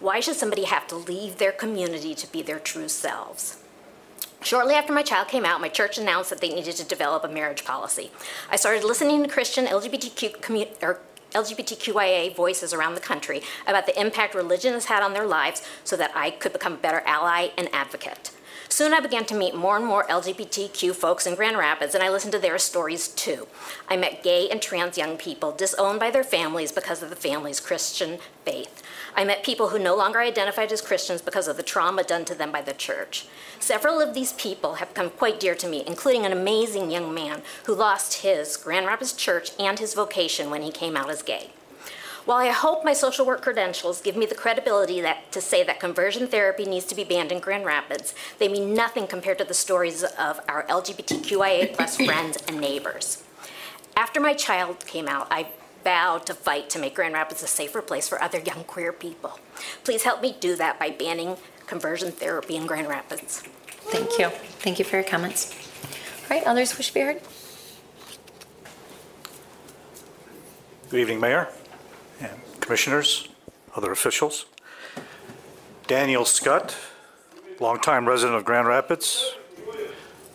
[0.00, 3.59] Why should somebody have to leave their community to be their true selves?
[4.42, 7.28] Shortly after my child came out, my church announced that they needed to develop a
[7.28, 8.10] marriage policy.
[8.50, 11.00] I started listening to Christian LGBTQ commu- or
[11.32, 15.96] LGBTQIA voices around the country about the impact religion has had on their lives so
[15.96, 18.32] that I could become a better ally and advocate.
[18.68, 22.08] Soon I began to meet more and more LGBTQ folks in Grand Rapids, and I
[22.08, 23.48] listened to their stories too.
[23.88, 27.60] I met gay and trans young people disowned by their families because of the family's
[27.60, 28.79] Christian faith.
[29.14, 32.34] I met people who no longer identified as Christians because of the trauma done to
[32.34, 33.26] them by the church.
[33.58, 37.42] Several of these people have become quite dear to me, including an amazing young man
[37.64, 41.50] who lost his Grand Rapids church and his vocation when he came out as gay.
[42.26, 45.80] While I hope my social work credentials give me the credibility that, to say that
[45.80, 49.54] conversion therapy needs to be banned in Grand Rapids, they mean nothing compared to the
[49.54, 53.24] stories of our LGBTQIA plus friends and neighbors.
[53.96, 55.48] After my child came out, I
[55.84, 59.38] vowed to fight to make Grand Rapids a safer place for other young queer people.
[59.84, 61.36] Please help me do that by banning
[61.66, 63.42] conversion therapy in Grand Rapids.
[63.66, 64.28] Thank you.
[64.28, 65.54] Thank you for your comments.
[66.24, 67.20] All right, others wish to be heard?
[70.90, 71.48] Good evening, Mayor
[72.20, 73.28] and Commissioners,
[73.76, 74.46] other officials.
[75.86, 76.76] Daniel Scott,
[77.58, 79.34] longtime resident of Grand Rapids.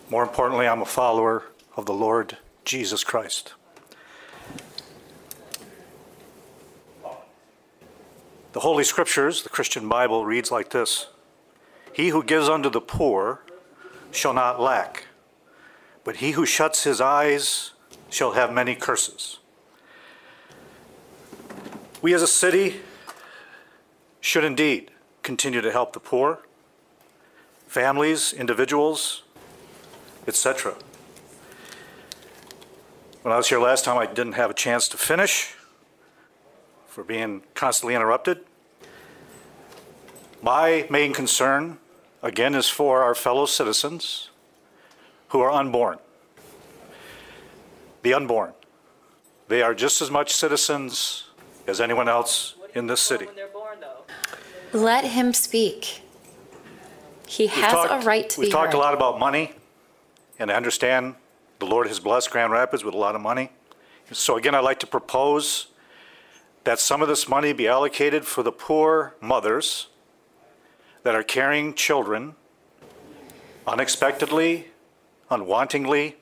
[0.08, 1.44] More importantly, I'm a follower
[1.76, 3.54] of the Lord Jesus Christ.
[8.56, 11.08] The Holy Scriptures, the Christian Bible, reads like this
[11.92, 13.42] He who gives unto the poor
[14.12, 15.08] shall not lack,
[16.04, 17.72] but he who shuts his eyes
[18.08, 19.40] shall have many curses.
[22.00, 22.80] We as a city
[24.22, 24.90] should indeed
[25.22, 26.38] continue to help the poor,
[27.66, 29.22] families, individuals,
[30.26, 30.76] etc.
[33.20, 35.55] When I was here last time, I didn't have a chance to finish
[36.96, 38.40] for being constantly interrupted.
[40.40, 41.76] My main concern,
[42.22, 44.30] again, is for our fellow citizens
[45.28, 45.98] who are unborn.
[48.02, 48.54] The unborn.
[49.48, 51.24] They are just as much citizens
[51.66, 53.26] as anyone else in this city.
[54.72, 56.00] Let him speak.
[57.28, 59.54] He has talked- a right to be We've talked a lot about money,
[60.38, 61.16] and I understand
[61.58, 63.50] the Lord has blessed Grand Rapids with a lot of money.
[64.12, 65.66] So again, I'd like to propose
[66.66, 69.86] that some of this money be allocated for the poor mothers
[71.04, 72.34] that are carrying children
[73.68, 74.66] unexpectedly,
[75.30, 76.16] unwantingly,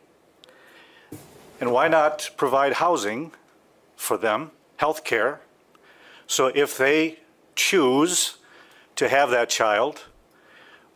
[1.63, 3.33] and why not provide housing
[3.97, 5.41] for them, health care,
[6.27, 7.19] so if they
[7.57, 8.37] choose
[8.97, 10.03] to have that child,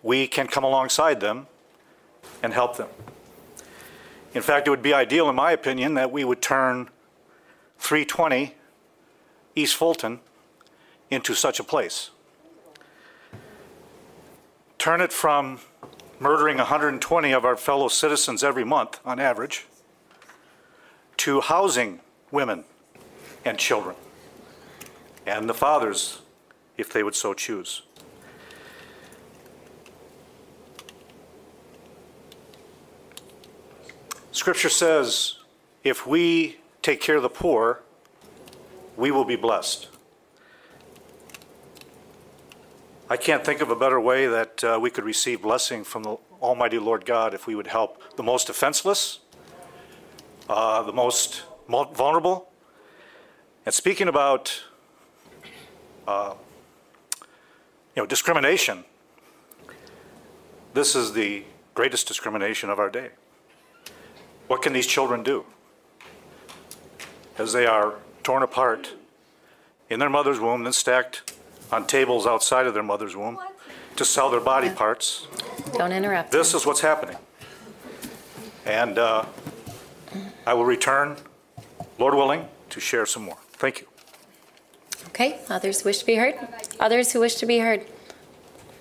[0.03, 1.47] we can come alongside them
[2.43, 2.89] and help them.
[4.35, 6.91] In fact, it would be ideal, in my opinion, that we would turn
[7.79, 8.58] 320
[9.59, 10.21] East Fulton
[11.11, 12.11] into such a place.
[14.79, 15.59] Turn it from
[16.21, 19.67] murdering 120 of our fellow citizens every month on average
[21.17, 22.65] to housing women
[23.45, 23.97] and children
[25.27, 26.21] and the fathers
[26.77, 27.83] if they would so choose.
[34.31, 35.39] Scripture says
[35.83, 37.83] if we take care of the poor,
[38.99, 39.89] we will be blessed.
[43.09, 46.17] I can't think of a better way that uh, we could receive blessing from the
[46.43, 49.21] Almighty Lord God if we would help the most defenseless,
[50.49, 52.51] uh, the most vulnerable.
[53.65, 54.65] And speaking about
[56.09, 56.35] uh,
[57.95, 58.85] you know, discrimination,
[60.75, 61.45] this is the
[61.75, 63.11] greatest discrimination of our day.
[64.49, 65.47] What can these children do?
[67.39, 67.95] As they are
[68.29, 68.93] torn apart
[69.89, 71.33] in their mother's womb and stacked
[71.73, 73.39] on tables outside of their mother's womb
[73.97, 75.27] to sell their body parts.
[75.73, 76.31] Don't interrupt.
[76.31, 77.17] This is what's happening.
[78.67, 79.25] And uh,
[80.47, 81.17] I will return,
[81.99, 83.39] Lord willing, to share some more.
[83.53, 83.87] Thank you.
[85.07, 86.35] Okay, others wish to be heard?
[86.79, 87.87] Others who wish to be heard?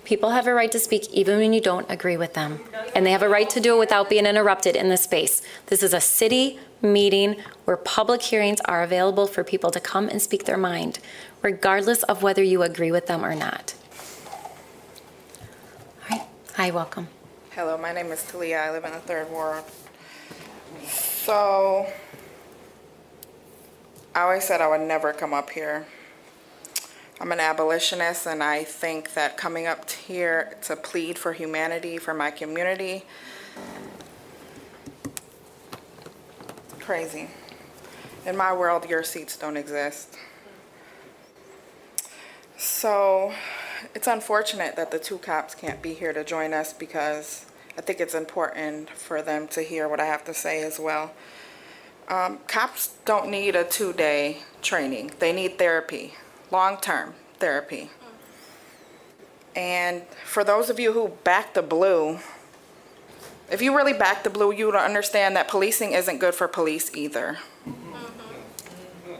[0.04, 2.60] People have a right to speak even when you don't agree with them.
[2.94, 5.40] And they have a right to do it without being interrupted in this space.
[5.68, 10.20] This is a city meeting where public hearings are available for people to come and
[10.22, 10.98] speak their mind,
[11.42, 13.74] regardless of whether you agree with them or not.
[16.02, 17.08] All right, hi, welcome.
[17.50, 18.58] Hello, my name is Talia.
[18.58, 19.64] I live in the third ward.
[20.86, 21.86] So,
[24.14, 25.86] I always said I would never come up here.
[27.20, 32.14] I'm an abolitionist, and I think that coming up here to plead for humanity for
[32.14, 33.04] my community,
[36.88, 37.28] crazy.
[38.24, 40.16] In my world, your seats don't exist.
[42.56, 43.34] So,
[43.94, 47.44] it's unfortunate that the two cops can't be here to join us because
[47.76, 51.12] I think it's important for them to hear what I have to say as well.
[52.08, 56.14] Um, cops don't need a two day training, they need therapy,
[56.50, 57.90] long term therapy.
[59.54, 62.20] And for those of you who back the blue,
[63.50, 66.94] If you really back the blue, you would understand that policing isn't good for police
[66.94, 67.38] either.
[67.66, 69.14] Mm-hmm.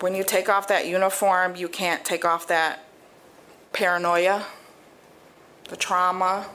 [0.00, 2.84] When you take off that uniform, you can't take off that
[3.72, 4.46] paranoia,
[5.68, 6.46] the trauma,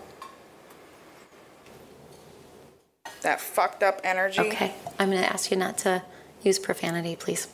[3.22, 4.40] that fucked up energy.
[4.40, 6.04] Okay, I'm going to ask you not to
[6.44, 7.48] use profanity, please.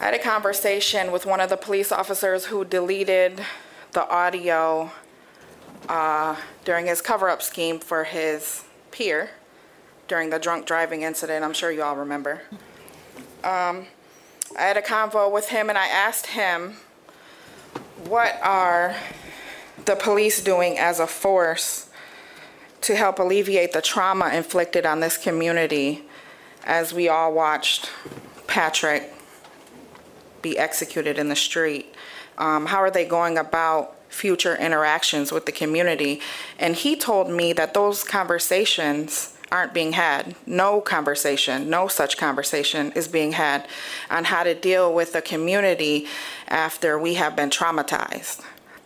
[0.00, 3.40] I had a conversation with one of the police officers who deleted
[3.92, 4.92] the audio
[5.88, 9.30] uh, during his cover-up scheme for his peer
[10.08, 11.44] during the drunk driving incident.
[11.44, 12.42] I'm sure you all remember.
[13.42, 13.86] Um,
[14.58, 16.76] I had a convo with him and I asked him,
[18.04, 18.94] what are
[19.84, 21.90] the police doing as a force
[22.82, 26.04] to help alleviate the trauma inflicted on this community
[26.64, 27.90] as we all watched
[28.46, 29.12] Patrick
[30.42, 31.94] be executed in the street?
[32.38, 36.20] Um, how are they going about future interactions with the community?
[36.58, 40.34] And he told me that those conversations aren't being had.
[40.46, 43.66] No conversation, no such conversation is being had
[44.10, 46.06] on how to deal with the community
[46.48, 48.44] after we have been traumatized.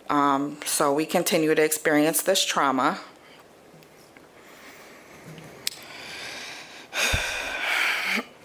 [0.09, 2.99] Um, so we continue to experience this trauma.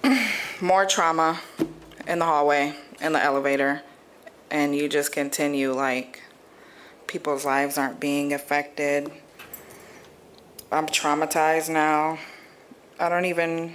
[0.61, 1.41] More trauma
[2.07, 3.81] in the hallway, in the elevator,
[4.51, 6.21] and you just continue like
[7.15, 9.09] people's lives aren't being affected.
[10.69, 12.19] I'm traumatized now.
[12.99, 13.71] I don't even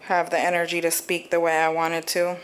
[0.00, 2.38] have the energy to speak the way I wanted to.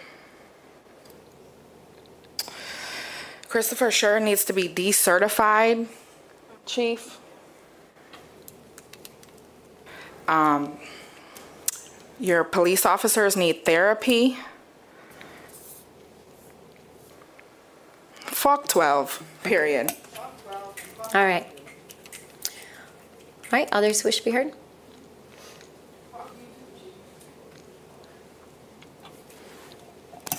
[3.49, 5.89] Christopher Schurr needs to be decertified,
[6.65, 7.19] Chief.
[10.29, 10.79] Um,
[12.21, 14.39] your police officers need therapy.
[18.31, 19.91] Fuck 12, period.
[21.15, 21.47] All right.
[23.45, 24.53] All right, others wish to be heard?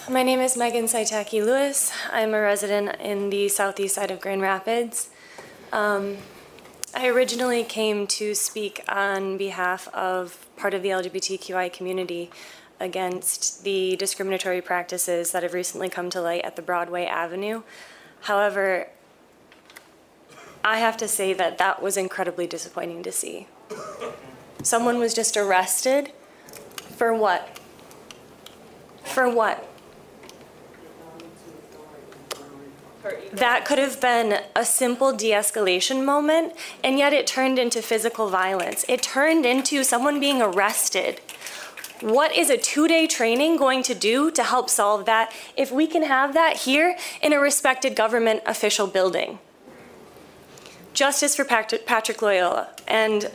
[0.09, 1.91] My name is Megan Saitaki Lewis.
[2.11, 5.09] I'm a resident in the southeast side of Grand Rapids.
[5.73, 6.17] Um,
[6.95, 12.31] I originally came to speak on behalf of part of the LGBTQI community
[12.79, 17.63] against the discriminatory practices that have recently come to light at the Broadway Avenue.
[18.21, 18.87] However,
[20.63, 23.47] I have to say that that was incredibly disappointing to see.
[24.61, 26.11] Someone was just arrested
[26.97, 27.59] for what?
[29.03, 29.65] For what?
[33.31, 36.53] That could have been a simple de escalation moment,
[36.83, 38.83] and yet it turned into physical violence.
[38.89, 41.21] It turned into someone being arrested.
[42.01, 45.85] What is a two day training going to do to help solve that if we
[45.85, 49.39] can have that here in a respected government official building?
[50.93, 52.67] Justice for Patrick Lyoya.
[52.87, 53.31] And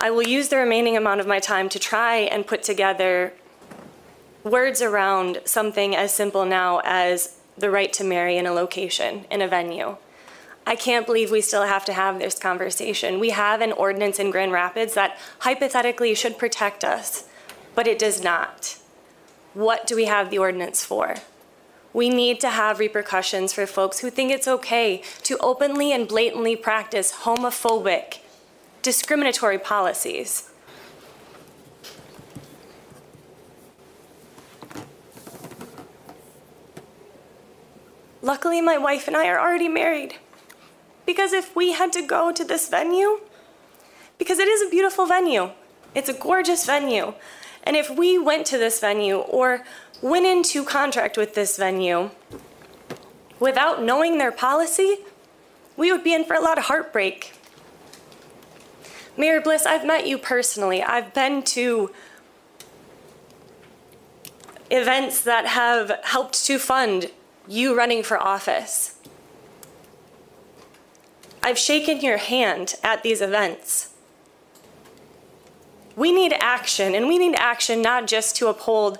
[0.00, 3.32] I will use the remaining amount of my time to try and put together
[4.42, 9.42] words around something as simple now as the right to marry in a location, in
[9.42, 9.96] a venue.
[10.66, 13.20] I can't believe we still have to have this conversation.
[13.20, 17.24] We have an ordinance in Grand Rapids that hypothetically should protect us,
[17.76, 18.78] but it does not.
[19.54, 21.16] What do we have the ordinance for?
[21.92, 26.56] We need to have repercussions for folks who think it's okay to openly and blatantly
[26.56, 28.18] practice homophobic,
[28.82, 30.50] discriminatory policies.
[38.22, 40.16] Luckily, my wife and I are already married.
[41.06, 43.20] Because if we had to go to this venue,
[44.18, 45.50] because it is a beautiful venue,
[45.94, 47.14] it's a gorgeous venue,
[47.66, 49.64] and if we went to this venue or
[50.00, 52.10] went into contract with this venue
[53.40, 54.98] without knowing their policy,
[55.76, 57.34] we would be in for a lot of heartbreak.
[59.16, 60.82] Mayor Bliss, I've met you personally.
[60.82, 61.90] I've been to
[64.70, 67.10] events that have helped to fund
[67.48, 68.98] you running for office.
[71.42, 73.90] I've shaken your hand at these events.
[75.96, 78.98] We need action, and we need action not just to uphold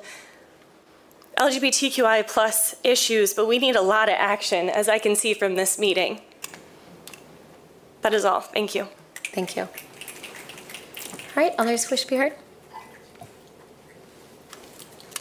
[1.36, 5.54] LGBTQI plus issues, but we need a lot of action, as I can see from
[5.54, 6.22] this meeting.
[8.00, 8.40] That is all.
[8.40, 8.88] Thank you.
[9.34, 9.62] Thank you.
[9.64, 9.68] All
[11.36, 12.32] right, others wish to be heard?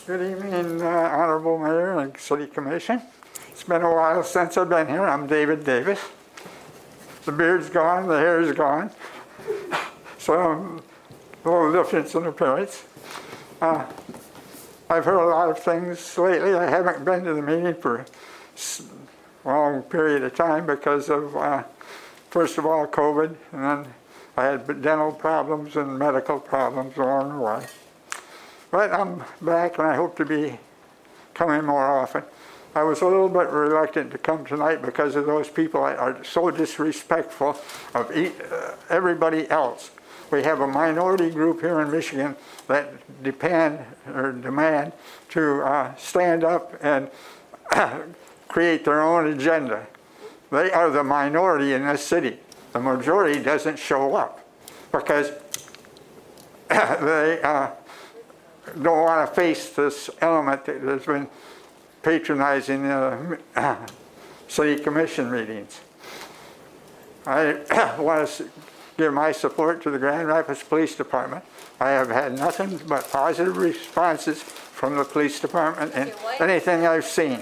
[0.08, 3.02] Good evening, uh, Honorable Mayor and City Commission.
[3.50, 5.04] It's been a while since I've been here.
[5.04, 6.00] I'm David Davis.
[7.26, 8.92] The beard's gone, the hair's gone.
[10.20, 10.82] So I'm a
[11.46, 12.84] little difference in appearance.
[13.62, 13.86] Uh,
[14.90, 16.54] I've heard a lot of things lately.
[16.54, 18.06] I haven't been to the meeting for
[19.46, 21.64] a long period of time because of, uh,
[22.30, 23.94] first of all, COVID, and then
[24.38, 27.66] I had dental problems and medical problems along the way.
[28.70, 30.60] But I'm back and I hope to be
[31.34, 32.24] coming more often.
[32.76, 36.22] I was a little bit reluctant to come tonight because of those people that are
[36.26, 37.58] so disrespectful
[37.94, 39.92] of uh, everybody else.
[40.36, 42.36] We have a minority group here in Michigan
[42.68, 43.80] that depend
[44.14, 44.92] or demand
[45.30, 47.10] to uh, stand up and
[48.50, 49.88] create their own agenda.
[50.52, 52.38] They are the minority in this city.
[52.74, 54.46] The majority doesn't show up
[54.92, 55.32] because
[56.68, 57.70] they uh,
[58.82, 61.30] don't want to face this element that has been
[62.04, 63.78] patronizing the uh,
[64.50, 65.80] city commission meetings.
[67.26, 68.50] I want to
[68.98, 71.44] give my support to the Grand Rapids Police Department.
[71.80, 77.40] I have had nothing but positive responses from the police department and anything I've seen.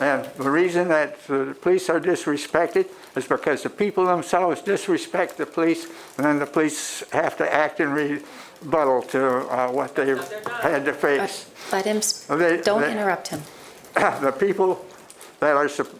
[0.00, 5.46] And the reason that the police are disrespected is because the people themselves disrespect the
[5.46, 5.86] police,
[6.16, 10.18] and then the police have to act in rebuttal to uh, what they've
[10.62, 11.48] had to face.
[11.70, 12.00] Let him,
[12.38, 13.42] They- don't they- interrupt him.
[13.94, 14.84] the people
[15.38, 15.94] that are sup-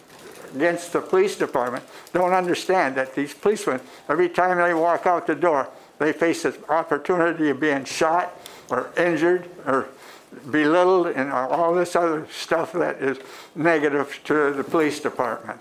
[0.55, 1.83] against the police department
[2.13, 3.79] don't understand that these policemen,
[4.09, 5.67] every time they walk out the door,
[5.99, 8.33] they face the opportunity of being shot
[8.69, 9.87] or injured or
[10.51, 13.17] belittled and all this other stuff that is
[13.55, 15.59] negative to the police department.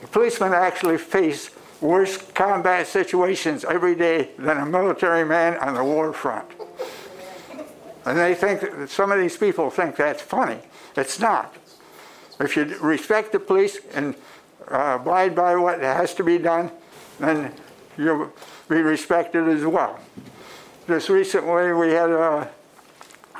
[0.00, 1.50] The Policemen actually face
[1.80, 6.48] worse combat situations every day than a military man on the war front.
[8.06, 10.58] And they think, some of these people think that's funny.
[10.96, 11.54] It's not.
[12.38, 14.14] If you respect the police and
[14.70, 16.70] uh, abide by what has to be done,
[17.18, 17.52] then
[17.96, 18.32] you'll
[18.68, 19.98] be respected as well.
[20.86, 22.50] Just recently, we had a,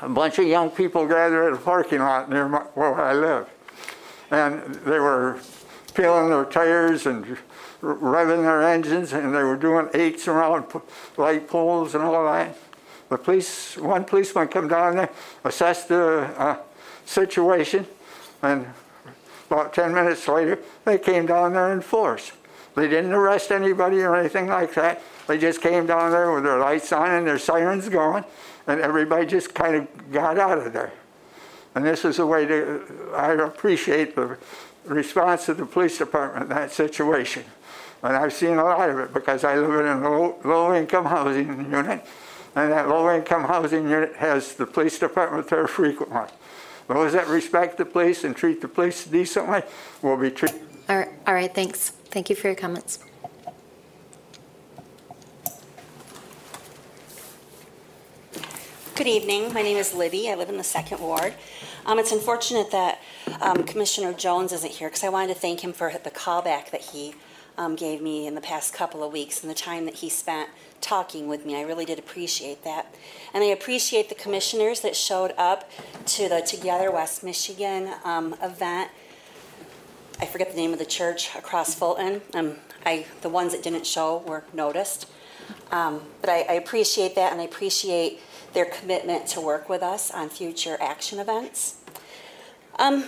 [0.01, 3.49] a bunch of young people gather at a parking lot near my, where I live.
[4.31, 5.39] And they were
[5.93, 7.37] peeling their tires and
[7.81, 10.65] revving their engines, and they were doing eights around
[11.17, 12.57] light poles and all that.
[13.09, 15.09] The police, one policeman come down there,
[15.43, 16.57] assessed the uh,
[17.05, 17.87] situation,
[18.41, 18.67] and
[19.47, 22.31] about 10 minutes later, they came down there in force.
[22.75, 25.01] They didn't arrest anybody or anything like that.
[25.27, 28.23] They just came down there with their lights on and their sirens going,
[28.67, 30.93] and everybody just kind of got out of there.
[31.75, 34.37] And this is a way to, I appreciate the
[34.85, 37.43] response of the police department in that situation.
[38.03, 41.71] And I've seen a lot of it because I live in a low, low-income housing
[41.71, 42.05] unit,
[42.55, 46.27] and that low-income housing unit has the police department there frequently.
[46.87, 49.61] Those that respect the police and treat the police decently
[50.01, 50.61] We'll be treated.
[50.89, 51.89] All right, all right, thanks.
[51.89, 52.99] Thank you for your comments.
[58.95, 59.53] Good evening.
[59.53, 60.31] My name is Libby.
[60.31, 61.33] I live in the second ward.
[61.85, 62.99] Um, it's unfortunate that
[63.41, 66.81] um, Commissioner Jones isn't here because I wanted to thank him for the callback that
[66.81, 67.13] he
[67.57, 70.49] um, gave me in the past couple of weeks and the time that he spent
[70.81, 71.55] talking with me.
[71.55, 72.93] I really did appreciate that.
[73.33, 75.69] And I appreciate the commissioners that showed up
[76.05, 78.91] to the Together West Michigan um, event.
[80.19, 82.21] I forget the name of the church across Fulton.
[82.33, 82.55] Um,
[82.85, 85.07] I, the ones that didn't show were noticed.
[85.71, 88.21] Um, but I, I appreciate that and I appreciate
[88.53, 91.75] their commitment to work with us on future action events.
[92.79, 93.05] Um,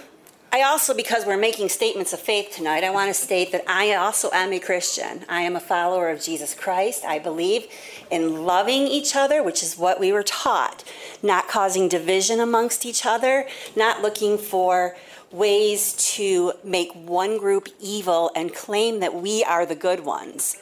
[0.51, 3.93] I also, because we're making statements of faith tonight, I want to state that I
[3.93, 5.23] also am a Christian.
[5.29, 7.05] I am a follower of Jesus Christ.
[7.05, 7.67] I believe
[8.09, 10.83] in loving each other, which is what we were taught,
[11.21, 13.45] not causing division amongst each other,
[13.75, 14.97] not looking for
[15.31, 20.57] ways to make one group evil and claim that we are the good ones.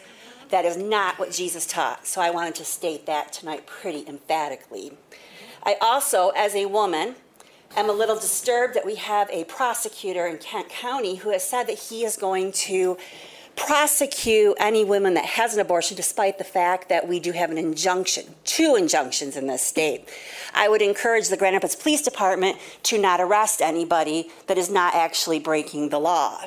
[0.49, 2.05] That is not what Jesus taught.
[2.05, 4.97] So I wanted to state that tonight pretty emphatically.
[5.63, 7.15] I also, as a woman,
[7.75, 11.67] am a little disturbed that we have a prosecutor in Kent County who has said
[11.67, 12.97] that he is going to
[13.55, 17.57] prosecute any woman that has an abortion despite the fact that we do have an
[17.57, 20.07] injunction, two injunctions in this state.
[20.53, 24.93] I would encourage the Grand Rapids Police Department to not arrest anybody that is not
[24.93, 26.45] actually breaking the law.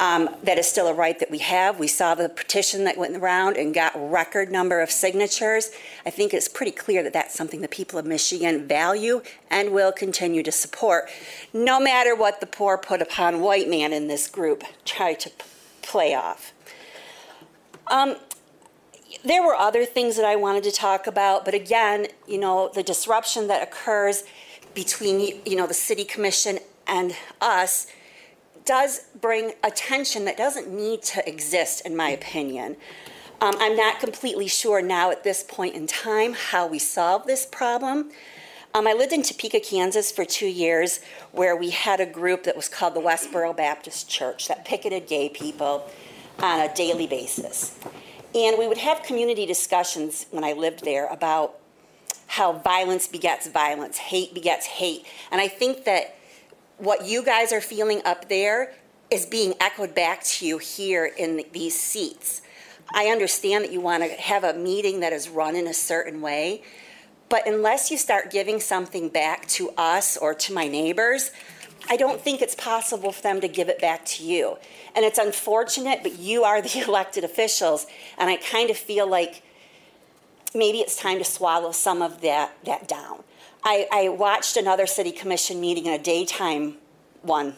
[0.00, 1.78] Um, that is still a right that we have.
[1.78, 5.72] We saw the petition that went around and got record number of signatures.
[6.06, 9.20] I think it's pretty clear that that's something the people of Michigan value
[9.50, 11.10] and will continue to support,
[11.52, 15.44] no matter what the poor put upon white man in this group try to p-
[15.82, 16.54] play off.
[17.88, 18.16] Um,
[19.22, 22.82] there were other things that I wanted to talk about, but again, you know, the
[22.82, 24.24] disruption that occurs
[24.72, 27.86] between, you know, the city commission and us
[28.64, 32.76] does bring attention that doesn't need to exist, in my opinion.
[33.40, 37.46] Um, I'm not completely sure now at this point in time how we solve this
[37.46, 38.10] problem.
[38.74, 41.00] Um, I lived in Topeka, Kansas for two years,
[41.32, 45.28] where we had a group that was called the Westboro Baptist Church that picketed gay
[45.28, 45.90] people
[46.38, 47.76] on a daily basis.
[48.34, 51.56] And we would have community discussions when I lived there about
[52.28, 55.04] how violence begets violence, hate begets hate.
[55.32, 56.14] And I think that
[56.80, 58.72] what you guys are feeling up there
[59.10, 62.42] is being echoed back to you here in these seats.
[62.92, 66.20] I understand that you want to have a meeting that is run in a certain
[66.20, 66.62] way,
[67.28, 71.30] but unless you start giving something back to us or to my neighbors,
[71.88, 74.56] I don't think it's possible for them to give it back to you.
[74.96, 77.86] And it's unfortunate, but you are the elected officials,
[78.18, 79.42] and I kind of feel like
[80.54, 83.22] maybe it's time to swallow some of that, that down.
[83.64, 86.76] I, I watched another city commission meeting in a daytime
[87.22, 87.54] one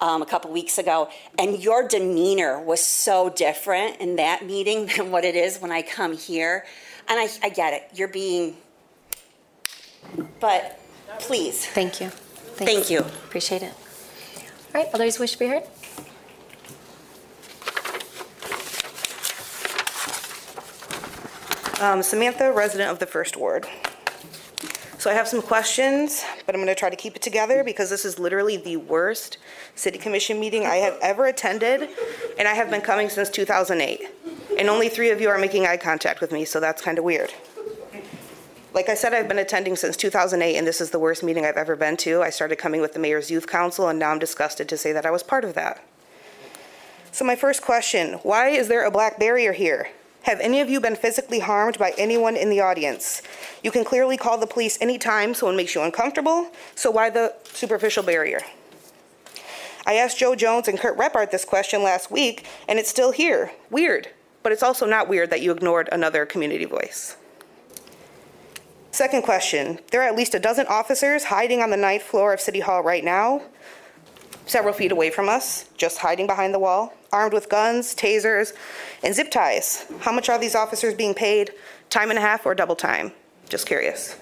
[0.00, 1.08] um, a couple weeks ago,
[1.38, 5.82] and your demeanor was so different in that meeting than what it is when I
[5.82, 6.64] come here.
[7.08, 8.56] And I, I get it, you're being,
[10.40, 10.78] but
[11.18, 11.66] please.
[11.66, 12.08] Thank you.
[12.10, 13.00] Thank you.
[13.00, 13.72] Appreciate it.
[14.74, 15.62] All right, others wish to be heard?
[21.80, 23.66] Um, Samantha, resident of the First Ward.
[24.98, 27.88] So I have some questions, but I'm going to try to keep it together because
[27.88, 29.38] this is literally the worst
[29.76, 31.88] city commission meeting I have ever attended,
[32.36, 34.08] and I have been coming since 2008.
[34.58, 37.04] And only three of you are making eye contact with me, so that's kind of
[37.04, 37.32] weird.
[38.74, 41.56] Like I said, I've been attending since 2008, and this is the worst meeting I've
[41.56, 42.20] ever been to.
[42.20, 45.06] I started coming with the Mayor's Youth Council, and now I'm disgusted to say that
[45.06, 45.80] I was part of that.
[47.12, 49.90] So my first question, why is there a black barrier here?
[50.28, 53.22] Have any of you been physically harmed by anyone in the audience?
[53.62, 58.02] You can clearly call the police anytime someone makes you uncomfortable, so why the superficial
[58.02, 58.42] barrier?
[59.86, 63.52] I asked Joe Jones and Kurt Reppart this question last week, and it's still here.
[63.70, 64.10] Weird,
[64.42, 67.16] but it's also not weird that you ignored another community voice.
[68.90, 72.40] Second question, there are at least a dozen officers hiding on the ninth floor of
[72.42, 73.40] City Hall right now,
[74.48, 78.54] several feet away from us, just hiding behind the wall, armed with guns, tasers,
[79.02, 79.86] and zip ties.
[80.00, 81.52] How much are these officers being paid?
[81.90, 83.12] Time and a half or double time?
[83.48, 84.16] Just curious.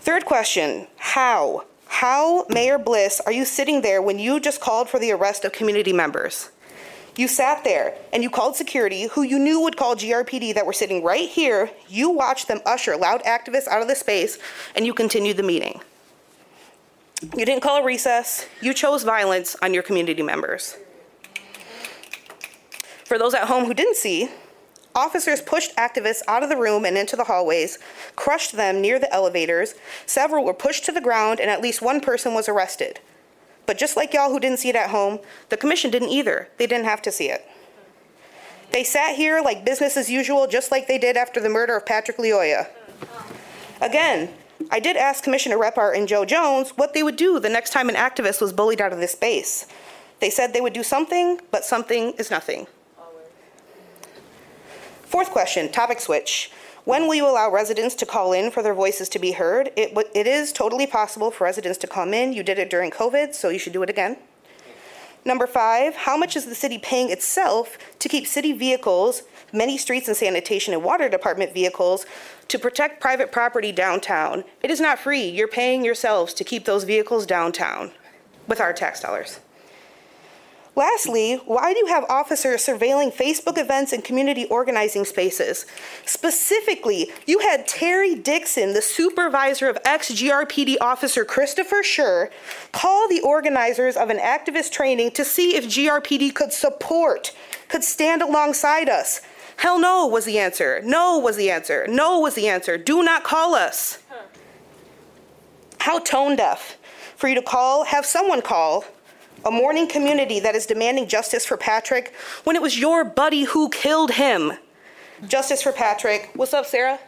[0.00, 1.64] Third question, how?
[1.86, 5.52] How, Mayor Bliss, are you sitting there when you just called for the arrest of
[5.52, 6.50] community members?
[7.16, 10.72] You sat there and you called security, who you knew would call GRPD that were
[10.72, 11.70] sitting right here.
[11.88, 14.38] You watched them usher loud activists out of the space
[14.74, 15.82] and you continued the meeting.
[17.22, 18.46] You didn't call a recess.
[18.60, 20.76] You chose violence on your community members.
[23.04, 24.28] For those at home who didn't see,
[24.94, 27.78] officers pushed activists out of the room and into the hallways,
[28.16, 29.74] crushed them near the elevators.
[30.04, 33.00] Several were pushed to the ground, and at least one person was arrested.
[33.66, 36.48] But just like y'all who didn't see it at home, the commission didn't either.
[36.58, 37.46] They didn't have to see it.
[38.72, 41.86] They sat here like business as usual, just like they did after the murder of
[41.86, 42.68] Patrick Lyoya.
[43.80, 44.30] Again,
[44.70, 47.88] I did ask Commissioner Reppart and Joe Jones what they would do the next time
[47.88, 49.66] an activist was bullied out of this space.
[50.20, 52.66] They said they would do something, but something is nothing.
[55.02, 56.50] Fourth question, topic switch.
[56.84, 59.70] When will you allow residents to call in for their voices to be heard?
[59.76, 62.32] It, it is totally possible for residents to come in.
[62.32, 64.16] You did it during COVID, so you should do it again.
[65.24, 69.22] Number five, how much is the city paying itself to keep city vehicles,
[69.52, 72.04] many streets and sanitation and water department vehicles,
[72.52, 74.44] to protect private property downtown?
[74.62, 75.26] It is not free.
[75.26, 77.92] You're paying yourselves to keep those vehicles downtown
[78.46, 79.40] with our tax dollars.
[80.76, 85.64] Lastly, why do you have officers surveilling Facebook events and community organizing spaces?
[86.04, 92.30] Specifically, you had Terry Dixon, the supervisor of ex GRPD officer Christopher Schurr,
[92.72, 97.34] call the organizers of an activist training to see if GRPD could support,
[97.68, 99.22] could stand alongside us.
[99.56, 100.80] Hell no was the answer.
[100.84, 101.86] No was the answer.
[101.88, 102.76] No was the answer.
[102.78, 103.98] Do not call us.
[105.80, 106.78] How tone deaf
[107.16, 108.84] for you to call, have someone call
[109.44, 112.14] a mourning community that is demanding justice for Patrick
[112.44, 114.52] when it was your buddy who killed him.
[115.26, 116.30] Justice for Patrick.
[116.34, 116.98] What's up, Sarah?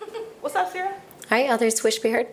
[0.40, 0.94] What's up, Sarah?
[1.30, 2.28] All right, others wish be heard?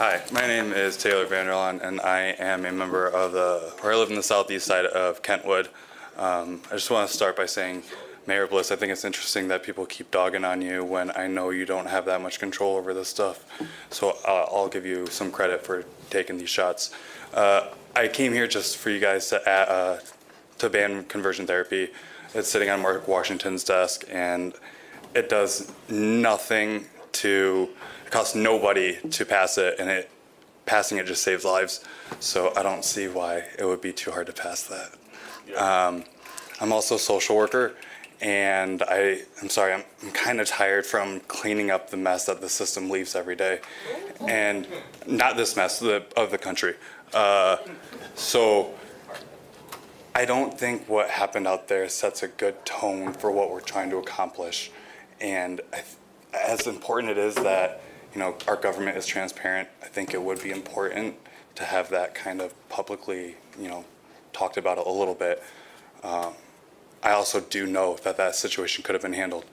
[0.00, 3.96] Hi, my name is Taylor Vanderlaan, and I am a member of the, or I
[3.96, 5.68] live in the southeast side of Kentwood.
[6.16, 7.82] Um, I just want to start by saying,
[8.26, 11.50] Mayor Bliss, I think it's interesting that people keep dogging on you when I know
[11.50, 13.44] you don't have that much control over this stuff.
[13.90, 16.94] So uh, I'll give you some credit for taking these shots.
[17.34, 20.00] Uh, I came here just for you guys to uh,
[20.60, 21.90] to ban conversion therapy.
[22.32, 24.54] It's sitting on Mark Washington's desk, and
[25.14, 27.68] it does nothing to
[28.10, 30.10] it costs nobody to pass it, and it
[30.66, 31.84] passing it just saves lives.
[32.18, 35.56] So I don't see why it would be too hard to pass that.
[35.56, 36.02] Um,
[36.60, 37.76] I'm also a social worker,
[38.20, 42.40] and I I'm sorry I'm, I'm kind of tired from cleaning up the mess that
[42.40, 43.60] the system leaves every day,
[44.26, 44.66] and
[45.06, 46.74] not this mess the, of the country.
[47.14, 47.58] Uh,
[48.16, 48.74] so
[50.16, 53.90] I don't think what happened out there sets a good tone for what we're trying
[53.90, 54.72] to accomplish.
[55.20, 55.96] And I, th-
[56.32, 57.82] as important it is that
[58.12, 61.16] you know our government is transparent, I think it would be important
[61.56, 63.84] to have that kind of publicly you know
[64.32, 65.42] talked about a little bit.
[66.02, 66.34] Um,
[67.02, 69.44] I also do know that that situation could have been handled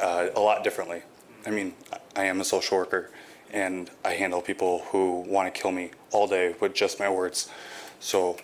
[0.00, 1.02] uh, a lot differently.
[1.46, 1.74] I mean,
[2.16, 3.10] I am a social worker,
[3.52, 7.50] and I handle people who want to kill me all day with just my words.
[8.00, 8.36] So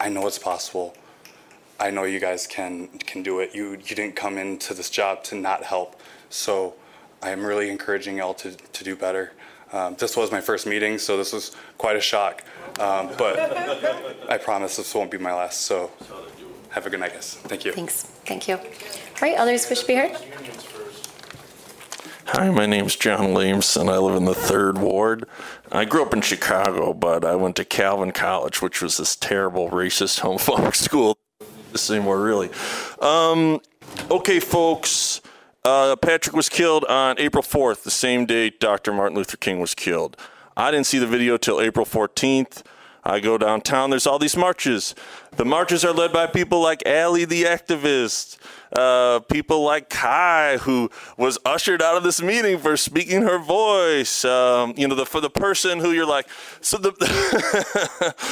[0.00, 0.94] I know it's possible.
[1.78, 3.54] I know you guys can can do it.
[3.54, 6.00] You you didn't come into this job to not help.
[6.30, 6.74] So
[7.22, 9.32] I am really encouraging y'all to, to do better.
[9.72, 12.42] Um, this was my first meeting, so this was quite a shock.
[12.80, 13.38] Um, but
[14.28, 15.62] I promise this won't be my last.
[15.62, 15.92] So
[16.70, 17.34] have a good night, guys.
[17.34, 17.72] Thank you.
[17.72, 18.02] Thanks.
[18.02, 18.56] Thank you.
[18.56, 18.62] All
[19.22, 20.16] right, others wish to be heard?
[22.26, 23.88] Hi, my name's John Williamson.
[23.88, 25.26] I live in the third ward.
[25.70, 29.70] I grew up in Chicago, but I went to Calvin College, which was this terrible
[29.70, 31.16] racist homophobic school.
[31.70, 32.50] This anymore, really.
[33.00, 33.60] Um,
[34.10, 35.21] okay, folks.
[35.64, 38.92] Uh, Patrick was killed on April 4th, the same day Dr.
[38.92, 40.16] Martin Luther King was killed.
[40.56, 42.64] I didn't see the video till April 14th.
[43.04, 44.94] I go downtown, there's all these marches.
[45.36, 48.38] The marches are led by people like Allie the activist,
[48.76, 54.24] uh, people like Kai, who was ushered out of this meeting for speaking her voice.
[54.24, 56.26] Um, you know, the, for the person who you're like,
[56.60, 56.92] so the,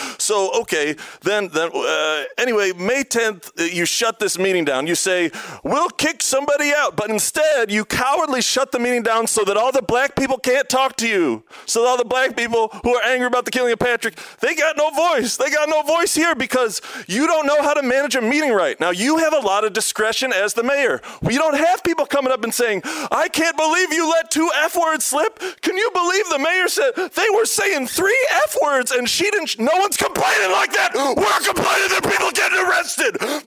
[0.18, 4.86] so okay, then then uh, anyway, May 10th, uh, you shut this meeting down.
[4.86, 5.30] You say
[5.62, 9.72] we'll kick somebody out, but instead you cowardly shut the meeting down so that all
[9.72, 11.44] the black people can't talk to you.
[11.66, 14.76] So all the black people who are angry about the killing of Patrick, they got
[14.76, 15.36] no voice.
[15.36, 18.78] They got no voice here because you don't know how to manage a meeting right.
[18.80, 21.00] Now you have a lot of discretion as the mayor.
[21.22, 24.76] We don't have people coming up and saying, I can't believe you let two F
[24.76, 25.38] words slip.
[25.62, 29.58] Can you believe the mayor said they were saying three F words and she didn't?
[29.58, 30.94] No one's complaining like that.
[30.94, 33.46] We're complaining that people getting arrested.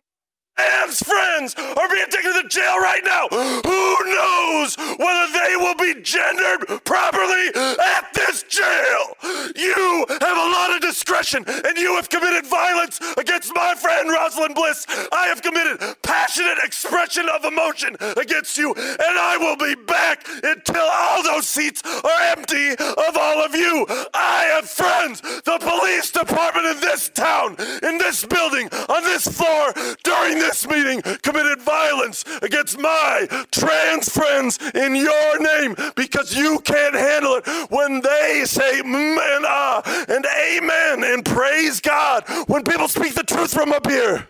[0.57, 3.27] Anne's friends are being taken to jail right now.
[3.29, 9.17] Who knows whether they will be gendered properly at this jail?
[9.55, 14.53] You have a lot of discretion, and you have committed violence against my friend Rosalind
[14.53, 14.85] Bliss.
[15.11, 20.87] I have committed passionate expression of emotion against you, and I will be back until
[20.91, 23.85] all those seats are empty of all of you.
[24.13, 25.21] I have friends.
[25.21, 29.73] The police department in this town, in this building, on this floor,
[30.03, 36.95] during this meeting committed violence against my trans friends in your name because you can't
[36.95, 42.87] handle it when they say mm and ah and amen and praise God when people
[42.87, 44.27] speak the truth from up here.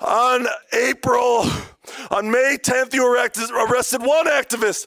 [0.00, 1.44] On April,
[2.10, 4.86] on May 10th, you arrested one activist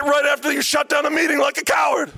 [0.00, 2.10] right after you shut down a meeting like a coward.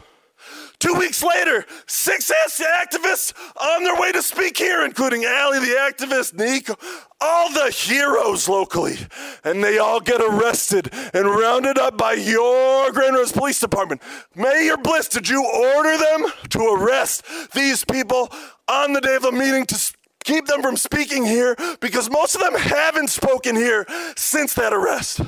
[0.86, 2.30] Two weeks later, six
[2.60, 6.76] activists on their way to speak here, including Allie the activist, Nico,
[7.20, 8.96] all the heroes locally.
[9.42, 14.00] And they all get arrested and rounded up by your Grand Rose Police Department.
[14.36, 18.30] Mayor Bliss, did you order them to arrest these people
[18.68, 19.95] on the day of the meeting to
[20.26, 23.86] keep them from speaking here because most of them haven't spoken here
[24.16, 25.20] since that arrest.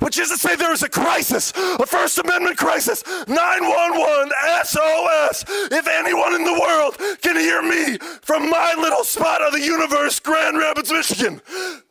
[0.00, 4.32] Which is to say, there is a crisis, a First Amendment crisis, 911
[4.64, 5.44] SOS.
[5.70, 10.18] If anyone in the world can hear me from my little spot of the universe,
[10.18, 11.40] Grand Rapids, Michigan,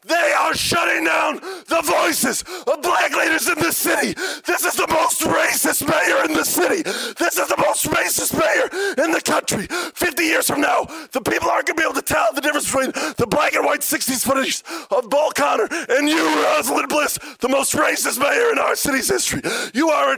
[0.10, 4.14] they are shutting down the voices of black leaders in this city.
[4.46, 6.82] This is the most racist mayor in the city.
[6.84, 9.68] This is the most racist mayor in the country.
[9.68, 12.66] 50 years from now, the people aren't going to be able to tell the difference
[12.66, 17.50] between the black and white 60s footage of Bull Connor and you, Rosalind Bliss, the
[17.50, 19.42] most racist mayor in our city's history.
[19.74, 20.18] You are a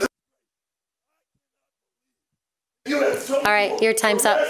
[3.32, 4.40] All right, your time's up.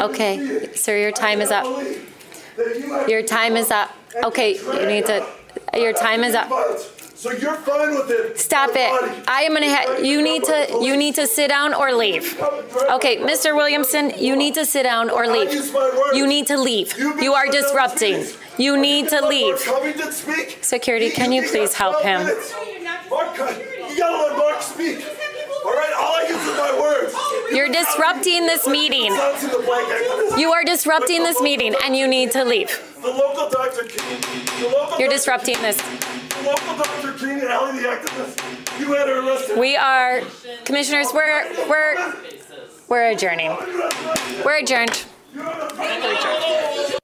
[0.00, 1.66] Okay, sir, your time is up.
[3.08, 3.90] Your time is up.
[4.22, 5.26] Okay, you need to,
[5.74, 6.48] your time is up.
[7.14, 8.38] So you're fine with it?
[8.38, 8.90] Stop it.
[9.26, 12.38] I am gonna ha, you need to, you need to sit down or leave.
[12.90, 13.56] Okay, Mr.
[13.56, 15.50] Williamson, you need to sit down or leave.
[16.12, 16.96] You need to leave.
[16.98, 18.26] You are disrupting.
[18.58, 19.58] You need to leave.
[20.60, 22.26] Security, can you please help him?
[23.10, 25.04] Mark, you gotta let Mark speak.
[25.64, 27.14] All right, all I use is my words.
[27.50, 29.12] You're disrupting this meeting.
[30.38, 32.68] You are disrupting this meeting and you need to leave.
[33.00, 33.84] The local Dr.
[33.84, 34.20] King,
[34.60, 35.76] the local You're disrupting this.
[35.76, 37.12] The local Dr.
[37.14, 39.58] King, Allie the activist, you had her arrested.
[39.58, 40.20] We are,
[40.64, 42.14] commissioners, we're, we're,
[42.88, 43.56] we're adjourning.
[44.44, 45.06] We're adjourned.
[45.34, 47.00] We're adjourned.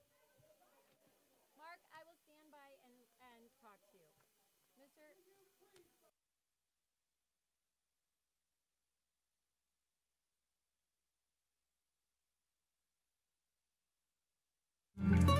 [15.11, 15.40] Bye.